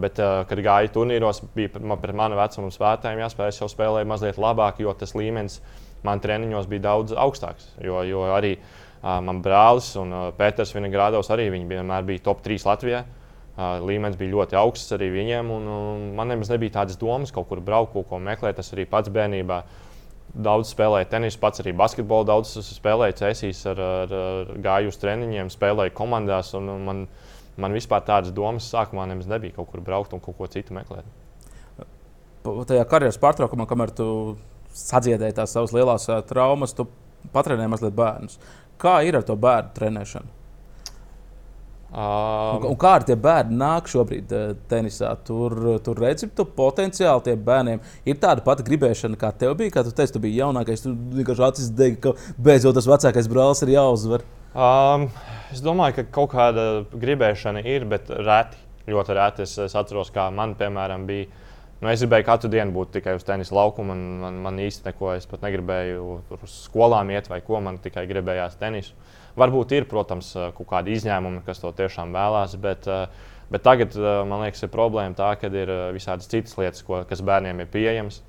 Bet, 0.00 0.20
uh, 0.22 0.46
kad 0.48 0.62
gāju 0.64 0.92
turnīros, 0.94 1.42
bija 1.52 1.74
pret 1.74 2.16
manu 2.16 2.38
vecumu 2.38 2.72
spēlētājiem 2.72 3.20
jāspēlē. 3.26 3.50
Es 3.52 3.60
jau 3.60 3.68
spēlēju 3.68 4.08
mazliet 4.08 4.40
labāk, 4.40 4.80
jo 4.80 4.94
tas 4.96 5.12
līmenis 5.18 5.60
man 6.06 6.22
treniņos 6.24 6.70
bija 6.70 6.86
daudz 6.88 7.12
augstāks. 7.12 7.68
Jo, 7.84 8.00
jo 8.08 8.24
arī 8.32 8.54
uh, 8.56 8.91
Man 9.02 9.40
brālis 9.42 9.88
un 9.98 10.14
Pēters 10.38 10.74
Vinogrādos 10.76 11.30
arī 11.34 11.48
vienmēr 11.50 12.04
bija 12.06 12.22
top 12.28 12.42
3 12.44 12.66
Latvijā. 12.68 13.02
Līmenis 13.82 14.16
bija 14.16 14.32
ļoti 14.32 14.56
augsts 14.56 14.94
arī 14.94 15.10
viņiem. 15.12 15.50
Un, 15.52 15.66
un 15.68 16.04
man 16.16 16.30
nemaz 16.30 16.52
nebija 16.52 16.78
tādas 16.78 16.98
domas, 17.00 17.34
kaut 17.34 17.48
kur 17.50 17.60
braukt, 17.64 17.98
ko 18.08 18.20
meklēt. 18.22 18.60
Tas 18.60 18.70
arī 18.76 18.86
pats 18.88 19.10
bērnībā 19.12 19.58
daudz 20.32 20.70
spēlēju 20.72 21.10
tenisu, 21.10 21.40
pats 21.42 21.64
arī 21.64 21.74
basketbolu. 21.76 22.28
Daudz 22.30 22.54
spēlēju 22.68 23.18
cēsīs, 23.18 23.64
ar, 23.72 23.82
ar, 23.82 24.14
ar 24.20 24.54
gāju 24.64 24.94
uz 24.94 25.00
treniņiem, 25.02 25.50
spēlēju 25.52 25.96
komandās. 25.98 26.54
Un, 26.58 26.70
un 26.72 26.86
man, 26.86 27.04
man 27.60 27.76
vispār 27.76 28.06
tādas 28.06 28.32
domas 28.32 28.70
sākumā 28.70 29.08
nemaz 29.10 29.28
nebija 29.28 29.58
kaut 29.58 29.72
kur 29.74 29.84
braukt 29.84 30.14
un 30.14 30.22
kaut 30.22 30.38
ko 30.38 30.48
citu 30.52 30.78
meklēt. 30.78 31.10
Tajā 32.42 32.86
karjeras 32.90 33.20
pārtraukumā, 33.22 33.68
kamēr 33.70 33.92
tu 33.94 34.06
sadziedēji 34.74 35.36
tās 35.36 35.52
savas 35.54 35.74
lielās 35.76 36.08
traumas, 36.26 36.72
tu 36.74 36.88
patrenēji 37.34 37.70
mazliet 37.70 37.94
bērnus. 37.94 38.40
Kā 38.82 39.00
ir 39.06 39.18
ar 39.18 39.26
to 39.26 39.36
bērnu 39.38 39.74
trenēšanu? 39.76 40.38
Um, 41.92 42.00
un, 42.56 42.62
un 42.70 42.76
kā 42.80 42.94
ar 42.96 43.04
tiem 43.04 43.18
bērniem 43.20 43.58
nāk 43.60 43.88
šobrīd 43.92 44.30
uh, 44.32 44.52
tenisā? 44.70 45.10
Tur, 45.28 45.52
tur 45.84 45.98
redzi, 46.00 46.30
tu 46.32 46.46
potenciāli 46.56 47.26
tiem 47.26 47.42
bērniem 47.44 47.82
ir 48.08 48.16
tāda 48.22 48.40
pati 48.46 48.64
gribēšana, 48.64 49.18
kā 49.20 49.28
tev 49.36 49.58
bija. 49.60 49.74
Kā 49.74 49.84
tu 49.84 49.92
teici, 49.92 50.14
tu 50.14 50.22
biji 50.24 50.40
jaunākais, 50.40 50.86
tu 50.86 50.94
vienkārši 51.18 51.44
acis 51.50 51.68
degi, 51.76 51.98
ka 52.06 52.14
beidzot 52.40 52.78
tas 52.78 52.88
vecākais 52.88 53.28
brālis 53.28 53.60
ir 53.66 53.74
jāuzvar. 53.74 54.24
Um, 54.56 55.06
es 55.52 55.60
domāju, 55.64 55.98
ka 55.98 56.06
kaut 56.16 56.32
kāda 56.32 56.66
gribēšana 56.96 57.60
ir, 57.68 57.84
bet 57.92 58.08
reti. 58.08 58.64
Ļoti 58.88 59.18
reti. 59.20 59.44
Es, 59.44 59.58
es 59.60 59.76
atceros, 59.76 60.08
kā 60.16 60.30
man, 60.32 60.56
piemēram, 60.58 61.04
bija. 61.08 61.28
Nu, 61.82 61.90
es 61.90 62.02
gribēju 62.04 62.26
katru 62.28 62.48
dienu 62.52 62.70
būt 62.76 62.92
tikai 62.94 63.16
uz 63.18 63.24
tenisa 63.26 63.56
laukuma. 63.56 63.90
Man, 63.90 64.02
man, 64.22 64.36
man 64.44 64.60
īsti 64.62 64.86
neko, 64.86 65.16
es 65.16 65.26
pat 65.26 65.42
negribēju 65.42 66.04
uz 66.36 66.54
skolām 66.68 67.10
iet 67.10 67.26
vai 67.30 67.40
ko. 67.42 67.58
Man 67.64 67.80
tikai 67.82 68.04
gribējās 68.06 68.54
tenisu. 68.60 68.94
Varbūt 69.38 69.74
ir, 69.74 69.88
protams, 69.90 70.30
kaut 70.54 70.68
kādi 70.70 70.94
izņēmumi, 70.94 71.42
kas 71.46 71.58
to 71.58 71.72
tiešām 71.74 72.14
vēlās, 72.14 72.54
bet, 72.62 72.86
bet 73.50 73.64
tagad 73.64 73.96
man 74.28 74.44
liekas, 74.44 74.62
ir 74.62 74.70
problēma 74.70 75.16
tā, 75.18 75.32
ka 75.40 75.50
ir 75.50 75.72
visādas 75.96 76.28
citas 76.30 76.54
lietas, 76.60 76.84
ko, 76.86 77.00
kas 77.08 77.24
bērniem 77.24 77.64
ir 77.64 77.70
pieejamas. 77.72 78.20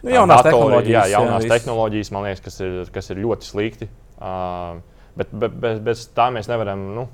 Nu, 0.00 0.12
jaunās 0.14 0.44
datori, 0.44 0.54
tehnoloģijas, 0.54 1.08
jā, 1.08 1.16
jaunās 1.16 1.44
jā, 1.44 1.52
tehnoloģijas, 1.56 2.10
man 2.14 2.28
liekas, 2.28 2.44
kas 2.44 2.60
ir, 2.64 2.76
kas 2.92 3.10
ir 3.12 3.24
ļoti 3.24 3.48
slikti. 3.48 3.88
Uh, 4.20 4.78
bet, 5.16 5.32
bet, 5.32 5.56
bet 5.60 5.82
bez 5.84 6.06
tā 6.16 6.28
mēs 6.32 6.48
nevaram. 6.52 6.84
Nu, 6.96 7.06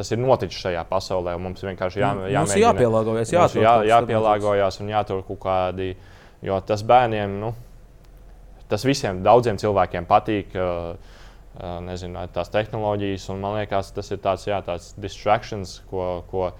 tas 0.00 0.10
ir 0.10 0.20
noticis 0.22 0.64
šajā 0.64 0.82
pasaulē. 0.88 1.36
Mums 1.40 1.62
vienkārši 1.66 2.00
jā, 2.00 2.10
jāmēģina. 2.10 2.42
Mums 2.42 2.58
jāpielāgojas, 2.64 3.34
jāatrod, 3.36 3.64
jā, 3.66 3.76
jāpielāgojas 3.92 4.80
un 4.80 4.92
jātur 4.94 5.22
kaut 5.28 5.42
kādi. 5.44 5.92
Jo 6.44 6.56
tas 6.64 6.82
bērniem, 6.88 7.36
nu, 7.42 7.52
tas 8.72 8.86
visiem 8.88 9.20
daudziem 9.24 9.60
cilvēkiem 9.60 10.08
patīk. 10.08 10.56
Uh, 10.56 11.16
nezinu, 11.84 12.22
tās 12.32 12.50
tehnoloģijas. 12.52 13.28
Man 13.36 13.58
liekas, 13.58 13.92
tas 13.96 14.10
ir 14.14 14.20
tāds, 14.22 14.46
jā, 14.48 14.60
tāds 14.64 14.92
distractions, 15.00 15.80
ko, 15.90 16.22
ko 16.30 16.50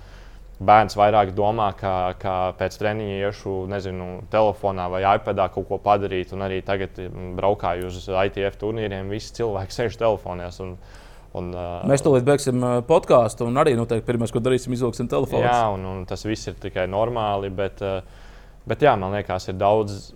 bērns 0.60 0.96
vairāk 0.98 1.32
domā, 1.36 1.70
kā, 1.78 2.12
kā 2.20 2.36
pēc 2.58 2.76
treniņa 2.80 3.20
iešu 3.28 3.54
nezinu, 3.70 4.08
telefonā 4.32 4.88
vai 4.92 5.02
iPadā 5.14 5.48
kaut 5.54 5.68
ko 5.70 5.78
padarīt. 5.82 6.34
Un 6.36 6.44
arī 6.46 6.60
tagad 6.66 7.00
braukāju 7.38 7.88
uz 7.88 8.08
ITF 8.08 8.58
turnīriem, 8.60 9.12
visi 9.12 9.34
cilvēki 9.40 9.78
sēž 9.78 10.00
telefonās. 10.02 10.60
Un, 10.64 10.76
Un, 11.38 11.52
uh, 11.54 11.82
Mēs 11.86 12.02
tūlīt 12.02 12.24
beigsim 12.26 12.64
podkāstu, 12.88 13.46
un 13.46 13.60
arī 13.60 13.76
noteikti 13.78 14.08
pirmais, 14.08 14.32
ko 14.34 14.42
darīsim, 14.42 14.74
izvilksim 14.74 15.10
telefonu. 15.10 15.44
Jā, 15.46 15.68
un, 15.70 15.84
un 15.86 16.00
tas 16.08 16.26
viss 16.26 16.50
ir 16.50 16.56
tikai 16.58 16.88
normāli, 16.90 17.52
bet, 17.54 17.84
uh, 17.86 18.00
bet 18.66 18.82
jā, 18.82 18.96
man 18.98 19.14
liekas, 19.14 19.46
ir 19.52 19.60
daudz 19.60 20.10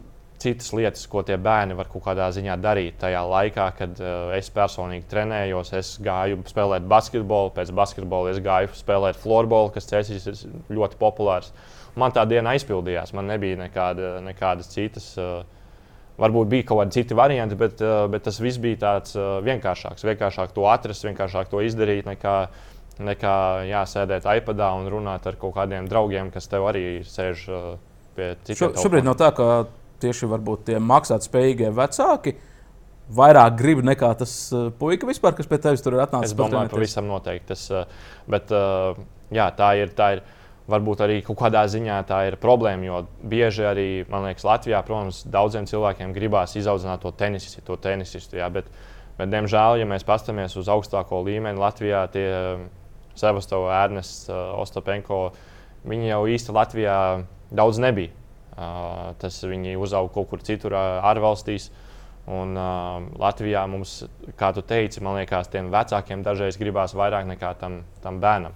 citas 0.44 0.72
lietas, 0.76 1.06
ko 1.08 1.22
tie 1.24 1.36
bērni 1.40 1.76
var 1.78 1.88
kaut 1.92 2.04
kādā 2.08 2.26
ziņā 2.34 2.56
darīt. 2.60 2.98
Tajā 3.00 3.22
laikā, 3.30 3.68
kad 3.78 4.02
uh, 4.02 4.34
es 4.36 4.50
personīgi 4.54 5.06
trenējos, 5.10 5.72
es 5.78 5.94
gāju 6.04 6.42
spēlēt 6.50 6.88
basketbolu, 6.90 7.54
pēc 7.56 7.72
basketbola 7.76 8.34
es 8.34 8.42
gāju 8.44 8.74
spēlēt 8.76 9.20
floorbola, 9.22 9.72
kas 9.74 9.88
cēsīs 9.90 10.28
ir 10.30 10.42
ļoti 10.74 11.00
populārs. 11.00 11.54
Man 12.00 12.12
tā 12.12 12.26
diena 12.26 12.56
aizpildījās, 12.56 13.14
man 13.14 13.30
nebija 13.30 13.60
nekāda, 13.62 14.16
nekādas 14.26 14.72
citas. 14.74 15.12
Uh, 15.14 15.44
Varbūt 16.20 16.50
bija 16.50 16.66
kaut 16.68 16.78
kādi 16.82 17.00
citi 17.00 17.16
varianti, 17.18 17.56
bet, 17.58 17.80
uh, 17.82 18.04
bet 18.10 18.22
tas 18.28 18.38
viss 18.42 18.60
bija 18.62 18.78
tāds 18.84 19.16
uh, 19.18 19.40
vienkāršāks. 19.42 20.06
Vienkāršāk 20.06 20.54
to 20.54 20.68
atrast, 20.70 21.06
vienkāršāk 21.08 21.50
to 21.50 21.62
izdarīt, 21.66 22.06
nekā, 22.06 22.34
nekā 23.02 23.36
jāsēdēt 23.66 24.28
iPadā 24.36 24.70
un 24.78 24.86
runāt 24.92 25.26
ar 25.26 25.38
kaut 25.40 25.56
kādiem 25.56 25.88
draugiem, 25.90 26.30
kas 26.34 26.46
tev 26.52 26.68
arī 26.70 27.02
sēž 27.08 27.46
uh, 27.50 27.64
pie 28.14 28.34
citiem. 28.44 28.60
Šo, 28.60 28.70
šobrīd 28.84 29.08
nav 29.08 29.18
tā, 29.18 29.32
ka 29.34 29.48
tieši 30.04 30.30
tie 30.68 30.78
maksātspējīgie 30.82 31.72
vecāki 31.74 32.36
vairāk 33.14 33.58
grib 33.58 33.82
nekā 33.84 34.12
tas 34.22 34.32
puika 34.78 35.08
vispār, 35.08 35.34
kas 35.36 35.50
pie 35.50 35.58
tevis 35.60 35.82
tur 35.84 35.98
ir 35.98 36.04
atnācis. 36.06 36.30
Es 36.30 36.38
domāju, 36.38 36.70
pavisam 36.72 37.10
noteikti. 37.10 37.50
Tas, 37.50 37.66
bet 38.30 38.54
jā, 39.34 39.50
tā 39.58 39.74
ir. 39.82 39.92
Tā 39.98 40.14
ir 40.16 40.24
Varbūt 40.64 41.02
arī 41.04 41.18
kaut 41.20 41.36
kādā 41.42 41.66
ziņā 41.68 41.98
tā 42.08 42.22
ir 42.30 42.38
problēma, 42.40 42.86
jo 42.86 43.00
bieži 43.20 43.66
arī, 43.68 43.88
man 44.08 44.24
liekas, 44.24 44.46
Latvijā, 44.48 44.78
protams, 44.86 45.20
daudziem 45.28 45.66
cilvēkiem 45.68 46.14
gribās 46.16 46.56
izaudzināt 46.56 47.02
to 47.04 47.12
tenisistu, 47.12 47.60
to 47.66 47.76
tenisistu 47.76 48.40
jā, 48.40 48.48
bet, 48.52 48.70
bet, 49.18 49.28
diemžēl, 49.28 49.82
ja 49.82 49.88
mēs 49.90 50.06
paskatāmies 50.08 50.56
uz 50.56 50.70
augstāko 50.72 51.20
līmeni, 51.26 51.60
Latvijā 51.60 52.06
tie 52.14 52.30
Sevastovs, 53.12 53.68
Ernsts, 53.76 54.32
Ostopenko, 54.32 55.20
viņi 55.84 56.08
jau 56.14 56.22
īsti 56.32 56.56
Latvijā 56.56 56.98
daudz 57.52 57.82
nebija. 57.84 58.16
Tas 59.20 59.40
viņi 59.44 59.76
uzauga 59.76 60.14
kaut 60.14 60.30
kur 60.32 60.42
citur, 60.46 60.78
ārvalstīs. 60.78 61.68
Un, 62.24 62.54
uh, 62.56 63.04
Latvijā 63.20 63.66
mums, 63.68 63.98
kā 64.40 64.48
tu 64.56 64.62
teici, 64.64 65.02
man 65.04 65.18
liekas, 65.18 65.50
tiem 65.52 65.68
vecākiem 65.68 66.22
dažreiz 66.24 66.56
gribās 66.56 66.94
vairāk 66.96 67.26
nekā 67.28 67.50
tam, 67.60 67.82
tam 68.00 68.16
bērnam. 68.22 68.54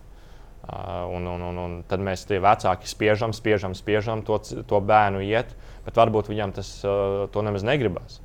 Uh, 0.68 1.06
un, 1.16 1.24
un, 1.30 1.42
un, 1.48 1.58
un 1.62 1.76
tad 1.88 2.02
mēs 2.04 2.26
tie 2.28 2.40
vecāki 2.44 2.90
spiežam, 2.90 3.32
spiežam, 3.32 3.72
spiežam 3.78 4.20
to, 4.26 4.36
to 4.68 4.80
bērnu 4.84 5.22
iet, 5.24 5.54
bet 5.86 5.96
varbūt 5.96 6.28
viņam 6.28 6.52
tas 6.58 6.72
uh, 6.84 7.22
to 7.32 7.44
nemaz 7.46 7.64
negribas. 7.64 8.18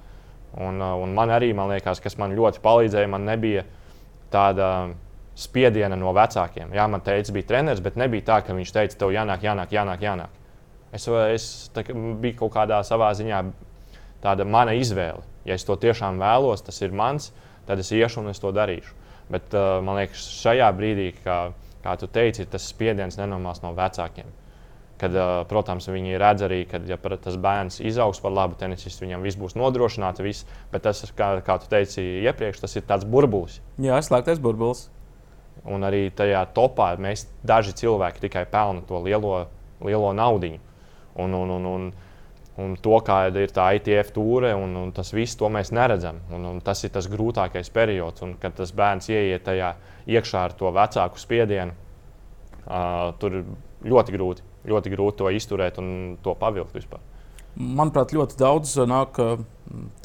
Un, 0.57 0.81
uh, 0.81 0.97
un 0.99 1.13
man 1.15 1.31
arī, 1.31 1.53
man 1.55 1.71
liekas, 1.71 2.01
kas 2.03 2.17
man 2.19 2.35
ļoti 2.35 2.59
palīdzēja, 2.65 3.11
man 3.13 3.23
nebija 3.29 3.63
tāda 4.33 4.67
spiediena 5.39 5.95
no 5.97 6.11
vecākiem. 6.13 6.73
Jā, 6.75 6.89
man 6.91 7.05
teica, 7.05 7.33
bija 7.33 7.49
treneris, 7.53 7.81
bet 7.85 7.97
nebija 8.01 8.27
tā, 8.27 8.41
ka 8.45 8.57
viņš 8.57 8.73
teica, 8.75 8.99
tev 8.99 9.13
jānāk, 9.15 9.45
jānāk, 9.45 9.71
jānāk. 9.73 10.03
jānāk. 10.03 10.41
Es, 10.93 11.07
es 11.07 11.47
tā, 11.73 11.85
biju 11.89 12.37
kaut 12.43 12.53
kādā 12.53 12.77
savā 12.85 13.09
ziņā 13.17 13.39
tāda 14.21 14.45
mana 14.45 14.75
izvēle. 14.77 15.23
Ja 15.47 15.57
es 15.57 15.65
to 15.65 15.75
tiešām 15.79 16.21
vēlos, 16.21 16.61
tas 16.63 16.77
ir 16.85 16.93
mans, 16.95 17.31
tad 17.67 17.81
es 17.81 17.89
iešu 17.91 18.21
un 18.21 18.29
es 18.31 18.41
to 18.41 18.53
darīšu. 18.53 18.93
Bet 19.33 19.55
uh, 19.57 19.79
man 19.83 19.97
liekas, 19.97 20.27
šajā 20.43 20.69
brīdī, 20.77 21.09
kā, 21.23 21.39
kā 21.83 21.97
tu 21.99 22.07
teici, 22.07 22.47
tas 22.49 22.65
spiediens 22.71 23.19
nenomās 23.19 23.61
no 23.63 23.73
vecākiem. 23.77 24.31
Kad, 25.01 25.15
protams, 25.49 25.89
viņi 25.89 26.19
redz 26.21 26.45
arī, 26.45 26.61
ka 26.69 26.79
ja 26.87 26.95
tas 27.01 27.35
bērns 27.41 27.81
izaugs 27.83 28.21
par 28.23 28.31
labu 28.31 28.55
tenisistu, 28.59 29.03
viņam 29.03 29.25
viss 29.25 29.39
būs 29.39 29.57
nodrošināts. 29.59 30.23
Viss, 30.23 30.45
bet 30.71 30.85
tas, 30.85 31.01
kā, 31.17 31.33
kā 31.43 31.57
tu 31.59 31.67
teici 31.71 32.03
iepriekš, 32.23 32.61
tas 32.63 32.77
ir 32.77 32.85
tāds 32.87 33.07
burbulis. 33.09 33.59
Jā, 33.81 33.97
slēgtais 34.05 34.39
burbulis. 34.43 34.85
Un 35.69 35.83
arī 35.87 36.07
tajā 36.15 36.45
topā 36.55 36.93
mēs 37.01 37.25
daži 37.45 37.75
cilvēki 37.83 38.23
tikai 38.25 38.45
pelna 38.51 38.83
to 38.87 39.01
lielo, 39.03 39.47
lielo 39.83 40.13
naudu. 40.15 40.55
Un, 41.19 41.35
un, 41.37 41.51
un, 41.57 41.67
un, 41.69 41.89
un 42.61 42.75
to, 42.77 42.97
kāda 43.05 43.43
ir 43.43 43.53
tā 43.53 43.69
ITF 43.79 44.11
tūre, 44.13 44.53
un, 44.57 44.75
un 44.77 44.91
tas 44.93 45.09
viss, 45.15 45.37
to 45.39 45.49
mēs 45.49 45.71
neredzam. 45.73 46.19
Un, 46.33 46.45
un 46.51 46.59
tas 46.65 46.83
ir 46.85 46.93
tas 46.93 47.07
grūtākais 47.09 47.71
periods, 47.73 48.21
un 48.25 48.35
kad 48.41 48.55
tas 48.57 48.73
bērns 48.75 49.09
ieiet 49.09 49.45
tajā 49.47 49.73
iekšā 50.13 50.43
ar 50.49 50.57
to 50.57 50.69
vecāku 50.73 51.21
spiedienu, 51.21 51.73
uh, 52.67 53.09
tur 53.21 53.39
ir 53.39 53.49
ļoti 53.89 54.15
grūti, 54.15 54.45
ļoti 54.69 54.93
grūti 54.93 55.21
to 55.23 55.33
izturēt 55.33 55.81
un 55.81 55.89
to 56.23 56.35
pavilkt 56.39 56.77
vispār. 56.77 57.01
Manuprāt, 57.53 58.15
ļoti 58.15 58.37
daudz 58.39 58.77
nāk 58.89 59.19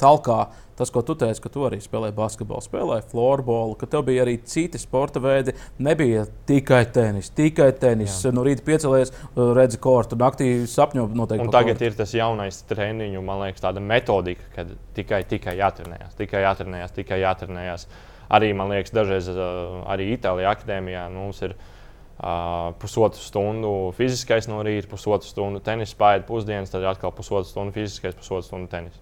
talkā 0.01 0.39
tas, 0.79 0.91
ko 0.93 1.03
tu 1.05 1.15
teici, 1.19 1.41
ka 1.43 1.51
tu 1.53 1.65
arī 1.67 1.81
spēlēji 1.83 2.15
basketbolu, 2.17 2.63
spēlēji 2.65 3.05
florbolu, 3.11 3.77
ka 3.79 3.89
tev 3.91 4.05
bija 4.09 4.25
arī 4.25 4.37
citi 4.47 4.81
sporta 4.81 5.21
veidi. 5.23 5.55
Nebija 5.85 6.25
tikai 6.49 6.83
tenis, 6.95 7.31
tikai 7.37 7.71
tenis. 7.79 8.17
Jā. 8.25 8.33
No 8.35 8.45
rīta 8.47 8.65
piecēlējies, 8.67 9.13
redzi 9.57 9.81
kortu, 9.83 10.19
naktī 10.19 10.51
sapņo 10.69 11.09
noteikti. 11.13 11.47
Un 11.47 11.53
tagad 11.53 11.77
kortu. 11.77 11.89
ir 11.89 11.97
tas 11.99 12.15
jaunais 12.15 12.61
treniņu, 12.69 13.23
man 13.25 13.43
liekas, 13.45 13.63
tāda 13.65 13.83
metodika, 13.83 14.47
ka 14.55 14.67
tikai, 14.97 15.23
tikai 15.29 15.57
jātrenējās, 15.59 16.15
tikai 16.19 16.45
jātrenējās, 16.47 16.95
tikai 16.95 17.19
jātrenējās. 17.25 17.89
Arī 18.29 18.53
man 18.53 18.71
liekas, 18.73 18.93
dažreiz 18.93 19.27
eh, 19.33 19.43
arī 19.89 20.13
Itālijā 20.13 20.53
akadēmijā 20.53 21.09
nu, 21.13 21.27
mums 21.27 21.43
ir 21.43 21.53
ielikās. 21.53 21.75
Uh, 22.19 22.73
pusotru 22.75 23.21
stundu 23.23 23.69
fiziskais 23.95 24.49
no 24.51 24.59
rīta, 24.65 24.89
pusotru 24.91 25.29
stundu 25.29 25.61
tenis, 25.63 25.93
pāri 25.95 26.25
pusdienas, 26.27 26.71
tad 26.73 26.83
atkal 26.83 27.13
pusotru 27.15 27.47
stundu 27.47 27.71
fiziskais, 27.71 28.17
pusotru 28.19 28.43
stundu 28.43 28.67
tenis. 28.67 28.97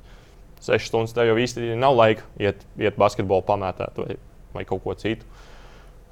6 0.63 0.89
stundas 0.89 1.13
tev 1.15 1.29
jau 1.31 1.37
īsti 1.41 1.75
nav 1.79 1.97
laika 1.97 2.25
iet, 2.41 2.63
iet 2.81 2.97
basketbolu 2.99 3.45
pamētāt 3.47 3.99
vai, 4.01 4.17
vai 4.55 4.65
kaut 4.67 4.83
ko 4.85 4.95
citu. 4.97 5.27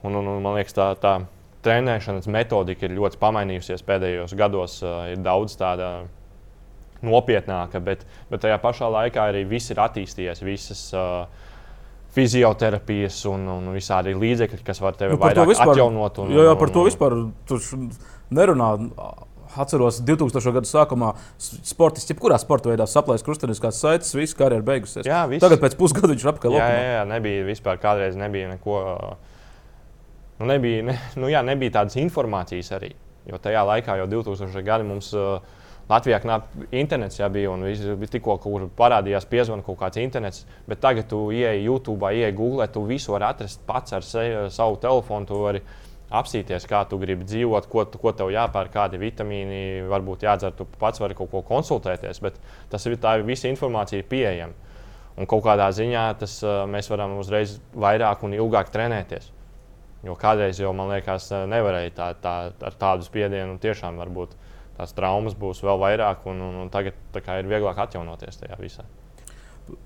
Un, 0.05 0.13
un, 0.13 0.27
un, 0.27 0.43
man 0.43 0.59
liekas, 0.59 0.75
tā, 0.77 0.91
tā 1.01 1.15
trenēšanas 1.65 2.29
metodika 2.29 2.85
ir 2.85 2.93
ļoti 2.97 3.19
pamainījusies 3.21 3.81
pēdējos 3.87 4.35
gados. 4.37 4.77
Ir 5.09 5.23
daudz 5.25 5.57
tāda 5.57 5.89
nopietnāka, 7.05 7.81
bet, 7.83 8.05
bet 8.29 8.45
tajā 8.45 8.59
pašā 8.61 8.89
laikā 8.91 9.29
arī 9.31 9.43
viss 9.49 9.73
ir 9.73 9.81
attīstījies. 9.81 10.43
Visas, 10.45 10.85
uh, 10.95 11.25
Fizioterapijas 12.15 13.17
un, 13.27 13.43
un 13.51 13.73
visādi 13.75 14.13
līdzekļi, 14.15 14.61
kas 14.63 14.79
var 14.79 14.95
tevi 14.95 15.17
nu, 15.17 15.19
vairāk 15.19 15.49
vispār, 15.49 15.73
atjaunot. 15.73 16.21
Un, 16.23 16.29
jā, 16.31 16.45
jā, 16.47 16.53
par 16.61 16.71
to 16.71 16.85
vispār 16.85 17.15
nerunā 18.35 18.69
Atceros, 19.61 20.01
2000. 20.05 20.53
gada 20.55 20.69
sākumā 20.69 21.11
sportists, 21.39 22.11
jebkurā 22.11 22.37
sporta 22.41 22.71
veidā 22.71 22.87
saplēs 22.89 23.23
krustenis, 23.25 23.61
kāds 23.63 23.79
saites, 23.81 24.13
viss 24.17 24.37
karjeras 24.37 24.65
beigusies. 24.67 25.07
Jā, 25.07 25.23
viss. 25.31 25.43
Tagad 25.43 25.63
pēc 25.63 25.77
pusgada 25.79 26.11
viņš 26.11 26.25
ir 26.25 26.31
apkārt. 26.33 26.57
Jā, 26.57 26.69
jā, 26.73 26.85
jā, 26.99 27.03
nebija 27.09 27.47
vispār 27.47 27.81
kādreiz 27.81 28.17
nebija 28.19 28.51
neko. 28.55 28.79
Nu, 30.39 30.49
nebija, 30.51 30.83
ne, 30.91 30.97
nu, 31.21 31.31
jā, 31.31 31.43
nebija 31.45 31.79
tādas 31.79 31.99
informācijas 32.01 32.73
arī. 32.75 32.93
Jo 33.25 33.39
tajā 33.41 33.63
laikā, 33.65 33.95
jau 34.01 34.09
2000. 34.19 34.61
gadi, 34.65 34.85
mums 34.85 35.09
uh, 35.17 35.39
Latvijā 35.89 36.17
knap, 36.23 36.49
internets 36.73 37.19
jau 37.19 37.27
bija, 37.29 37.51
un 37.53 37.65
tikko 38.09 38.39
parādījās 38.77 39.27
piezvanu 39.29 39.65
kaut 39.65 39.77
kāds 39.83 40.01
internets, 40.01 40.45
bet 40.69 40.81
tagad 40.81 41.05
tu 41.11 41.27
ieej 41.33 41.61
YouTube, 41.67 42.09
ieej 42.09 42.33
Google, 42.37 42.65
tu 42.73 42.81
visu 42.89 43.13
vari 43.13 43.27
atrast 43.27 43.61
pats 43.67 43.93
ar 43.93 44.05
sevi, 44.05 44.47
savu 44.53 44.79
telefonu. 44.81 45.61
Apsīties, 46.13 46.67
kā 46.69 46.83
tu 46.85 46.99
gribi 47.01 47.25
dzīvot, 47.25 47.65
ko, 47.71 47.85
ko 48.01 48.11
tev 48.13 48.29
jāpērk, 48.29 48.71
kādi 48.75 48.99
vitamīni, 49.01 49.61
varbūt 49.89 50.25
jādzer. 50.27 50.53
Tu 50.53 50.67
pats 50.77 51.01
vari 51.01 51.17
kaut 51.17 51.31
ko 51.31 51.41
konsultēties, 51.45 52.21
bet 52.21 52.37
tas 52.69 52.85
ir 52.85 52.99
tā 53.01 53.15
visa 53.25 53.49
informācija 53.49 54.03
ir 54.03 54.09
pieejama. 54.11 54.53
Un 55.15 55.29
kaut 55.31 55.45
kādā 55.45 55.69
ziņā 55.73 56.03
tas, 56.19 56.37
mēs 56.69 56.91
varam 56.91 57.15
uzreiz 57.17 57.55
vairāk 57.73 58.25
un 58.27 58.35
ilgāk 58.37 58.69
trenēties. 58.73 59.31
Jo 60.05 60.13
kādreiz 60.19 60.59
jau 60.61 60.73
man 60.77 60.91
liekas, 60.93 61.31
nevarēja 61.49 61.93
tā, 61.97 62.09
tā, 62.21 62.35
ar 62.67 62.77
tādu 62.77 63.07
spiedienu 63.07 63.57
tiešām 63.63 63.97
varbūt 64.03 64.35
tās 64.77 64.93
traumas 64.93 65.33
būs 65.39 65.63
vēl 65.65 65.81
vairāk, 65.81 66.27
un, 66.29 66.43
un, 66.45 66.61
un 66.65 66.69
tagad 66.69 67.17
ir 67.17 67.49
vieglāk 67.49 67.79
atjaunoties 67.87 68.43
tajā 68.43 68.59
visā. 68.61 68.85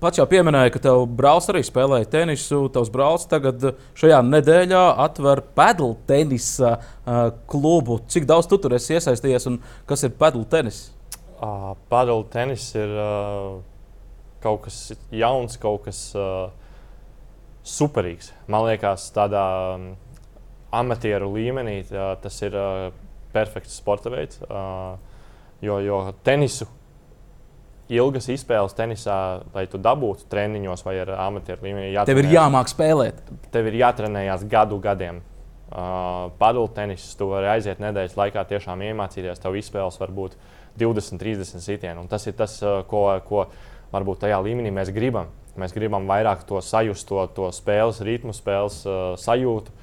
Pats 0.00 0.20
jau 0.20 0.26
pieminēja, 0.28 0.72
ka 0.74 0.82
tev 0.84 1.06
brālis 1.16 1.48
arī 1.48 1.62
spēlēja 1.64 2.08
tenisu. 2.12 2.66
Tavs 2.72 2.90
brālis 2.92 3.24
tagad 3.30 3.64
šajā 3.96 4.20
nedēļā 4.26 4.82
atver 5.06 5.40
pedal 5.56 5.94
tenisa 6.08 6.74
uh, 6.76 7.30
klubu. 7.48 8.00
Cik 8.12 8.28
daudz 8.28 8.50
tu 8.50 8.60
tur 8.60 8.76
esi 8.76 8.98
iesaistījies 8.98 9.48
un 9.48 9.58
kas 9.88 10.04
ir 10.04 10.12
pedal 10.20 10.44
tenis? 10.52 10.82
Uh, 11.40 11.72
pedal 11.92 12.26
tenis 12.32 12.66
ir 12.76 12.92
uh, 12.92 13.60
kaut 14.44 14.66
kas 14.68 14.82
jauns, 15.16 15.56
kaut 15.60 15.86
kas 15.88 16.02
uh, 16.18 16.50
superīgs. 17.64 18.34
Man 18.52 18.68
liekas, 18.68 19.08
tādā 19.16 19.46
um, 19.76 19.92
amatieru 20.76 21.32
līmenī 21.38 21.80
uh, 21.88 22.12
tas 22.20 22.42
ir. 22.44 22.56
Uh, 22.56 23.06
perfekts 23.32 23.76
sporta 23.76 24.10
veids. 24.10 24.40
Uh, 24.42 24.98
jo, 25.62 25.78
jo 25.84 26.02
tenisu 26.24 26.66
ilgas 27.90 28.28
izspēles 28.30 28.76
tenisā, 28.78 29.16
lai 29.54 29.66
tu 29.70 29.80
dabūtu 29.82 30.28
treniņos 30.30 30.84
vai 30.86 30.96
ar 31.02 31.14
amatieru 31.26 31.66
līmenī, 31.66 31.90
tev 32.06 32.22
ir 32.22 32.30
jāmāk 32.34 32.70
spēlēt. 32.70 33.20
Tev 33.54 33.68
ir 33.70 33.80
jātrenējās 33.82 34.46
gadu 34.50 34.78
gadiem. 34.82 35.20
Uh, 35.70 36.32
Padulu 36.38 36.66
tenisu 36.74 37.12
tu 37.14 37.28
vari 37.30 37.46
aiziet 37.52 37.78
nedēļas 37.82 38.16
laikā, 38.18 38.42
tiešām 38.50 38.80
iemācīties. 38.88 39.38
Tev 39.38 39.54
izspēles 39.58 40.00
var 40.00 40.10
būt 40.14 40.34
20, 40.80 41.20
30 41.20 41.62
sitieni. 41.62 41.98
Un 42.00 42.08
tas 42.10 42.26
ir 42.26 42.34
tas, 42.38 42.56
uh, 42.64 42.80
ko, 42.90 43.04
ko 43.26 43.44
varbūt 43.94 44.24
tajā 44.24 44.40
līmenī 44.42 44.72
mēs 44.74 44.90
gribam. 44.94 45.30
Mēs 45.58 45.74
gribam 45.74 46.08
vairāk 46.10 46.42
to 46.48 46.58
sajust, 46.62 47.06
to, 47.06 47.22
to 47.36 47.52
spēles 47.54 48.02
ritmu, 48.06 48.34
spēles 48.34 48.80
uh, 48.86 48.98
sajūtu. 49.18 49.76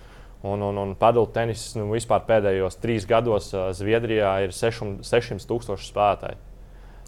Un, 0.47 0.61
un, 0.61 0.77
un 0.83 0.91
padulu 0.99 1.31
tenis 1.33 1.69
nu, 1.79 1.87
vispār 1.95 2.27
pēdējos 2.27 2.77
trīs 2.83 3.07
gados 3.09 3.49
uh, 3.55 3.71
Zviedrijā 3.75 4.35
ir 4.43 4.53
600 4.55 5.47
tūkstoši 5.47 5.87
spēlētāji. 5.87 6.39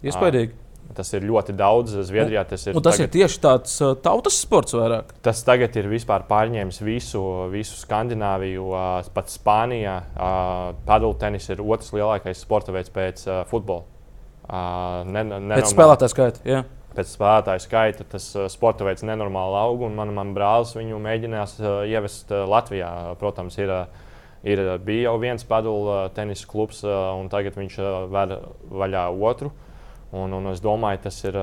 Iespējams. 0.08 0.56
Tas 0.96 1.12
ir 1.14 1.22
ļoti 1.22 1.54
daudz. 1.54 1.94
Zviedrijā 2.08 2.42
tas 2.50 2.66
ir. 2.66 2.74
Un 2.76 2.82
tas 2.82 2.98
tagad, 2.98 3.06
ir 3.06 3.12
tieši 3.20 3.38
tāds 3.44 3.76
uh, 3.84 3.92
tautas 4.02 4.40
sports 4.42 4.74
vairāk. 4.74 5.12
Tas 5.22 5.44
tagad 5.46 5.76
ir 5.78 5.86
vispār 5.92 6.26
pārņēmis 6.30 6.80
visu, 6.82 7.22
visu 7.52 7.78
Skandināviju, 7.78 8.66
pat 9.14 9.30
Spānijā. 9.30 10.00
Uh, 10.10 10.74
Padulu 10.88 11.14
tenis 11.20 11.46
ir 11.52 11.62
otrs 11.62 11.94
lielākais 11.94 12.42
sporta 12.42 12.74
veids 12.74 12.92
pēc 12.92 13.24
futbola. 13.52 13.86
Ne, 14.50 15.22
pēc 15.54 15.70
spēlētāju 15.70 16.10
skaita. 16.16 16.46
Yeah 16.48 16.66
pēc 16.94 17.12
spēlētāju 17.14 17.62
skaita 17.64 18.06
tas 18.14 18.26
sporta 18.52 18.86
veids 18.86 19.04
nenormāli 19.06 19.58
aug. 19.60 19.86
Man, 19.94 20.12
man 20.16 20.34
brālis 20.36 20.74
viņu 20.76 21.00
mēģinās 21.02 21.56
ievest 21.88 22.32
Latvijā. 22.34 22.90
Protams, 23.20 23.58
ir, 23.62 23.72
ir, 24.42 24.64
bija 24.84 25.08
jau 25.08 25.16
viens 25.22 25.46
padula 25.46 26.02
tenisa 26.16 26.48
klubs, 26.50 26.82
un 26.84 27.30
tagad 27.32 27.58
viņš 27.60 27.80
ved 28.12 28.36
vaļā 28.82 29.06
otru. 29.30 29.52
Un, 30.16 30.32
un 30.34 30.50
es 30.50 30.62
domāju, 30.62 31.04
tas 31.06 31.20
ir, 31.22 31.36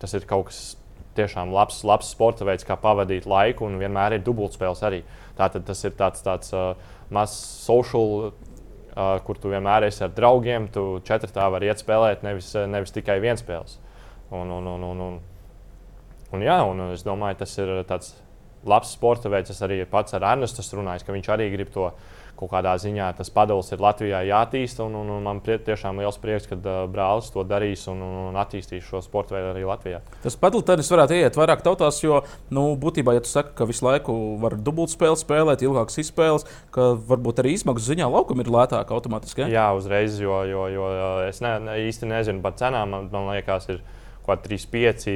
tas 0.00 0.14
ir 0.16 0.24
kaut 0.28 0.48
kas 0.48 0.62
tiešām 1.16 1.52
labs, 1.52 1.82
labs 1.84 2.08
sporta 2.14 2.46
veids, 2.48 2.64
kā 2.64 2.76
pavadīt 2.80 3.26
laiku, 3.28 3.66
un 3.68 3.76
vienmēr 3.80 4.16
ir 4.16 4.24
dubultspēles 4.24 4.80
arī. 4.88 5.02
Tātad 5.36 5.66
tas 5.68 5.84
ir 5.84 5.92
tāds, 5.98 6.24
tāds 6.24 6.54
uh, 6.56 6.72
mazs 7.12 7.36
social, 7.66 8.30
uh, 8.30 9.18
kur 9.26 9.40
tu 9.40 9.52
vienmēr 9.52 9.88
esi 9.88 10.06
ar 10.06 10.14
draugiem, 10.16 10.70
tu 10.72 11.02
četrtā 11.04 11.48
vari 11.52 11.68
iet 11.68 11.84
spēlēt, 11.84 12.24
nevis, 12.24 12.54
nevis 12.68 12.96
tikai 12.96 13.18
viens 13.20 13.44
spēles. 13.44 13.76
Un, 14.32 14.48
un, 14.48 14.68
un, 14.72 14.88
un, 14.88 15.04
un, 15.08 15.20
un, 16.32 16.44
jā, 16.44 16.58
un 16.64 16.86
es 16.90 17.04
domāju, 17.04 17.42
tas 17.44 17.58
ir 17.60 17.74
tāds 17.88 18.14
labs 18.68 18.94
sporta 18.96 19.30
veids. 19.32 19.52
Es 19.52 19.62
arī 19.64 19.82
pats 19.88 20.14
ar 20.16 20.26
Ernestu 20.34 20.64
runāju, 20.78 21.06
ka 21.06 21.16
viņš 21.16 21.30
arī 21.34 21.50
grib 21.54 21.72
to 21.74 21.90
kaut 22.42 22.50
kādā 22.50 22.72
ziņā. 22.80 23.12
Tas 23.18 23.30
padols 23.32 23.70
ir 23.72 23.82
Latvijā 23.82 24.22
jātīsta, 24.26 24.86
un, 24.86 24.96
un, 24.98 25.10
un 25.16 25.22
man 25.26 25.40
prie, 25.44 25.58
tiešām 25.62 26.00
liels 26.00 26.18
prieks, 26.22 26.48
ka 26.50 26.58
uh, 26.58 26.82
brālis 26.90 27.30
to 27.32 27.44
darīs 27.46 27.84
un, 27.92 28.02
un, 28.02 28.16
un 28.30 28.40
attīstīs 28.40 28.86
šo 28.88 29.02
sporta 29.04 29.36
veidu 29.36 29.52
arī 29.52 29.64
Latvijā. 29.68 30.02
Tas 30.24 30.38
padols 30.40 30.66
tenis 30.66 30.90
varētu 30.92 31.18
iet 31.20 31.38
vairāk 31.38 31.62
tautās, 31.62 32.00
jo, 32.02 32.22
nu, 32.54 32.72
būtībā, 32.82 33.14
ja 33.16 33.24
tu 33.24 33.30
saki, 33.30 33.54
ka 33.58 33.68
visu 33.68 33.86
laiku 33.86 34.16
var 34.42 34.58
dubultspēli 34.58 35.20
spēlēt, 35.20 35.64
ilgākas 35.66 36.02
izspēles, 36.02 36.48
ka 36.74 36.92
varbūt 37.12 37.44
arī 37.44 37.54
izmaksu 37.58 37.92
ziņā 37.92 38.10
laukuma 38.10 38.44
ir 38.44 38.52
lētāka 38.56 38.96
automātiski. 38.96 39.46
Ja? 39.46 39.50
Jā, 39.52 39.66
uzreiz, 39.78 40.18
jo, 40.22 40.42
jo, 40.48 40.68
jo 40.72 40.92
es 41.28 41.42
ne, 41.44 41.58
ne, 41.62 41.80
īsti 41.86 42.10
nezinu 42.10 42.42
par 42.44 42.56
cenām. 42.58 42.90
Man, 42.92 43.10
man 43.12 43.30
liekas, 43.30 43.70
ir 43.70 43.82
kaut 43.82 44.00
kādi 44.26 44.54
3,5 44.54 45.08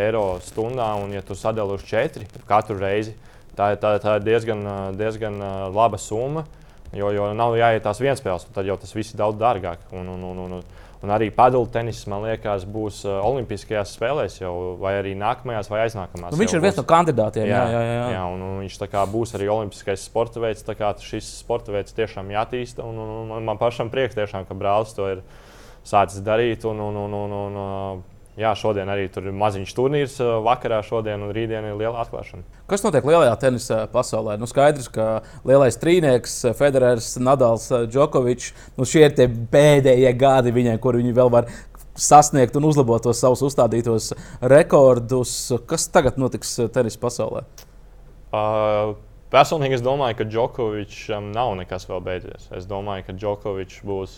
eiro 0.00 0.24
stundā, 0.44 0.92
un, 1.02 1.12
ja 1.12 1.22
tu 1.26 1.36
sadali 1.38 1.76
uz 1.76 1.84
4 1.88 2.26
katru 2.48 2.78
reizi, 2.80 3.14
tā, 3.56 3.72
tā, 3.80 3.96
tā 4.02 4.18
ir 4.18 4.26
diezgan, 4.26 4.66
diezgan 4.98 5.38
laba 5.74 6.00
summa. 6.00 6.46
Jo, 6.92 7.08
jo 7.08 7.30
nav 7.32 7.54
jāiet 7.56 7.80
tās 7.86 8.02
vienspēles, 8.04 8.50
tad 8.52 8.66
jau 8.68 8.76
tas 8.76 8.90
viss 8.92 9.14
ir 9.14 9.20
daudz 9.22 9.38
dārgāk. 9.40 9.86
Un, 9.96 10.10
un, 10.12 10.24
un, 10.28 10.40
un, 10.44 10.58
un 11.02 11.12
arī 11.14 11.30
padulu 11.32 11.70
tenis, 11.72 12.02
man 12.10 12.26
liekas, 12.26 12.66
būs 12.68 12.98
Olimpiskajās 13.08 13.94
spēlēs 13.96 14.36
jau 14.42 14.52
vai 14.80 14.98
arī 14.98 15.14
nākamajās 15.16 15.72
vai 15.72 15.86
aiznākamajās. 15.86 16.34
Nu, 16.34 16.40
viņš 16.42 16.56
ir 16.58 16.62
viens 16.66 16.76
no 16.76 16.84
kandidātiem. 16.92 17.48
Jā, 17.48 17.62
jā, 17.64 17.80
jā. 17.80 17.94
jā. 17.96 18.10
jā 18.18 18.26
un, 18.34 18.44
un 18.44 18.60
viņš 18.60 18.76
būs 19.14 19.32
arī 19.38 19.48
Olimpiskais 19.54 20.04
sporta 20.04 20.44
veids. 20.44 20.68
Šis 21.08 21.32
sporta 21.40 21.72
veids 21.72 21.96
tiešām 21.96 22.28
jātīsta. 22.36 22.84
Un, 22.84 23.00
un, 23.00 23.32
un 23.38 23.48
man 23.48 23.60
pašam 23.60 23.88
prieks, 23.92 24.18
tiešām, 24.18 24.44
ka 24.44 24.58
brālis 24.58 24.92
to 24.92 25.08
ir 25.16 25.24
sācis 25.88 26.20
darīt. 26.20 26.68
Un, 26.68 26.84
un, 26.90 27.00
un, 27.06 27.16
un, 27.24 27.38
un, 27.40 28.04
Jā, 28.40 28.54
šodien 28.56 28.88
arī 28.88 29.10
tur 29.12 29.26
ir 29.28 29.34
maziņš 29.36 29.72
turnīrs, 29.76 30.14
vakarā 30.46 30.78
šodien 30.86 31.20
un 31.20 31.34
rītdien 31.36 31.66
ir 31.68 31.74
liela 31.76 32.00
atklāšana. 32.00 32.46
Kas 32.70 32.80
notiek 32.80 33.04
lielajā 33.04 33.34
tenisa 33.42 33.82
pasaulē? 33.92 34.38
Nu, 34.40 34.48
skaidrs, 34.48 34.88
ka 34.92 35.08
lielais 35.44 35.76
trīnieks, 35.76 36.38
Federers, 36.56 37.10
Nadals, 37.20 37.68
Džokovičs, 37.92 38.54
nu, 38.78 38.88
šie 38.88 39.04
ir 39.04 39.18
tie 39.18 39.28
pēdējie 39.28 40.14
gadi 40.16 40.54
viņai, 40.56 40.78
kur 40.80 40.96
viņi 40.96 41.12
vēl 41.18 41.32
var 41.34 41.50
sasniegt 41.92 42.56
un 42.56 42.70
uzlabot 42.70 43.04
tos 43.04 43.20
savus 43.20 43.44
uzstādītos 43.44 44.14
rekordus. 44.40 45.36
Kas 45.68 45.90
tagad 45.92 46.16
notiks 46.16 46.56
tenisa 46.72 47.04
pasaulē? 47.04 47.44
Uh, 48.32 48.94
personīgi 49.32 49.76
es 49.76 49.84
domāju, 49.84 50.22
ka 50.22 50.30
Džokovičam 50.32 51.34
nav 51.36 51.52
nekas 51.60 51.84
vēl 51.90 52.00
beidzies. 52.08 52.48
Es 52.56 52.64
domāju, 52.70 53.10
ka 53.10 53.16
Džokovičs 53.20 53.84
būs 53.84 54.16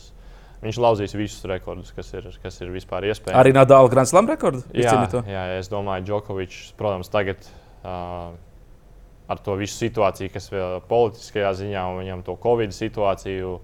Viņš 0.64 0.78
lauzīs 0.80 1.12
visus 1.16 1.44
rekordus, 1.48 1.92
kas 1.92 2.08
ir, 2.16 2.26
kas 2.40 2.56
ir 2.64 2.70
vispār 2.72 3.04
iespējams. 3.10 3.36
Arī 3.36 3.52
Nadala 3.52 3.90
Grand 3.92 4.08
Slam 4.08 4.28
rekordu? 4.30 4.62
Jā, 4.72 4.94
jā, 5.28 5.44
es 5.58 5.68
domāju, 5.72 6.06
Džokovičs, 6.08 6.70
protams, 6.78 7.10
tagad 7.12 7.44
uh, 7.84 8.32
ar 9.28 9.42
to 9.44 9.56
visu 9.60 9.76
situāciju, 9.76 10.32
kas 10.32 10.48
ir 10.54 10.78
politiskajā 10.88 11.52
ziņā, 11.60 11.84
un 11.92 12.00
viņam 12.00 12.24
to 12.24 12.38
Covid 12.40 12.72
situāciju. 12.76 13.58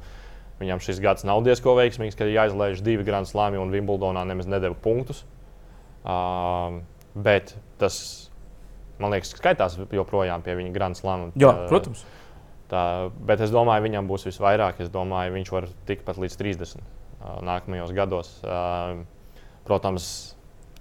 Viņam 0.60 0.82
šis 0.84 1.00
gads 1.00 1.24
nav 1.24 1.40
diezgan 1.46 1.78
veiksmīgs, 1.78 2.18
kad 2.18 2.28
jāizlaiž 2.28 2.82
divi 2.84 3.06
Grand 3.06 3.24
Slami 3.24 3.56
un 3.56 3.72
Wimbledonā 3.72 4.26
nemaz 4.28 4.50
nedēļa 4.52 4.76
punktus. 4.84 5.22
Uh, 6.04 6.82
bet 7.16 7.54
tas, 7.80 7.96
man 9.00 9.16
liekas, 9.16 9.32
skaitās 9.40 9.78
joprojām 9.88 10.44
pie 10.44 10.58
viņa 10.60 10.74
Grand 10.76 11.00
Slama. 11.00 11.32
Jā, 11.40 11.54
protams. 11.72 12.04
Uh, 12.04 12.19
Tā, 12.70 13.10
bet 13.26 13.40
es 13.42 13.50
domāju, 13.50 13.82
viņam 13.88 14.06
būs 14.06 14.28
visvairāk. 14.28 14.82
Es 14.84 14.90
domāju, 14.94 15.34
viņš 15.34 15.48
var 15.54 15.66
tikt 15.88 16.04
pat 16.06 16.20
līdz 16.22 16.36
30 16.38 16.76
uh, 16.78 17.40
nākamajos 17.46 17.94
gados. 17.96 18.34
Protams, 19.66 20.06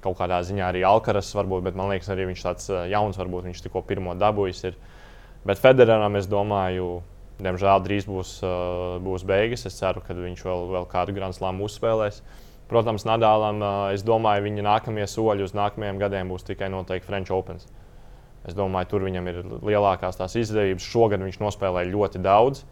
kaut 0.04 0.20
kādā 0.20 0.40
ziņā 0.46 0.70
arī 0.70 0.84
Alkaras 0.88 1.32
varbūt, 1.36 1.66
bet 1.66 1.80
man 1.80 1.90
liekas, 1.92 2.12
arī 2.14 2.30
viņš 2.30 2.44
tāds 2.46 2.70
jauns, 2.92 3.18
varbūt 3.20 3.50
viņš 3.50 3.64
tikko 3.66 3.84
pirmo 3.90 4.14
dabūjis. 4.18 4.62
Ir. 4.70 4.78
Bet 5.50 5.62
Federeram 5.62 6.16
es 6.20 6.30
domāju, 6.30 7.02
diemžēl 7.42 7.82
drīz 7.84 8.08
būs, 8.10 8.38
būs 9.04 9.26
beigas. 9.28 9.66
Es 9.66 9.82
ceru, 9.82 10.06
ka 10.06 10.16
viņš 10.16 10.46
vēl, 10.46 10.70
vēl 10.78 10.88
kādu 10.94 11.18
Grand 11.18 11.36
Slamu 11.36 11.66
uzspēlēs. 11.68 12.22
Protams, 12.70 13.02
Nadālam, 13.10 13.64
es 13.96 14.06
domāju, 14.06 14.46
viņa 14.46 14.66
nākamie 14.68 15.10
soļi 15.10 15.48
uz 15.48 15.58
nākamajiem 15.58 16.02
gadiem 16.02 16.30
būs 16.30 16.46
tikai 16.46 16.70
noteikti 16.70 17.10
French 17.10 17.34
Opens. 17.34 17.66
Uh, 17.66 17.79
Es 18.48 18.56
domāju, 18.56 18.94
tur 18.94 19.06
viņam 19.08 19.28
ir 19.32 19.40
lielākās 19.68 20.20
tās 20.20 20.36
izdevības. 20.40 20.86
Šogad 20.86 21.24
viņš 21.26 21.42
nospēlēja 21.42 21.92
ļoti 21.92 22.22
daudz. 22.24 22.64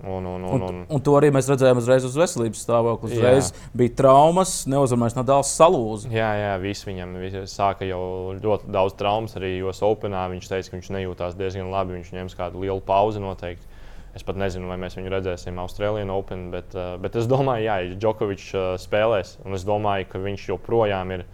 Un, 0.00 0.24
un, 0.24 0.44
un, 0.44 0.62
un, 0.64 0.76
un 0.88 1.02
to 1.04 1.12
arī 1.18 1.28
mēs 1.34 1.48
redzējām 1.50 1.76
uzreiz 1.82 2.04
uz 2.08 2.14
veselības 2.16 2.62
stāvokli. 2.64 3.10
Uzreiz 3.12 3.50
jā. 3.50 3.66
bija 3.76 3.92
traumas, 3.98 4.54
neuzvarējis 4.70 5.16
Nadals 5.18 5.50
salūzi. 5.58 6.08
Jā, 6.14 6.30
jā, 6.40 6.54
viss 6.62 6.86
viņam 6.88 7.18
visi 7.20 7.42
sāka 7.52 7.84
jau 7.84 8.00
ļoti 8.40 8.72
daudz 8.72 8.96
traumas. 8.96 9.36
Arī 9.36 9.58
US 9.60 9.82
Openā 9.84 10.24
viņš 10.32 10.48
teica, 10.48 10.70
ka 10.70 10.78
viņš 10.78 10.88
nejūtās 10.96 11.36
diezgan 11.36 11.68
labi. 11.72 11.98
Viņš 11.98 12.14
ņems 12.16 12.38
kādu 12.38 12.64
lielu 12.64 12.80
pauzi 12.86 13.20
noteikti. 13.20 13.68
Es 14.16 14.24
pat 14.26 14.40
nezinu, 14.40 14.66
vai 14.66 14.78
mēs 14.80 14.96
viņu 14.96 15.12
redzēsim 15.12 15.60
Austrālijā 15.62 16.08
Open, 16.10 16.48
bet, 16.50 16.72
uh, 16.74 16.96
bet 16.98 17.14
es 17.20 17.28
domāju, 17.30 17.68
ka 17.68 18.00
Džokovičs 18.00 18.48
uh, 18.56 18.72
spēlēs. 18.80 19.36
Un 19.44 19.54
es 19.58 19.68
domāju, 19.68 20.08
ka 20.10 20.22
viņš 20.24 20.48
joprojām 20.48 21.12
ir 21.18 21.28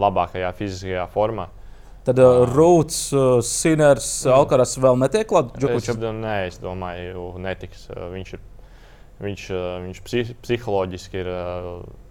labākajā 0.00 0.50
fiziskajā 0.56 1.04
formā. 1.12 1.50
Tad 2.06 2.20
uh, 2.22 2.44
Rūts, 2.46 3.00
uh, 3.16 3.38
Siners, 3.42 4.08
mm. 4.22 4.34
Alkaras 4.36 4.76
vēl 4.78 5.00
netiek 5.02 5.26
klāts 5.30 5.56
Džokovičam? 5.58 6.04
Nē, 6.22 6.36
es 6.46 6.60
domāju, 6.62 7.32
netiks. 7.42 7.88
Uh, 7.90 8.06
viņš 8.12 8.36
ir 8.36 8.44
viņš, 9.26 9.46
uh, 9.50 9.64
viņš 9.86 10.02
psih 10.06 10.36
psiholoģiski 10.44 11.24
ir. 11.24 11.32
Uh, 11.32 12.06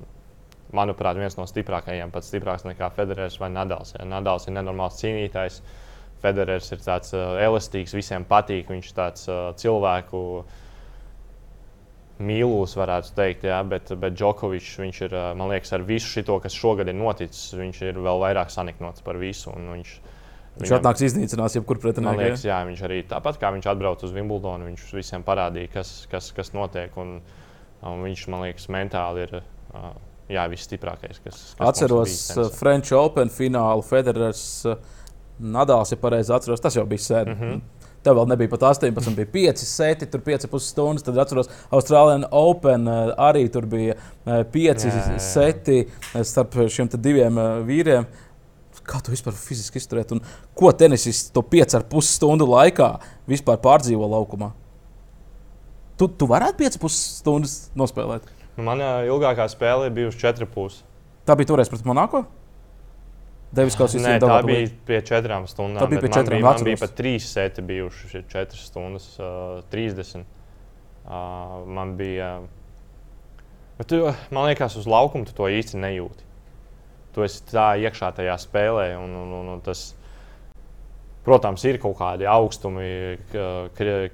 manuprāt, 0.76 1.18
viens 1.20 1.38
no 1.39 1.46
stiprākajiem, 1.50 2.12
pat 2.12 2.26
stiprāks 2.28 2.66
nekā 2.68 2.89
Federers 2.96 3.39
vai 3.39 3.52
Nadals. 3.54 3.93
Ja. 3.96 4.06
Nadals 4.10 4.48
ir 4.50 4.56
nenormāls 4.58 5.00
cīnītājs. 5.02 5.62
Federers 6.24 6.72
ir 6.74 6.82
tāds 6.82 7.14
uh, 7.16 7.38
elastīgs, 7.43 7.93
visiem 7.96 8.26
patīk. 8.28 8.72
Viņš 8.72 8.89
ir 8.89 8.98
tāds 8.98 9.28
uh, 9.30 9.50
cilvēku 9.60 10.22
mīlūs, 12.20 12.76
varētu 12.80 13.11
teikt, 13.16 13.43
jā, 13.49 13.59
bet, 13.68 13.91
bet 13.99 14.16
Džokovičs, 14.16 14.78
viņš 14.80 15.01
ir, 15.07 15.16
man 15.36 15.51
liekas, 15.51 15.74
ar 15.76 15.84
visu 15.84 16.07
šo, 16.07 16.39
kas 16.43 16.55
šogad 16.55 16.88
ir 16.88 16.95
noticis, 16.95 17.49
viņš 17.57 17.82
ir 17.89 17.99
vēl 17.99 18.22
vairāk 18.24 18.53
saniknots 18.53 19.03
par 19.05 19.20
visu. 19.20 19.51
Viņš, 19.51 19.95
Viņš 20.55 20.70
viņam, 20.70 20.80
atnāks 20.80 21.01
iznīcinās 21.03 21.57
jebkur 21.57 21.82
pretinieku. 21.84 22.16
Man 22.16 22.22
liekas, 22.22 22.45
jā, 22.47 22.61
viņš 22.63 22.82
arī 22.88 23.01
tāpat 23.09 23.41
kā 23.41 23.49
viņš 23.51 23.66
atbrauca 23.68 24.07
uz 24.07 24.13
Wimbledonu, 24.16 24.70
viņš 24.70 24.86
visiem 24.95 25.26
parādīja, 25.28 25.68
kas, 25.74 25.89
kas, 26.07 26.30
kas 26.36 26.53
notiek. 26.55 26.95
Un, 27.01 27.18
un 27.84 28.03
viņš, 28.05 28.24
man 28.32 28.45
liekas, 28.45 28.70
mentāli 28.72 29.26
ir 29.26 29.34
jā, 30.32 30.45
visstiprākais. 30.51 31.20
Kas, 31.26 31.41
kas 31.57 31.68
Atceros 31.68 32.16
French 32.55 32.95
Open 32.95 33.34
finālu 33.34 33.84
Federers. 33.84 34.45
Nadals, 35.36 35.91
ja 35.91 35.99
pareizi 35.99 36.32
atceros, 36.32 36.63
tas 36.63 36.78
jau 36.78 36.86
bija 36.88 37.03
sen. 37.03 37.34
Mm 37.34 37.41
-hmm. 37.41 37.84
Tev 38.06 38.20
vēl 38.20 38.28
nebija 38.30 38.51
pat 38.51 38.68
18, 38.70 39.16
bija 39.18 39.32
5 39.34 39.64
seti, 39.66 40.06
tur 40.12 40.22
5,5 40.22 40.62
stundas. 40.62 41.06
Tad 41.08 41.18
atceros, 41.24 41.49
Austrālijā 41.74 42.28
Open 42.38 42.86
arī 42.86 43.47
tur 43.49 43.66
bija 43.70 43.95
5 44.26 44.86
seti 45.26 45.80
starp 46.22 46.60
šiem 46.70 46.91
diviem 46.95 47.41
vīriem. 47.66 48.06
Kā 48.86 48.99
tu 49.01 49.10
vispār 49.10 49.34
fiziski 49.34 49.82
izturēt? 49.82 50.14
Un 50.14 50.22
ko 50.53 50.70
tenisists 50.70 51.34
to 51.34 51.41
5,5 51.41 52.06
stundu 52.06 52.45
laikā 52.51 52.91
vispār 53.26 53.58
pārdzīvo 53.64 54.06
laukumā? 54.12 54.51
Tu, 55.97 56.06
tu 56.12 56.28
varētu 56.30 56.62
5,5 56.62 56.93
stundas 56.93 57.56
nospēlēt? 57.74 58.30
Manā 58.62 58.99
ilgākā 59.10 59.47
spēlē 59.49 59.89
bija 59.95 60.14
4,5. 60.14 60.84
Tā 61.26 61.34
bija 61.39 61.49
toreiz 61.49 61.72
pret 61.72 61.88
Monako? 61.88 62.28
Devis 63.56 63.78
kaut 63.80 63.91
kas 63.93 64.03
tāds- 64.03 64.26
tā 64.30 64.38
bija 64.45 64.70
pie 64.88 64.99
četrām 65.06 65.47
stundām. 65.47 65.80
Tā 65.84 65.89
bija 65.91 66.03
pie 66.03 66.12
četrām 66.12 66.39
stundām. 66.41 66.60
Man 66.60 66.68
bija 66.68 66.80
pat 66.82 66.95
trīs 66.97 67.28
seti 67.32 67.64
bijuši, 67.66 68.24
četras 68.32 68.66
stundas, 68.68 69.08
uh, 69.20 69.62
30. 69.72 70.26
Uh, 71.06 71.66
man 71.68 71.95
bija. 71.97 72.41
Bet, 73.78 73.88
tu, 73.91 74.01
man 74.32 74.49
liekas, 74.49 74.76
uz 74.80 74.88
laukuma 74.88 75.28
tu 75.28 75.36
to 75.36 75.47
īsti 75.51 75.80
nejūti. 75.80 76.26
Tu 77.16 77.24
esi 77.24 77.43
tā 77.47 77.76
iekšā 77.80 78.12
tajā 78.16 78.36
spēlē, 78.39 78.89
un, 78.99 79.14
un, 79.22 79.32
un, 79.39 79.51
un 79.53 79.62
tas, 79.64 79.86
protams, 81.24 81.64
ir 81.68 81.80
kaut 81.84 81.95
kādi 81.99 82.28
augstumi, 82.28 82.89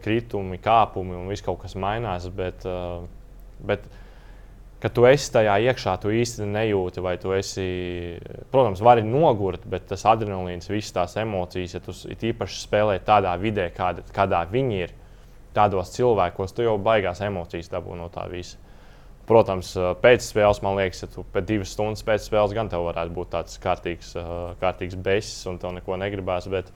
kritumi, 0.03 0.59
kāpumi 0.61 1.17
un 1.17 1.31
viss 1.31 1.45
kaut 1.45 1.61
kas 1.63 1.77
mainās. 1.79 2.27
Bet, 2.35 2.65
uh, 2.69 3.07
bet 3.65 3.87
ka 4.81 4.89
tu 4.89 5.05
esi 5.05 5.29
tajā 5.35 5.57
iekšā, 5.69 5.93
tu 6.01 6.11
īsti 6.15 6.47
nejūti, 6.49 7.03
vai 7.05 7.13
tu 7.21 7.35
esi, 7.35 7.65
protams, 8.53 8.81
vari 8.81 9.03
nogurt, 9.05 9.67
bet 9.69 9.85
tas 9.91 10.07
adrenalīns, 10.09 10.71
visas 10.71 10.95
tās 10.95 11.15
emocijas, 11.21 11.77
ja 11.77 11.83
tu 11.83 11.93
īpaši 12.31 12.63
spēlē 12.63 12.97
tādā 13.05 13.35
vidē, 13.41 13.69
kāda, 13.75 14.05
kādā 14.15 14.41
viņi 14.49 14.81
ir, 14.87 14.95
tādos 15.55 15.93
cilvēkos, 15.93 16.55
tu 16.55 16.65
jau 16.65 16.77
baigās 16.81 17.21
emocijas 17.21 17.69
dabū 17.71 17.97
no 17.99 18.09
tā 18.13 18.25
visa. 18.31 18.57
Protams, 19.29 19.75
pēc 20.01 20.25
spēles, 20.25 20.59
man 20.65 20.79
liekas, 20.79 21.03
ja 21.05 21.09
tu 21.11 21.23
pēc 21.31 21.45
divas 21.47 21.71
stundas 21.75 22.01
pēc 22.03 22.25
spēles 22.25 22.55
gan 22.57 22.71
tev 22.71 22.87
varētu 22.87 23.13
būt 23.15 23.29
tāds 23.35 23.59
kārtīgs, 23.61 24.15
kārtīgs 24.59 24.97
besis 24.97 25.45
un 25.47 25.59
tev 25.61 25.75
neko 25.77 25.95
negribās. 26.01 26.49
Bet, 26.51 26.71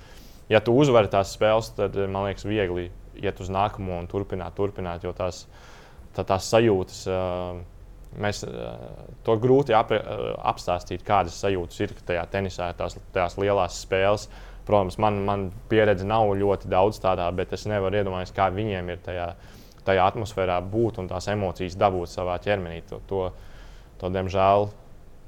ja 0.52 0.62
tu 0.64 0.76
uzvari 0.78 1.10
tās 1.12 1.34
spēles, 1.36 1.74
tad 1.76 1.98
man 2.06 2.30
liekas, 2.30 2.46
viegli 2.48 2.92
iet 3.20 3.42
uz 3.44 3.50
nākamo 3.52 3.98
un 3.98 4.08
turpināt, 4.12 4.56
turpināt, 4.56 5.04
jo 5.04 5.12
tās, 5.18 5.48
tā, 6.16 6.24
tās 6.24 6.52
sajūtas. 6.54 7.02
Uh, 7.10 7.64
Mēs 8.22 8.44
eh, 8.48 8.90
to 9.26 9.36
grūti 9.42 9.76
ap, 9.76 9.92
eh, 9.96 10.04
apstāstīt, 10.52 11.04
kādas 11.08 11.38
sajūtas 11.42 11.82
ir 11.84 11.96
tajā 12.08 12.26
tenisā, 12.32 12.70
tās, 12.78 12.98
tās 13.16 13.38
lielās 13.42 13.82
spēles. 13.86 14.28
Protams, 14.66 14.98
man, 15.02 15.20
man 15.28 15.50
pieredze 15.70 16.08
nav 16.10 16.32
ļoti 16.40 16.70
daudz 16.72 16.98
tādā, 17.04 17.28
bet 17.38 17.54
es 17.54 17.68
nevaru 17.70 18.00
iedomāties, 18.00 18.34
kā 18.34 18.50
viņiem 18.54 18.90
ir 18.90 19.02
tajā, 19.06 19.28
tajā 19.86 20.08
atmosfērā 20.10 20.58
būt 20.72 21.04
un 21.04 21.10
tās 21.12 21.30
emocijas 21.30 21.78
dabūt 21.78 22.10
savā 22.10 22.40
ķermenī. 22.42 22.82
To, 22.90 23.02
to, 23.10 23.28
to 24.02 24.10
diemžēl 24.16 24.70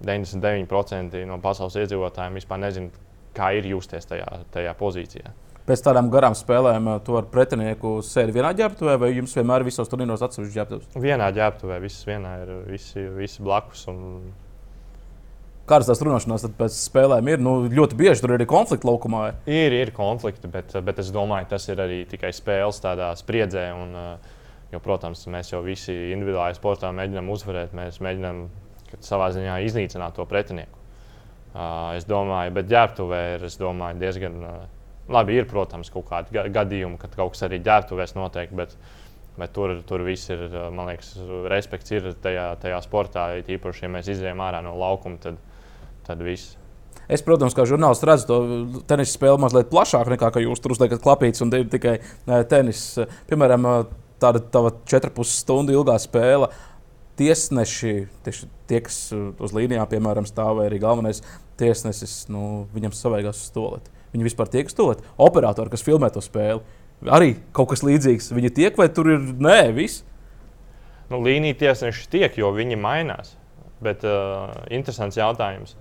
99% 0.07 1.21
no 1.29 1.37
pasaules 1.43 1.77
iedzīvotājiem 1.83 2.41
vispār 2.41 2.63
nezina, 2.65 3.05
kā 3.37 3.51
ir 3.59 3.69
justies 3.75 4.09
tajā, 4.09 4.25
tajā 4.53 4.73
pozīcijā 4.79 5.35
pēc 5.67 5.83
tādām 5.83 6.09
garām 6.11 6.35
spēlēm 6.37 6.89
tu 7.05 7.17
ar 7.19 7.27
pretinieku 7.31 7.97
sēdi 8.05 8.35
vienā 8.37 8.53
ģērbtuvē, 8.57 8.97
vai 9.01 9.11
jums 9.13 9.35
vienmēr 9.35 9.63
ir 9.63 9.67
visos 9.67 9.91
turnīros 9.91 10.23
atsevišķi 10.25 10.55
ģērbtuves? 10.55 10.99
Vienā 11.03 11.27
ģērbtuvē, 11.35 11.79
visas 11.83 12.07
vienā 12.07 12.33
ir 12.45 12.53
visi, 12.69 13.03
visi 13.17 13.43
blakus. 13.43 13.83
Un... 13.91 14.29
Kādas 15.67 15.89
tās 15.89 15.99
runāšanās 16.05 16.47
pēc 16.55 16.77
spēlēm 16.79 17.33
ir? 17.33 17.43
Nu, 17.43 17.57
ļoti 17.67 17.97
bieži 17.99 18.23
tur 18.23 18.31
ir 18.31 18.39
arī 18.39 18.47
konflikti 18.47 18.87
laukumā. 18.87 19.25
Ir, 19.51 19.75
ir 19.75 19.91
konflikti, 19.95 20.47
bet, 20.51 20.71
bet 20.87 21.03
es 21.03 21.11
domāju, 21.11 21.49
tas 21.51 21.67
ir 21.67 21.83
arī 21.83 22.05
tikai 22.07 22.31
spēles 22.35 22.79
tādā 22.83 23.11
spriedzē. 23.19 23.65
Un, 23.75 23.97
jo, 24.71 24.79
protams, 24.83 25.25
mēs 25.31 25.51
jau 25.51 25.59
visi 25.65 25.95
individuāli 26.15 26.55
sportā 26.55 26.93
mēģinām 26.95 27.35
uzvarēt, 27.35 27.75
mēs 27.75 27.99
mēģinām 28.03 28.41
savā 29.03 29.27
ziņā 29.35 29.59
iznīcināt 29.67 30.15
to 30.15 30.23
pretinieku. 30.29 30.79
Es 31.97 32.07
domāju, 32.07 32.55
bet 32.55 32.71
ģērbtuvē 32.71 33.21
ir 33.35 33.45
domāju, 33.59 33.99
diezgan 33.99 34.41
Labi, 35.11 35.37
ir, 35.39 35.47
protams, 35.47 35.89
kaut 35.93 36.09
kādi 36.09 36.43
gadījumi, 36.51 36.99
kad 36.99 37.13
kaut 37.15 37.35
kas 37.35 37.45
arī 37.47 37.61
ģērbtuvēs 37.63 38.15
notiek, 38.17 38.51
bet, 38.55 38.75
bet 39.39 39.53
tur, 39.55 39.77
tur 39.87 40.03
viss 40.03 40.27
ir, 40.33 40.41
man 40.75 40.89
liekas, 40.91 41.13
respekts 41.47 41.93
ir 41.95 42.09
tajā, 42.23 42.49
tajā 42.63 42.81
sportā. 42.83 43.29
Īpaši, 43.39 43.85
ja 43.85 43.91
mēs 43.93 44.11
izējām 44.11 44.43
ārā 44.43 44.59
no 44.65 44.75
laukuma, 44.79 45.19
tad, 45.23 45.39
tad 46.07 46.23
viss. 46.27 46.57
Es, 47.07 47.23
protams, 47.23 47.55
kā 47.55 47.63
žurnālists, 47.67 48.03
redzu 48.07 48.27
to 48.27 48.83
tenisa 48.89 49.13
spēli 49.15 49.39
mazliet 49.39 49.69
plašāk 49.71 50.09
nekā 50.11 50.31
jūs 50.43 50.59
tur 50.59 50.73
uzliekat 50.75 50.99
klapītes 51.03 51.43
un 51.45 51.53
tikai 51.55 51.99
tenis. 52.51 52.81
Piemēram, 53.29 53.67
tāda 54.19 54.41
tava 54.43 54.73
4,5 54.83 55.29
stundu 55.31 55.77
ilgā 55.77 55.95
spēle. 56.03 56.51
Tiesneši, 57.17 57.93
tieši 58.25 58.49
tie, 58.69 58.81
kas 58.85 58.97
uz 59.15 59.53
līnijām, 59.55 59.87
piemēram, 59.89 60.27
stāv 60.27 60.59
vai 60.59 60.67
arī 60.67 60.81
galvenais 60.83 61.23
tiesnesis, 61.57 62.25
nu, 62.29 62.67
viņam 62.75 62.93
savējās 62.93 63.39
uz 63.39 63.47
stoleti. 63.53 63.96
Viņi 64.17 64.25
vispār 64.25 64.49
tiek 64.49 64.71
stulti. 64.73 65.05
Operatori, 65.21 65.69
kas 65.69 65.83
filmē 65.85 66.09
to 66.09 66.23
spēli, 66.25 66.63
arī 67.05 67.35
kaut 67.53 67.69
kas 67.69 67.83
līdzīgs. 67.85 68.31
Viņi 68.33 68.49
tiek 68.57 68.79
vai 68.79 68.87
tur 68.89 69.11
ir 69.13 69.27
nē, 69.37 69.59
viss. 69.77 70.01
Nu, 71.11 71.19
līnija 71.21 71.59
tiesneši 71.61 72.07
tiek, 72.15 72.39
jo 72.41 72.49
viņi 72.55 72.79
mainās. 72.81 73.35
Bet 73.85 74.01
uh, 74.09 74.49
interesants 74.73 75.19
jautājums. 75.19 75.75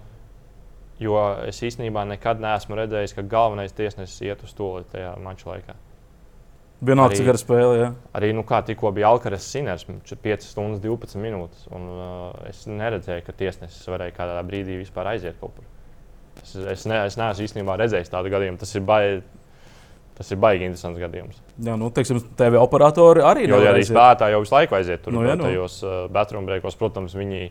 Jo 1.00 1.16
es 1.48 1.62
īstenībā 1.64 2.04
nekad 2.08 2.44
neesmu 2.44 2.76
redzējis, 2.76 3.16
ka 3.16 3.24
galvenais 3.24 3.72
tiesnesis 3.76 4.20
iet 4.28 4.44
uz 4.44 4.52
to 4.56 4.68
tajā 4.92 5.14
mača 5.24 5.48
laikā. 5.54 5.76
Vienalga, 6.84 7.16
cik 7.16 7.30
gara 7.30 7.40
spēle. 7.40 7.76
Jā. 7.80 7.88
Arī 8.20 8.34
nu, 8.36 8.44
kā 8.44 8.60
tikko 8.68 8.92
bija 8.92 9.08
Alkaras 9.08 9.48
Siners, 9.48 9.86
5 9.88 10.44
stundas 10.44 10.84
12 10.84 11.16
minūtes. 11.24 11.64
Un, 11.72 11.88
uh, 11.88 12.28
es 12.52 12.66
neredzēju, 12.68 13.24
ka 13.24 13.36
tiesnesis 13.40 13.88
varēja 13.88 14.12
kādā 14.20 14.36
brīdī 14.44 14.76
vispār 14.82 15.14
aiziet 15.14 15.40
kaut 15.40 15.56
kur. 15.56 15.72
Es, 16.42 16.54
es, 16.54 16.84
ne, 16.88 17.00
es 17.08 17.16
neesmu 17.18 17.46
īstenībā 17.46 17.76
redzējis 17.80 18.12
tādu 18.12 18.32
gadījumu. 18.32 18.60
Tas 18.60 18.74
ir 18.76 18.84
baigi. 18.86 19.24
Tas 20.16 20.30
ir 20.32 20.38
baigi 20.40 20.64
interesants 20.64 20.96
gadījums. 20.96 21.40
Jā, 21.60 21.74
nu, 21.76 21.90
teiksim, 21.92 22.22
TV 22.38 22.56
operatori 22.56 23.20
arī 23.20 23.42
ir. 23.44 23.50
Jo 23.52 23.58
arī 23.68 23.82
spēlētāji 23.84 24.32
jau 24.32 24.38
visu 24.46 24.54
laiku 24.54 24.78
aiziet 24.78 25.02
tur. 25.04 25.12
Nu, 25.12 25.26
jā, 25.28 25.34
nu. 25.36 25.44
Tajos 25.44 25.74
uh, 25.84 25.96
batrumbrēkos, 26.12 26.78
protams, 26.80 27.12
viņi, 27.18 27.50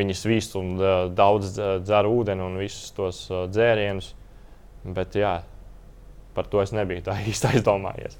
viņi 0.00 0.16
svīst 0.16 0.56
un 0.56 0.70
uh, 0.80 0.94
daudz 1.12 1.58
dzer 1.58 2.08
ūdeni 2.08 2.46
un 2.46 2.56
visus 2.62 2.88
tos 2.96 3.20
uh, 3.28 3.44
dzērienus. 3.52 4.14
Bet 4.96 5.18
jā, 5.20 5.34
par 6.36 6.48
to 6.48 6.64
es 6.64 6.72
nebiju 6.72 7.04
tā 7.04 7.18
īsti 7.32 7.52
aizdomājies. 7.52 8.16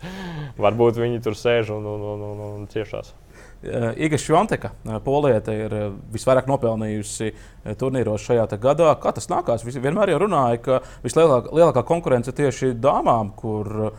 Varbūt 0.60 1.00
viņi 1.00 1.24
tur 1.24 1.38
sēž 1.38 1.72
un, 1.78 1.88
un, 1.94 2.04
un, 2.12 2.26
un, 2.34 2.44
un 2.50 2.68
ciešās. 2.72 3.14
Eh, 3.62 3.92
Iga 3.96 4.18
Švanteka, 4.18 4.70
eh, 4.84 4.98
Polieta, 5.04 5.54
ir 5.54 5.74
eh, 5.74 5.86
visvairāk 6.12 6.48
nopelnījusi 6.50 7.30
turnīros 7.80 8.26
šajā 8.28 8.44
gadā. 8.60 8.90
Kā 9.00 9.14
tas 9.16 9.30
nākās? 9.32 9.64
Visi 9.64 9.80
vienmēr 9.80 10.12
jau 10.12 10.20
runāja, 10.26 10.60
ka 10.62 10.80
vislielākā 11.04 11.82
konkurence 11.88 12.34
tieši 12.36 12.74
dāmām, 12.76 13.32
kur 13.36 13.92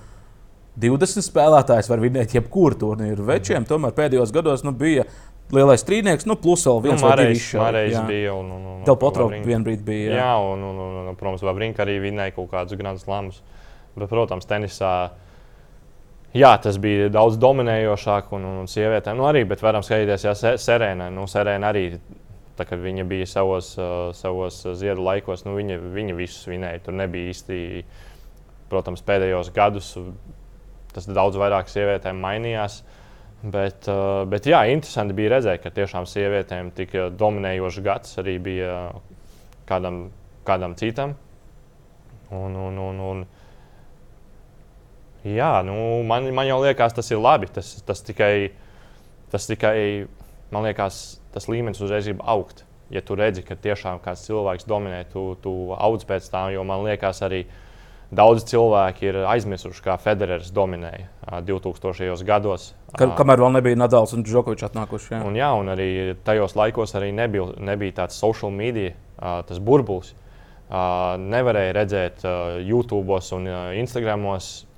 20 0.78 1.26
spēlētājs 1.26 1.90
var 1.90 2.04
vinēt 2.04 2.38
jebkuru 2.38 2.78
turnīru. 2.78 3.26
Večiem 3.26 3.66
tomēr 3.66 3.98
pēdējos 3.98 4.32
gados 4.36 4.64
nu, 4.64 4.76
bija 4.78 5.08
lielais 5.52 5.82
strīdnieks, 5.82 6.28
nu, 6.30 6.38
plus 6.38 6.68
vēl 6.68 6.84
viens 6.86 7.02
nu, 7.02 7.10
Marais, 7.10 7.52
Marais 7.58 8.00
bija. 8.08 8.38
Un, 8.38 8.52
un, 8.54 8.66
un, 8.76 8.82
Tev 8.86 9.00
Potropa 9.02 9.42
vienbrīd 9.42 9.82
bija. 9.88 10.12
Jā, 10.12 10.18
jā 10.22 10.34
un, 10.54 10.64
un, 10.70 10.84
un, 10.86 11.00
un, 11.02 11.18
protams, 11.18 11.44
Vavrinka 11.48 11.82
arī 11.84 11.98
vinēja 12.06 12.38
kaut 12.38 12.52
kādus 12.54 12.78
grandus 12.78 13.08
lamus. 13.10 13.42
Bet, 13.98 14.06
protams, 14.12 14.46
tenisā 14.46 14.94
Jā, 16.38 16.52
tas 16.62 16.78
bija 16.82 17.08
daudz 17.10 17.40
dominējošāk, 17.42 18.30
un, 18.38 18.46
un, 18.46 18.70
sievietēm 18.70 19.18
nu, 19.18 19.26
arī, 19.30 19.42
bet 19.50 19.64
varam 19.64 19.86
skatīties, 19.86 20.26
ja 20.28 20.34
Serēna, 20.62 21.08
nu, 21.14 21.24
Serēna 21.30 21.72
arī, 21.72 21.86
tā, 22.58 22.66
kad 22.68 22.82
viņa 22.84 23.06
bija 23.10 23.26
savos, 23.30 23.72
uh, 23.80 24.12
savos 24.18 24.60
ziedu 24.78 25.06
laikos, 25.08 25.46
nu, 25.48 25.56
viņa, 25.58 25.80
viņa 25.96 26.18
visus 26.18 26.50
vinēja. 26.50 26.84
Tur 26.86 26.98
nebija 27.00 27.32
īsti, 27.32 27.60
protams, 28.70 29.06
pēdējos 29.08 29.54
gadus 29.56 29.96
tas 30.94 31.10
daudz 31.10 31.38
vairāk 31.38 31.70
sievietēm 31.72 32.20
mainījās. 32.22 32.82
Bet, 33.38 33.86
uh, 33.90 34.24
bet 34.30 34.50
jā, 34.50 34.64
interesanti 34.74 35.16
bija 35.18 35.36
redzēt, 35.36 35.62
ka 35.64 35.74
tiešām 35.74 36.08
sievietēm 36.10 36.72
tik 36.78 36.96
dominējošs 37.18 37.84
gads 37.86 38.18
arī 38.22 38.38
bija 38.42 38.78
kādam, 39.70 40.08
kādam 40.48 40.74
citam. 40.80 41.14
Un, 42.34 42.58
un, 42.58 42.80
un, 42.82 43.04
un, 43.12 43.28
jā, 45.36 45.52
nu, 45.68 45.76
man, 46.08 46.30
man 46.36 46.48
jau 46.50 46.62
liekas, 46.64 46.96
tas 46.98 47.12
ir 47.12 47.22
labi. 47.22 47.50
Tas, 47.54 47.76
tas, 47.88 48.02
tikai, 48.06 48.52
tas 49.34 49.50
tikai, 49.50 50.08
man 50.54 50.68
liekas, 50.70 51.20
tas 51.36 51.50
līmenis 51.52 51.84
uzreiz 51.84 52.10
ir 52.10 52.20
augt. 52.24 52.64
Ja 52.94 53.04
tu 53.04 53.18
redzi, 53.20 53.44
ka 53.44 53.58
tiešām 53.60 54.00
kāds 54.00 54.24
cilvēks 54.30 54.68
dominē, 54.68 55.04
tu, 55.12 55.34
tu 55.44 55.54
audz 55.76 56.08
pēc 56.08 56.30
tā, 56.32 56.48
jo 56.56 56.64
man 56.68 56.86
liekas, 56.88 57.20
arī 57.28 57.44
Daudz 58.08 58.46
cilvēki 58.48 59.10
ir 59.10 59.18
aizmirsuši, 59.28 59.82
kā 59.84 59.98
Federers 60.00 60.48
dominēja 60.56 61.42
2000. 61.44 62.24
gados. 62.24 62.70
Ka, 62.96 63.10
kamēr 63.18 63.42
vēl 63.44 63.58
nebija 63.58 63.80
Nadals 63.80 64.14
un 64.16 64.24
Džokovičs 64.24 64.70
atnākuši. 64.70 65.10
Jā. 65.12 65.20
Un, 65.28 65.36
jā, 65.36 65.50
un 65.60 65.68
arī 65.74 65.90
tajos 66.24 66.56
laikos 66.56 66.96
arī 66.96 67.12
nebija, 67.12 67.50
nebija 67.60 67.98
tāds 68.00 68.16
social 68.16 68.54
media, 68.56 68.94
tas 69.20 69.60
burbulis. 69.60 70.14
Nevarēja 70.72 71.76
redzēt 71.76 72.24
YouTube 72.64 73.20
un 73.36 73.52
Instagram 73.76 74.24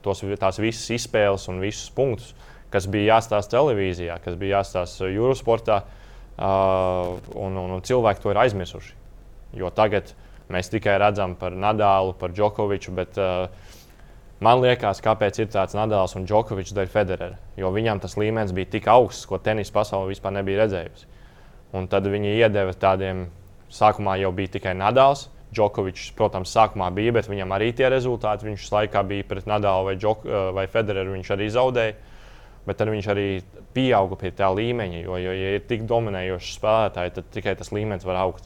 tos, 0.05 0.23
tās 0.39 0.61
visas 0.61 0.87
izspēles 0.95 1.49
un 1.51 1.61
visus 1.63 1.89
punktus, 1.95 2.33
kas 2.73 2.87
bija 2.91 3.15
jāstāsta 3.15 3.57
televīzijā, 3.57 4.19
kas 4.23 4.37
bija 4.39 4.59
jāstāsta 4.59 5.09
Eurosportā. 5.09 5.83
Un, 6.39 7.57
un, 7.59 7.71
un 7.75 7.81
cilvēki 7.83 8.23
to 8.23 8.31
ir 8.31 8.37
aizmirsuši. 8.39 8.93
Jo 9.59 9.71
tagad 9.75 10.13
uh, 10.13 10.27
Mēs 10.49 10.71
tikai 10.73 10.95
redzam 10.97 11.35
par 11.37 11.53
Nadālu, 11.53 12.15
par 12.17 12.31
Džokoviču, 12.33 12.93
bet 12.97 13.17
uh, 13.21 13.51
man 14.41 14.63
liekas, 14.63 14.97
kāpēc 15.05 15.43
ir 15.43 15.51
tāds 15.53 15.75
Nadāls 15.77 16.15
un 16.17 16.25
Džokovičs 16.25 16.73
dēļ 16.73 16.89
Federera. 16.89 17.37
Jo 17.59 17.69
viņam 17.75 18.01
tas 18.01 18.17
līmenis 18.17 18.55
bija 18.57 18.71
tik 18.73 18.89
augsts, 18.89 19.27
ko 19.29 19.37
tenisa 19.37 19.75
pasaule 19.75 20.09
vispār 20.09 20.33
nebija 20.39 20.63
redzējusi. 20.63 21.05
Un 21.77 21.85
tad 21.91 22.09
viņi 22.09 22.33
iedeva 22.39 22.73
tādiem, 22.73 23.27
sākumā 23.69 24.17
jau 24.23 24.31
bija 24.33 24.55
tikai 24.55 24.73
Nadāls. 24.79 25.27
Džokovičs, 25.55 26.11
protams, 26.17 26.51
sākumā 26.53 26.91
bija, 26.93 27.15
bet 27.17 27.29
viņam 27.29 27.55
arī 27.55 27.71
tie 27.77 27.89
rezultāti. 27.89 28.45
Viņš 28.49 28.67
laikā 28.75 29.01
bija 29.09 29.25
pret 29.29 29.49
Nadālu 29.49 29.89
vai, 29.89 29.95
Džok, 29.97 30.27
uh, 30.27 30.51
vai 30.55 30.67
Federeru, 30.69 31.15
viņš 31.17 31.33
arī 31.35 31.49
zaudēja. 31.55 31.97
Bet 32.67 32.77
tad 32.77 32.91
viņš 32.91 33.07
arī 33.09 33.27
pieauga 33.73 34.17
pie 34.19 34.29
tā 34.35 34.49
līmeņa, 34.53 35.01
jo, 35.01 35.17
jo 35.17 35.33
ja 35.33 35.55
ir 35.57 35.65
tik 35.65 35.87
dominējošs 35.89 36.55
spēlētāji, 36.59 37.15
tad 37.15 37.29
tikai 37.33 37.55
tas 37.57 37.71
līmenis 37.73 38.05
var 38.05 38.19
augt. 38.21 38.45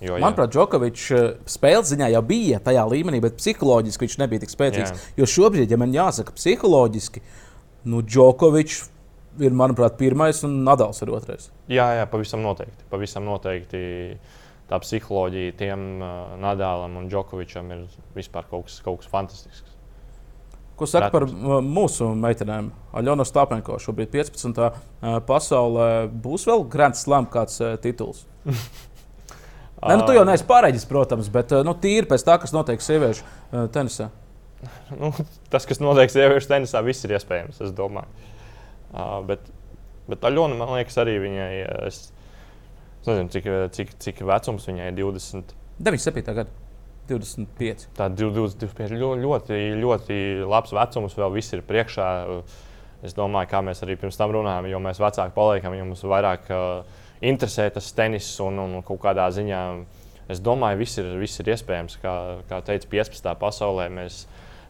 Jo, 0.00 0.14
jā. 0.16 0.22
Manuprāt, 0.24 0.54
Džokovičs 0.54 1.06
eh, 1.12 1.26
spēles 1.50 1.90
ziņā 1.92 2.08
jau 2.14 2.22
bija 2.24 2.60
tajā 2.64 2.86
līmenī, 2.88 3.20
bet 3.20 3.36
psiholoģiski 3.36 4.06
viņš 4.06 4.16
nebija 4.22 4.42
tik 4.46 4.54
spēcīgs. 4.54 4.94
Jā. 4.94 5.12
Jo 5.20 5.28
šobrīd, 5.28 5.70
ja 5.70 5.78
man 5.80 5.92
jāsaka, 5.92 6.32
psiholoģiski, 6.38 7.20
nu, 7.92 8.00
Džokovičs 8.06 8.80
ir, 9.44 9.52
manuprāt, 9.56 9.98
pirmais 10.00 10.40
un 10.48 10.62
Nadals 10.64 11.02
ir 11.04 11.12
otrais. 11.12 11.50
Jā, 11.70 11.90
jā, 12.00 12.06
pavisam 12.10 12.40
noteikti. 12.44 12.88
Pavisam 12.90 13.28
noteikti 13.28 13.82
tā 14.70 14.78
psiholoģija 14.82 15.56
tiem 15.58 15.88
uh, 15.98 16.36
Nadālam 16.40 16.96
un 17.00 17.10
Džokovičam 17.10 17.70
ir 17.74 17.84
vispār 18.16 18.48
kaut 18.50 18.68
kas, 18.68 18.80
kaut 18.84 19.02
kas 19.02 19.10
fantastisks. 19.10 19.76
Ko 20.80 20.86
saka 20.88 21.10
par 21.12 21.26
mūsu 21.28 22.06
meitenēm? 22.16 22.70
Aļona 22.96 23.26
Stāpenko 23.28 23.76
šobrīd 23.84 24.14
15. 24.14 24.62
pasaulē 25.28 25.88
būs 26.08 26.46
vēl 26.48 26.64
Grand 26.72 26.96
Slam 26.96 27.28
kāds 27.28 27.60
tituls. 27.84 28.24
Ne, 29.80 29.96
nu, 29.96 30.04
tu 30.04 30.12
jau 30.12 30.26
neesi 30.28 30.44
pārējis, 30.44 30.82
protams, 30.90 31.30
bet 31.32 31.54
nu, 31.64 31.72
tīri 31.80 32.04
pēc 32.08 32.24
tā, 32.26 32.34
kas 32.42 32.52
notiek 32.52 32.82
sieviešu 32.84 33.24
uh, 33.24 33.64
tenisā. 33.72 34.10
Nu, 35.00 35.08
tas, 35.48 35.64
kas 35.64 35.80
notiek 35.80 36.12
sieviešu 36.12 36.50
tenisā, 36.50 36.82
viss 36.84 37.06
ir 37.06 37.14
iespējams. 37.16 37.62
Es 37.64 37.72
domāju. 37.72 38.28
Uh, 38.92 39.14
bet, 39.24 39.46
bet 40.10 40.26
Aļona, 40.28 40.58
man 40.58 40.74
liekas, 40.76 40.98
arī 41.00 41.14
viņai. 41.22 41.48
Es, 41.86 42.02
es 43.00 43.08
nezinu, 43.08 43.30
cik, 43.32 43.46
cik, 43.76 43.94
cik 44.04 44.24
vecums 44.28 44.66
viņai 44.68 44.90
ir 44.90 44.98
20. 45.00 45.54
97. 45.80 46.34
gada. 46.36 46.50
25. 47.10 47.88
Tā 47.96 48.06
25. 48.14 48.92
Ļoti, 48.94 49.20
ļoti, 49.24 49.60
ļoti 49.80 50.18
labs 50.46 50.74
vecums, 50.76 51.16
vēl 51.18 51.32
viss 51.34 51.56
ir 51.56 51.64
priekšā. 51.66 52.08
Es 53.06 53.16
domāju, 53.16 53.48
kā 53.50 53.62
mēs 53.64 53.80
arī 53.82 53.96
pirms 53.98 54.18
tam 54.20 54.34
runājām, 54.36 54.68
jo 54.68 54.78
mēs 54.84 55.00
vecāki 55.00 55.32
paliekam, 55.34 55.74
jo 55.74 55.86
mums 55.88 56.04
vairāk 56.04 56.50
uh, 56.52 57.00
interesē 57.24 57.70
tas 57.72 57.88
tenis 57.96 58.28
un, 58.44 58.60
un 58.60 58.84
kaut 58.86 59.00
kādā 59.02 59.26
ziņā. 59.32 59.62
Es 60.30 60.42
domāju, 60.44 60.78
viss 60.82 61.00
ir, 61.00 61.08
viss 61.18 61.40
ir 61.42 61.50
iespējams. 61.54 61.96
Kā, 62.02 62.14
kā 62.50 62.60
teica, 62.66 62.90
15. 62.92 63.32
pasaulē 63.40 63.88
mēs 63.90 64.22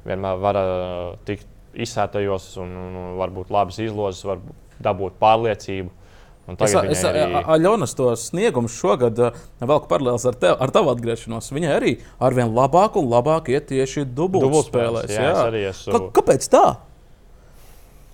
vienmēr 0.06 0.38
varam 0.40 1.18
tikt 1.28 1.50
izsētajos 1.76 2.54
un, 2.62 2.70
un 2.72 3.00
varbūt 3.20 3.52
labas 3.52 3.78
izlozes, 3.82 4.24
var 4.26 4.40
dabūt 4.82 5.18
pārliecību. 5.20 5.92
Es, 6.58 6.74
es 6.74 7.04
arī... 7.06 7.24
Aļonas 7.40 7.94
to 7.98 8.10
sniegumu 8.18 8.70
šogad 8.72 9.18
velku 9.60 9.90
paralēlus 9.90 10.26
ar, 10.30 10.38
tev, 10.40 10.56
ar 10.58 10.74
tavu 10.74 10.92
atgriešanos. 10.94 11.52
Viņai 11.54 11.72
arī 11.76 11.96
arvien 12.18 12.52
labāk 12.56 12.98
un 13.00 13.10
labāk 13.12 13.52
iet 13.54 13.68
tieši 13.70 14.06
dubultspēlēs. 14.08 15.12
Jā, 15.14 15.32
jā. 15.50 15.72
Esmu... 15.72 16.08
Kāpēc 16.16 16.48
tā? 16.50 16.64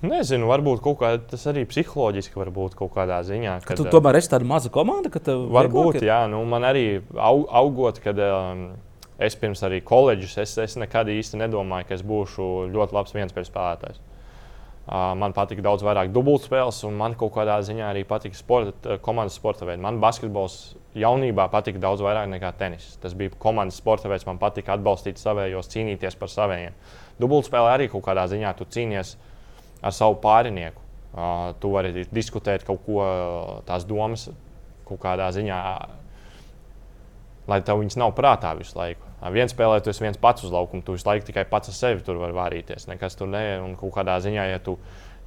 Nezinu, 0.04 0.48
varbūt 0.50 0.82
kā, 1.00 1.14
tas 1.30 1.46
arī 1.48 1.64
psiholoģiski 1.68 2.36
var 2.36 2.50
būt 2.54 2.74
kaut 2.76 2.92
kādā 2.94 3.22
ziņā. 3.24 3.60
Kad, 3.64 3.70
ka 3.70 3.76
tu 3.78 3.86
tomēr 3.90 4.18
esi 4.18 4.28
tāda 4.32 4.48
maza 4.48 4.70
komanda, 4.72 5.08
ka 5.12 5.22
tev 5.24 5.46
varbūt, 5.54 6.02
ir... 6.02 6.10
jā, 6.10 6.18
nu, 6.30 6.42
man 6.48 6.66
arī 6.68 7.00
aug, 7.14 7.46
augot, 7.48 8.02
kad 8.04 8.20
um, 8.20 8.66
es 9.16 9.38
pirms 9.40 9.64
arī 9.66 9.80
koledžas, 9.84 10.36
es, 10.44 10.52
es 10.66 10.76
nekad 10.80 11.08
īsti 11.12 11.40
nedomāju, 11.40 11.88
ka 11.88 11.96
es 11.96 12.04
būšu 12.06 12.68
ļoti 12.74 12.98
labs 12.98 13.16
viens 13.16 13.32
pēc 13.32 13.48
spēlētājs. 13.48 14.02
Man 14.86 15.32
patīk 15.34 15.58
daudz 15.66 15.82
vairāk 15.82 16.12
dubultspēles, 16.14 16.84
un 16.86 16.94
man 16.94 17.16
kaut 17.18 17.32
kādā 17.34 17.56
ziņā 17.66 17.88
arī 17.88 18.04
patīk 18.06 18.36
sporta, 18.38 19.00
komandas 19.02 19.34
sporta 19.34 19.66
veidi. 19.66 19.82
Man 19.82 19.98
basketbols 19.98 20.76
jaunībā 20.94 21.48
patika 21.50 21.80
daudz 21.82 22.04
vairāk 22.06 22.28
nekā 22.30 22.52
tenis. 22.60 22.92
Tas 23.02 23.16
bija 23.18 23.34
komandas 23.42 23.80
sporta 23.82 24.06
veids, 24.12 24.28
man 24.28 24.38
patika 24.38 24.76
atbalstīt 24.76 25.18
savējos, 25.18 25.72
cīnīties 25.72 26.14
par 26.20 26.30
saviem. 26.30 26.76
Dubultspēlē 27.18 27.72
arī 27.74 27.88
kaut 27.90 28.04
kādā 28.06 28.28
ziņā 28.30 28.54
tu 28.54 28.68
cīnies 28.76 29.16
ar 29.82 29.96
savu 29.96 30.20
pārinieku. 30.22 30.84
Tu 31.58 31.72
vari 31.72 32.06
diskutēt 32.06 32.62
kaut 32.68 32.84
ko, 32.86 33.02
tās 33.66 33.88
domas 33.88 34.28
kaut 34.86 35.00
kādā 35.02 35.26
ziņā, 35.34 35.60
lai 37.50 37.58
tev 37.66 37.82
viņas 37.82 37.98
nav 37.98 38.14
prātā 38.14 38.54
visu 38.54 38.78
laiku. 38.78 39.02
Viens 39.32 39.52
spēlē, 39.52 39.80
tu 39.80 39.90
esi 39.90 40.04
viens 40.04 40.18
pats 40.20 40.44
uz 40.44 40.52
laukuma, 40.52 40.84
tu 40.84 40.94
visu 40.94 41.08
laiku 41.08 41.26
tikai 41.30 41.46
pats 41.48 41.72
ar 41.72 41.76
sevi 41.76 42.04
tur 42.04 42.18
vari 42.20 42.36
vārīties. 42.36 42.88
Nekas 42.90 43.16
tur 43.16 43.30
nē, 43.32 43.44
un 43.64 43.76
kādā 43.80 44.18
ziņā, 44.22 44.44
ja 44.50 44.58
tu, 44.62 44.76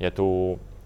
ja 0.01 0.11
tu 0.13 0.27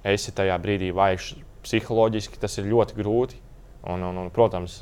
esi 0.08 0.32
tajā 0.36 0.56
brīdī 0.64 0.93
vājš 0.95 1.34
psiholoģiski, 1.66 2.39
tas 2.39 2.58
ir 2.60 2.70
ļoti 2.72 2.97
grūti. 2.99 3.41
Un, 3.84 3.99
un, 4.08 4.16
un, 4.16 4.30
protams, 4.32 4.78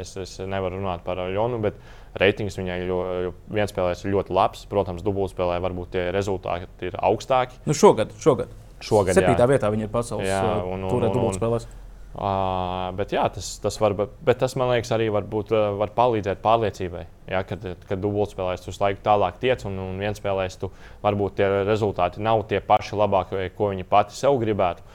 es, 0.00 0.14
es 0.16 0.38
nevaru 0.40 0.78
runāt 0.78 1.02
par 1.04 1.20
Jonu, 1.28 1.58
bet 1.60 1.76
reitings 2.16 2.56
viņai 2.56 2.78
viens 3.52 3.72
spēlēs 3.72 4.06
ir 4.06 4.14
ļoti 4.14 4.32
labs. 4.32 4.64
Protams, 4.70 5.04
dubultspēlē 5.04 5.58
varbūt 5.60 5.92
tie 5.92 6.06
rezultāti 6.16 6.88
ir 6.88 6.96
augstāki. 6.96 7.60
Nu 7.68 7.76
šogad, 7.76 8.16
šogad. 8.22 8.54
Šogad, 8.80 9.16
Septītā 9.16 9.44
jā. 9.44 9.50
vietā 9.52 9.68
viņa 9.72 9.86
ir 9.86 9.92
pasaules 9.92 10.28
jā, 10.28 10.40
un, 10.64 10.84
un, 10.84 10.88
turē 10.92 11.12
dubultspēlēs. 11.12 11.68
Uh, 12.16 12.94
bet, 12.96 13.10
jā, 13.12 13.26
tas, 13.28 13.58
tas, 13.60 13.74
var, 13.76 13.92
bet 14.24 14.38
tas, 14.40 14.54
man 14.56 14.70
liekas, 14.72 14.88
arī 14.96 15.10
var, 15.12 15.26
būt, 15.28 15.50
var 15.76 15.90
palīdzēt 15.92 16.38
pārliecībai. 16.40 17.02
Jā, 17.28 17.42
kad 17.44 17.66
kad 17.84 18.00
dubultspēlēs 18.00 18.64
tu 18.64 18.72
laiku 18.80 19.02
tālāk 19.04 19.36
tiec, 19.42 19.66
un, 19.68 19.76
un 19.82 19.98
viens 20.00 20.16
spēlēs, 20.16 20.56
tu 20.56 20.70
varbūt 21.02 21.36
tie 21.36 21.48
rezultāti 21.68 22.24
nav 22.24 22.46
tie 22.48 22.62
paši 22.64 22.96
labākie, 22.96 23.42
ko 23.58 23.68
viņi 23.74 23.84
pati 23.90 24.16
sev 24.16 24.38
gribētu. 24.40 24.86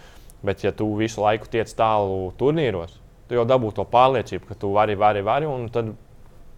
Bet, 0.41 0.63
ja 0.65 0.71
tu 0.73 0.87
visu 0.97 1.21
laiku 1.21 1.45
tiec 1.53 1.69
tālu 1.77 2.31
turnīros, 2.39 2.97
tu 3.29 3.37
jau 3.37 3.45
dabū 3.45 3.69
to 3.77 3.85
pārliecību, 3.85 4.47
ka 4.49 4.57
tu 4.57 4.71
vari, 4.73 4.97
vari, 4.97 5.21
vari, 5.21 5.45
un 5.45 5.69
tad 5.69 5.93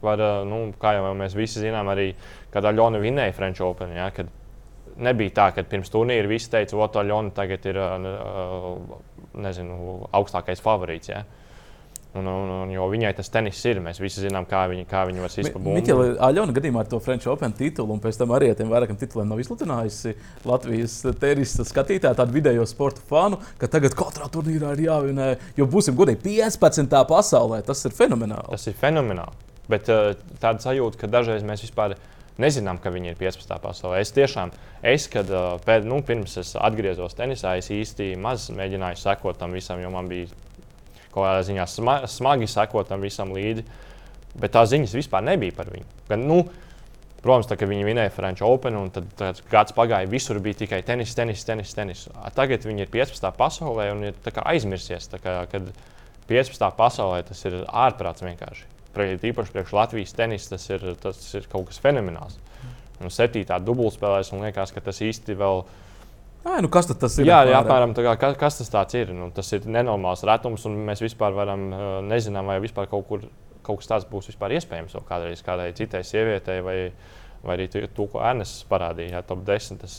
var, 0.03 0.24
nu, 0.47 0.70
kā 0.80 0.95
jau 0.95 1.11
mēs 1.20 1.36
visi 1.36 1.59
zinām, 1.66 1.91
arī 1.91 2.14
kad 2.55 2.64
Aļona 2.72 3.03
vinēja 3.03 3.36
French 3.36 3.59
Open. 3.68 3.91
Ja, 3.97 4.07
nebija 4.95 5.36
tā, 5.41 5.49
ka 5.55 5.68
pirms 5.68 5.91
turnīra 5.91 6.30
visi 6.32 6.51
teica, 6.53 6.80
ka 6.80 7.03
Aļona 7.03 7.36
tagad 7.36 7.68
ir 7.68 7.80
nezinu, 9.36 10.04
augstākais 10.14 10.62
favorīts. 10.64 11.12
Ja. 11.14 11.24
Un, 12.14 12.28
un, 12.30 12.50
un, 12.62 12.70
jo 12.70 12.86
viņai 12.92 13.10
tas 13.18 13.32
tenis 13.34 13.58
ir. 13.66 13.80
Mēs 13.82 13.98
visi 13.98 14.22
zinām, 14.22 14.46
kā 14.46 14.68
viņi, 14.70 14.86
kā 14.90 15.02
viņi 15.10 15.24
var 15.24 15.34
izpildīt. 15.34 15.80
Miķeli 15.80 16.12
Aļona 16.22 16.54
gadījumā 16.54 16.84
ar 16.84 16.90
to 16.92 17.00
French 17.02 17.26
Open 17.32 17.56
titulu, 17.58 17.96
un 17.96 18.04
pēc 18.04 18.20
tam 18.22 18.36
arī 18.38 18.52
ar 18.54 18.60
tiem 18.60 18.70
vairākiem 18.70 19.00
tituliem 19.02 19.32
nav 19.32 19.42
izsludinājusi 19.42 20.14
Latvijas 20.46 21.00
tenisa 21.22 21.66
skatītāju, 21.66 22.20
tādu 22.20 22.38
vidējo 22.38 22.68
sporta 22.70 23.02
fanu, 23.10 23.42
ka 23.58 23.72
tagad 23.74 23.98
katrā 23.98 24.30
turnīrā 24.30 24.76
ir 24.76 24.86
jāvinē. 24.86 25.32
Jo 25.58 25.66
būsim 25.74 25.98
godīgi 25.98 26.22
15. 26.28 26.94
pasaulē. 27.10 27.64
Tas 27.66 27.82
ir 27.90 27.98
fenomenāli. 27.98 28.46
Tas 28.54 28.70
ir 28.70 28.78
fenomenāli. 28.78 29.50
Bet 29.74 29.90
uh, 29.90 30.14
tāda 30.38 30.62
sajūta, 30.62 31.02
ka 31.02 31.10
dažreiz 31.10 31.42
mēs 31.48 31.66
vispār 31.66 31.98
nezinām, 32.42 32.80
ka 32.82 32.92
viņi 32.94 33.14
ir 33.14 33.20
15. 33.20 33.54
pasaulē. 33.64 34.02
Es 34.02 34.14
tiešām, 34.16 34.54
es, 34.94 35.08
kad 35.12 35.30
pēd, 35.66 35.88
nu, 35.90 36.02
pirms 36.06 36.38
es 36.42 36.56
atgriezos 36.58 37.18
tenisā, 37.18 37.56
es 37.60 37.70
īsti 37.74 38.14
maz 38.20 38.50
mēģināju 38.54 39.02
sekot 39.02 39.40
tam 39.40 39.54
visam, 39.58 39.82
jo 39.84 39.92
man 39.94 40.10
bija 40.12 40.32
kaut 41.14 41.28
kādā 41.28 41.44
ziņā 41.46 41.68
sma 41.70 42.00
smagi 42.10 42.50
sekot 42.50 42.90
tam 42.90 43.06
visam 43.06 43.34
līdzi. 43.36 43.66
Bet 44.34 44.56
tās 44.56 44.72
ziņas 44.72 44.96
vispār 44.98 45.26
nebija 45.28 45.54
par 45.54 45.70
viņu. 45.70 45.86
Gan, 46.10 46.24
nu, 46.30 46.42
Protams, 47.24 47.48
tā, 47.48 47.56
viņi 47.56 47.86
vinēja 47.88 48.12
French 48.12 48.44
Open, 48.44 48.76
un 48.76 48.90
tad, 48.92 49.06
tad 49.16 49.38
gads 49.48 49.72
pagāja, 49.76 50.10
visur 50.12 50.42
bija 50.44 50.58
tikai 50.60 50.82
tenis, 50.84 51.14
tenis, 51.16 51.46
tenis. 51.48 51.72
tenis. 51.72 52.02
Tagad 52.36 52.68
viņi 52.68 52.84
ir 52.84 52.92
15. 52.92 53.30
pasaulē 53.40 53.86
un 53.94 54.04
ir 54.10 54.40
aizmirsies. 54.44 55.08
Kā, 55.24 55.38
kad 55.48 55.70
15. 56.28 56.68
pasaulē 56.76 57.22
tas 57.30 57.46
ir 57.48 57.62
ārprāts 57.64 58.26
vienkārši. 58.28 58.73
Īpaši 58.94 59.56
priekš 59.56 59.74
Latvijas 59.74 60.14
tenis 60.18 60.50
tas 60.52 60.68
ir, 60.70 60.84
tas 61.02 61.22
ir 61.34 61.48
kaut 61.52 61.72
kas 61.72 61.82
fenomenāls. 61.84 62.38
Un 63.04 63.12
septītā 63.12 63.58
dubultspēlēs, 63.60 64.30
un 64.36 64.46
liekas, 64.46 64.72
ka 64.72 64.84
tas 64.86 65.02
īsti 65.04 65.36
vēl. 65.39 65.64
Ai, 66.44 66.60
nu 66.64 66.70
kas 66.72 66.88
tas 66.91 67.18
ir? 67.18 67.28
Jā, 67.28 67.41
jā 67.50 67.58
apmēram 67.64 67.96
tā 67.98 68.04
kā, 68.06 68.14
kas, 68.20 68.60
kas 68.60 68.70
tas 68.70 69.00
ir. 69.00 69.14
Nu, 69.16 69.32
tas 69.34 69.50
ir 69.56 69.66
nenormāls 69.66 70.26
retums, 70.28 70.68
un 70.70 70.78
mēs 70.88 71.02
vispār 71.04 71.36
varam, 71.36 71.70
nezinām, 72.08 72.52
vai 72.52 72.60
vispār 72.64 72.91
kaut 72.91 73.08
kur 73.10 73.26
kaut 73.64 73.82
kas 73.82 73.89
tāds 73.89 74.08
būs 74.10 74.32
iespējams 74.34 74.96
vēl 74.98 75.06
kādreiz 75.08 75.44
kādai 75.46 75.72
citai 75.78 76.04
sievietei, 76.08 76.60
vai, 76.64 76.78
vai 77.44 77.58
arī 77.58 77.70
to, 77.72 78.08
ko 78.12 78.22
Ernsts 78.24 78.66
parādīja, 78.70 79.18
jā, 79.18 79.24
top 79.28 79.44
10. 79.48 79.80
Tas, 79.84 79.96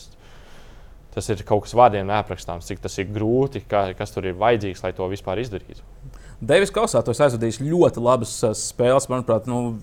tas 1.15 1.29
ir 1.31 1.43
kaut 1.47 1.65
kas 1.65 1.75
vārdiem 1.77 2.07
neaprakstāms, 2.09 2.67
cik 2.69 2.83
tas 2.83 2.97
ir 3.01 3.09
grūti, 3.15 3.63
kā, 3.69 3.87
kas 3.97 4.13
tur 4.13 4.27
ir 4.29 4.37
vajadzīgs, 4.39 4.83
lai 4.85 4.93
to 4.95 5.09
vispār 5.11 5.41
izdarītu. 5.43 5.85
Devis 6.41 6.73
Kausā 6.73 7.03
to 7.05 7.15
aizvadījis 7.15 7.61
ļoti 7.63 8.03
labas 8.03 8.35
uh, 8.43 8.55
spēles, 8.57 9.07
manuprāt. 9.11 9.47
Nu, 9.49 9.77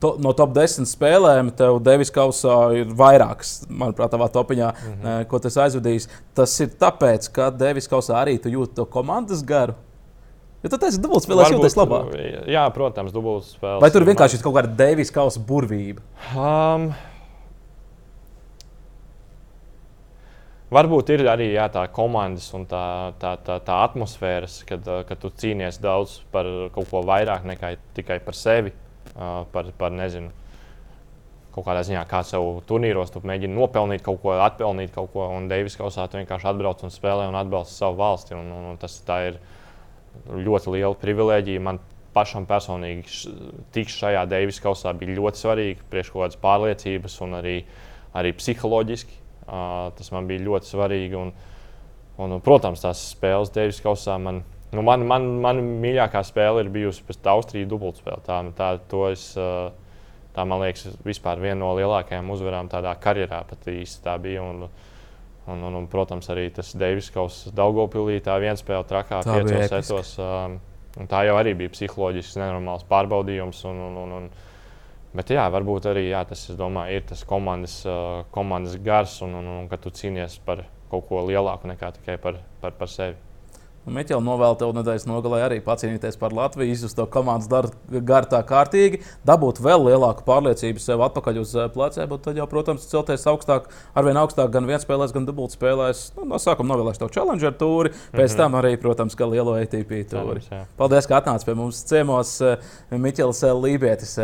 to, 0.00 0.14
no 0.22 0.32
top 0.36 0.54
10 0.56 0.88
spēlēm 0.88 1.52
tev 1.56 1.78
Devis 1.84 2.12
Kausā 2.14 2.56
ir 2.80 2.94
vairākas, 2.96 3.60
manuprāt, 3.68 4.12
tavā 4.14 4.30
topiņā, 4.32 4.72
mm 4.72 4.96
-hmm. 4.96 5.28
ko 5.28 5.38
tas 5.38 5.60
aizvadījis. 5.66 6.08
Tas 6.34 6.60
ir 6.60 6.72
tāpēc, 6.80 7.30
ka 7.32 7.50
Devis 7.50 7.88
Kausā 7.88 8.16
arī 8.22 8.38
tu 8.42 8.48
jūti 8.48 8.74
to 8.80 8.84
komandas 8.84 9.44
garu. 9.44 9.76
Jo 10.60 10.68
tad 10.68 10.82
tas 10.82 10.96
ir 10.96 11.00
dubultspēlē, 11.00 11.46
jūties 11.54 11.76
labāk. 11.76 12.10
Jā, 12.52 12.66
protams, 12.74 13.14
dubultspēlē. 13.14 13.80
Vai 13.80 13.88
tur 13.90 14.04
vienkārši 14.04 14.36
ir 14.36 14.42
kaut 14.44 14.58
kāda 14.58 14.68
Deivijas 14.76 15.12
kausa 15.14 15.40
burvība? 15.40 16.02
Um, 16.36 16.90
Varbūt 20.70 21.08
ir 21.10 21.24
arī 21.26 21.48
jā, 21.50 21.64
tā 21.74 21.82
komandas 21.90 22.46
un 22.54 22.62
tā, 22.70 23.10
tā, 23.18 23.32
tā, 23.42 23.56
tā 23.66 23.78
atmosfēra, 23.88 24.46
kad, 24.68 24.86
kad 25.08 25.18
tu 25.18 25.32
cīnies 25.42 25.80
daudz 25.82 26.20
par 26.30 26.46
kaut 26.76 26.86
ko 26.92 27.00
vairāk 27.08 27.48
nekā 27.48 27.74
tikai 27.96 28.20
par 28.22 28.38
sevi. 28.38 28.70
Par, 29.10 29.66
par 29.74 29.90
nezinu, 29.90 30.30
kaut 31.50 31.66
kādā 31.66 31.82
ziņā, 31.86 32.04
kā 32.08 32.20
sev 32.26 32.60
turnīros, 32.68 33.10
tu 33.10 33.22
mēģini 33.26 33.56
nopelnīt 33.56 34.04
kaut 34.06 34.20
ko, 34.22 34.36
atpelnīt 34.38 34.92
kaut 34.94 35.10
ko. 35.14 35.26
Un 35.34 35.48
Deivijas 35.50 35.78
kausā 35.80 36.06
vienkārši 36.12 36.50
atbrauc 36.52 36.84
un 36.86 36.94
spēlē 36.94 37.26
un 37.28 37.38
atbalsta 37.40 37.82
savu 37.82 37.98
valsti. 38.00 38.36
Un, 38.38 38.52
un, 38.54 38.68
un 38.72 38.78
tas 38.80 39.00
ir 39.26 39.40
ļoti 40.30 40.76
liela 40.76 40.94
privilēģija. 41.00 41.64
Man 41.66 41.80
pašam 42.14 42.46
personīgi 42.46 43.34
tikt 43.74 43.94
šajā 43.96 44.22
Deivijas 44.30 44.62
kausā 44.62 44.94
bija 44.98 45.18
ļoti 45.18 45.42
svarīgi, 45.42 45.88
priekš 45.90 46.14
kaut 46.14 46.28
kādas 46.28 46.40
pārliecības 46.46 47.18
un 47.26 47.38
arī, 47.42 47.56
arī 48.14 48.32
psiholoģiski. 48.38 49.19
Tas 49.50 50.12
man 50.14 50.28
bija 50.30 50.44
ļoti 50.46 50.70
svarīgi. 50.70 51.18
Un, 51.18 51.32
un, 52.22 52.36
protams, 52.44 52.82
tās 52.84 53.02
spēles 53.14 53.52
Deivijas 53.54 53.82
kausā 53.84 54.18
man. 54.22 54.44
Nu, 54.70 54.84
man, 54.86 55.02
man, 55.02 55.24
man 55.42 55.60
mīļākā 55.82 56.20
spēle 56.22 56.62
ir 56.62 56.68
bijusi 56.70 57.02
pēc 57.08 57.26
Austrijas 57.32 57.70
dubultspēle. 57.72 58.22
Tā, 58.22 58.36
tā, 58.54 58.68
es, 59.10 59.24
tā, 59.34 60.44
man 60.46 60.62
liekas, 60.62 60.92
vispār 61.02 61.42
viena 61.42 61.58
no 61.64 61.72
lielākajām 61.74 62.30
uzvarām 62.30 62.70
tādā 62.70 62.92
karjerā 63.02 63.42
pat 63.50 63.66
īsti 63.74 64.06
tā 64.06 64.16
bija. 64.22 64.46
Un, 64.46 64.70
Un, 65.50 65.62
un, 65.66 65.74
un, 65.74 65.86
protams, 65.90 66.28
arī 66.30 66.44
tas 66.54 66.68
Deivis 66.78 67.08
Kauss 67.10 67.48
Daugopilī, 67.56 68.20
tā 68.22 68.36
viena 68.38 68.58
spēle 68.60 68.84
trakā, 68.86 69.22
piecos 69.24 69.72
setos. 69.72 70.12
Um, 70.22 70.58
tā 71.10 71.24
jau 71.26 71.34
arī 71.40 71.56
bija 71.58 71.72
psiholoģisks, 71.72 72.36
nenormāls 72.38 72.84
pārbaudījums. 72.90 73.64
Un, 73.66 73.80
un, 73.88 73.96
un, 74.04 74.12
un, 74.18 74.28
bet 75.14 75.32
jā, 75.34 75.46
varbūt 75.52 75.88
arī 75.90 76.08
jā, 76.08 76.24
tas 76.28 76.46
domāju, 76.58 77.00
ir 77.00 77.08
tas 77.08 77.24
komandas, 77.28 77.80
komandas 78.34 78.76
gars 78.84 79.20
un, 79.26 79.34
un, 79.40 79.50
un 79.60 79.72
ka 79.72 79.80
tu 79.80 79.90
cīnies 79.94 80.38
par 80.44 80.66
kaut 80.90 81.08
ko 81.08 81.24
lielāku 81.26 81.70
nekā 81.70 81.94
tikai 81.98 82.18
par, 82.22 82.40
par, 82.62 82.78
par 82.78 82.90
sevi. 82.90 83.18
Meķeli 83.88 84.20
novēl 84.20 84.58
tev 84.60 84.74
nedēļas 84.76 85.06
nogalē 85.08 85.38
arī 85.46 85.56
pacīnīties 85.64 86.18
par 86.20 86.34
Latviju, 86.36 86.68
izjust 86.74 86.98
to 86.98 87.06
komandas 87.10 87.48
garu 87.48 88.28
tā 88.28 88.42
kārtīgi, 88.46 89.00
dabūt 89.26 89.62
vēl 89.64 89.86
lielāku 89.86 90.26
pārliecību 90.26 90.82
sev 90.84 91.00
atpakaļ 91.06 91.40
uz 91.40 91.54
pleciem, 91.72 92.10
bet 92.10 92.22
tad 92.26 92.36
jau, 92.38 92.46
protams, 92.50 92.84
celties 92.90 93.24
augstāk, 93.32 93.70
arvien 93.96 94.20
augstāk 94.20 94.52
gan 94.52 94.68
viens 94.68 94.84
spēlēs, 94.84 95.16
gan 95.16 95.24
dubult 95.26 95.56
spēlēs. 95.56 96.10
Nu, 96.18 96.28
no 96.28 96.38
sākuma 96.42 96.74
novēlēšu 96.74 97.06
tev 97.06 97.14
challenger 97.16 97.56
tūri, 97.56 97.94
pēc 98.12 98.20
mm 98.20 98.28
-hmm. 98.28 98.38
tam 98.44 98.60
arī, 98.60 98.76
protams, 98.84 99.16
ka 99.16 99.32
lielo 99.32 99.56
ATP 99.56 100.04
tūri. 100.12 100.44
Paldies, 100.76 101.08
ka 101.08 101.22
atnāci 101.22 101.48
pie 101.48 101.56
mums 101.56 101.80
ciemos 101.88 102.36
Miķels 102.92 103.42
Lībietis 103.64 104.18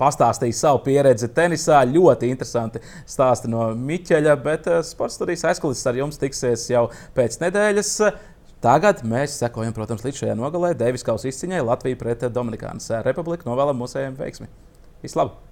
pastāstīja 0.00 0.58
savu 0.58 0.82
pieredzi 0.86 1.30
tenisā. 1.36 1.82
Ļoti 1.88 2.30
interesanti 2.32 2.82
stāsti 3.08 3.50
no 3.52 3.68
Miķeļa, 3.76 4.36
bet 4.44 4.70
sports 4.88 5.18
studijas 5.18 5.46
aizkulisēs 5.52 5.90
ar 5.92 6.00
jums 6.02 6.20
tiksies 6.22 6.68
jau 6.72 6.86
pēc 7.16 7.40
nedēļas. 7.44 7.92
Tagad 8.64 9.02
mēs 9.06 9.36
sekojam, 9.38 9.74
protams, 9.76 10.04
līdz 10.06 10.22
šajā 10.22 10.36
nogalē 10.38 10.72
Deivis 10.78 11.04
Kausa 11.06 11.28
izciņai 11.30 11.64
Latviju 11.66 12.00
pret 12.00 12.24
Dominikānas 12.32 12.88
Republiku. 13.06 13.50
Novēlam 13.50 13.84
mūsējiem 13.84 14.16
veiksmi! 14.18 14.48
Vislabāk! 15.04 15.45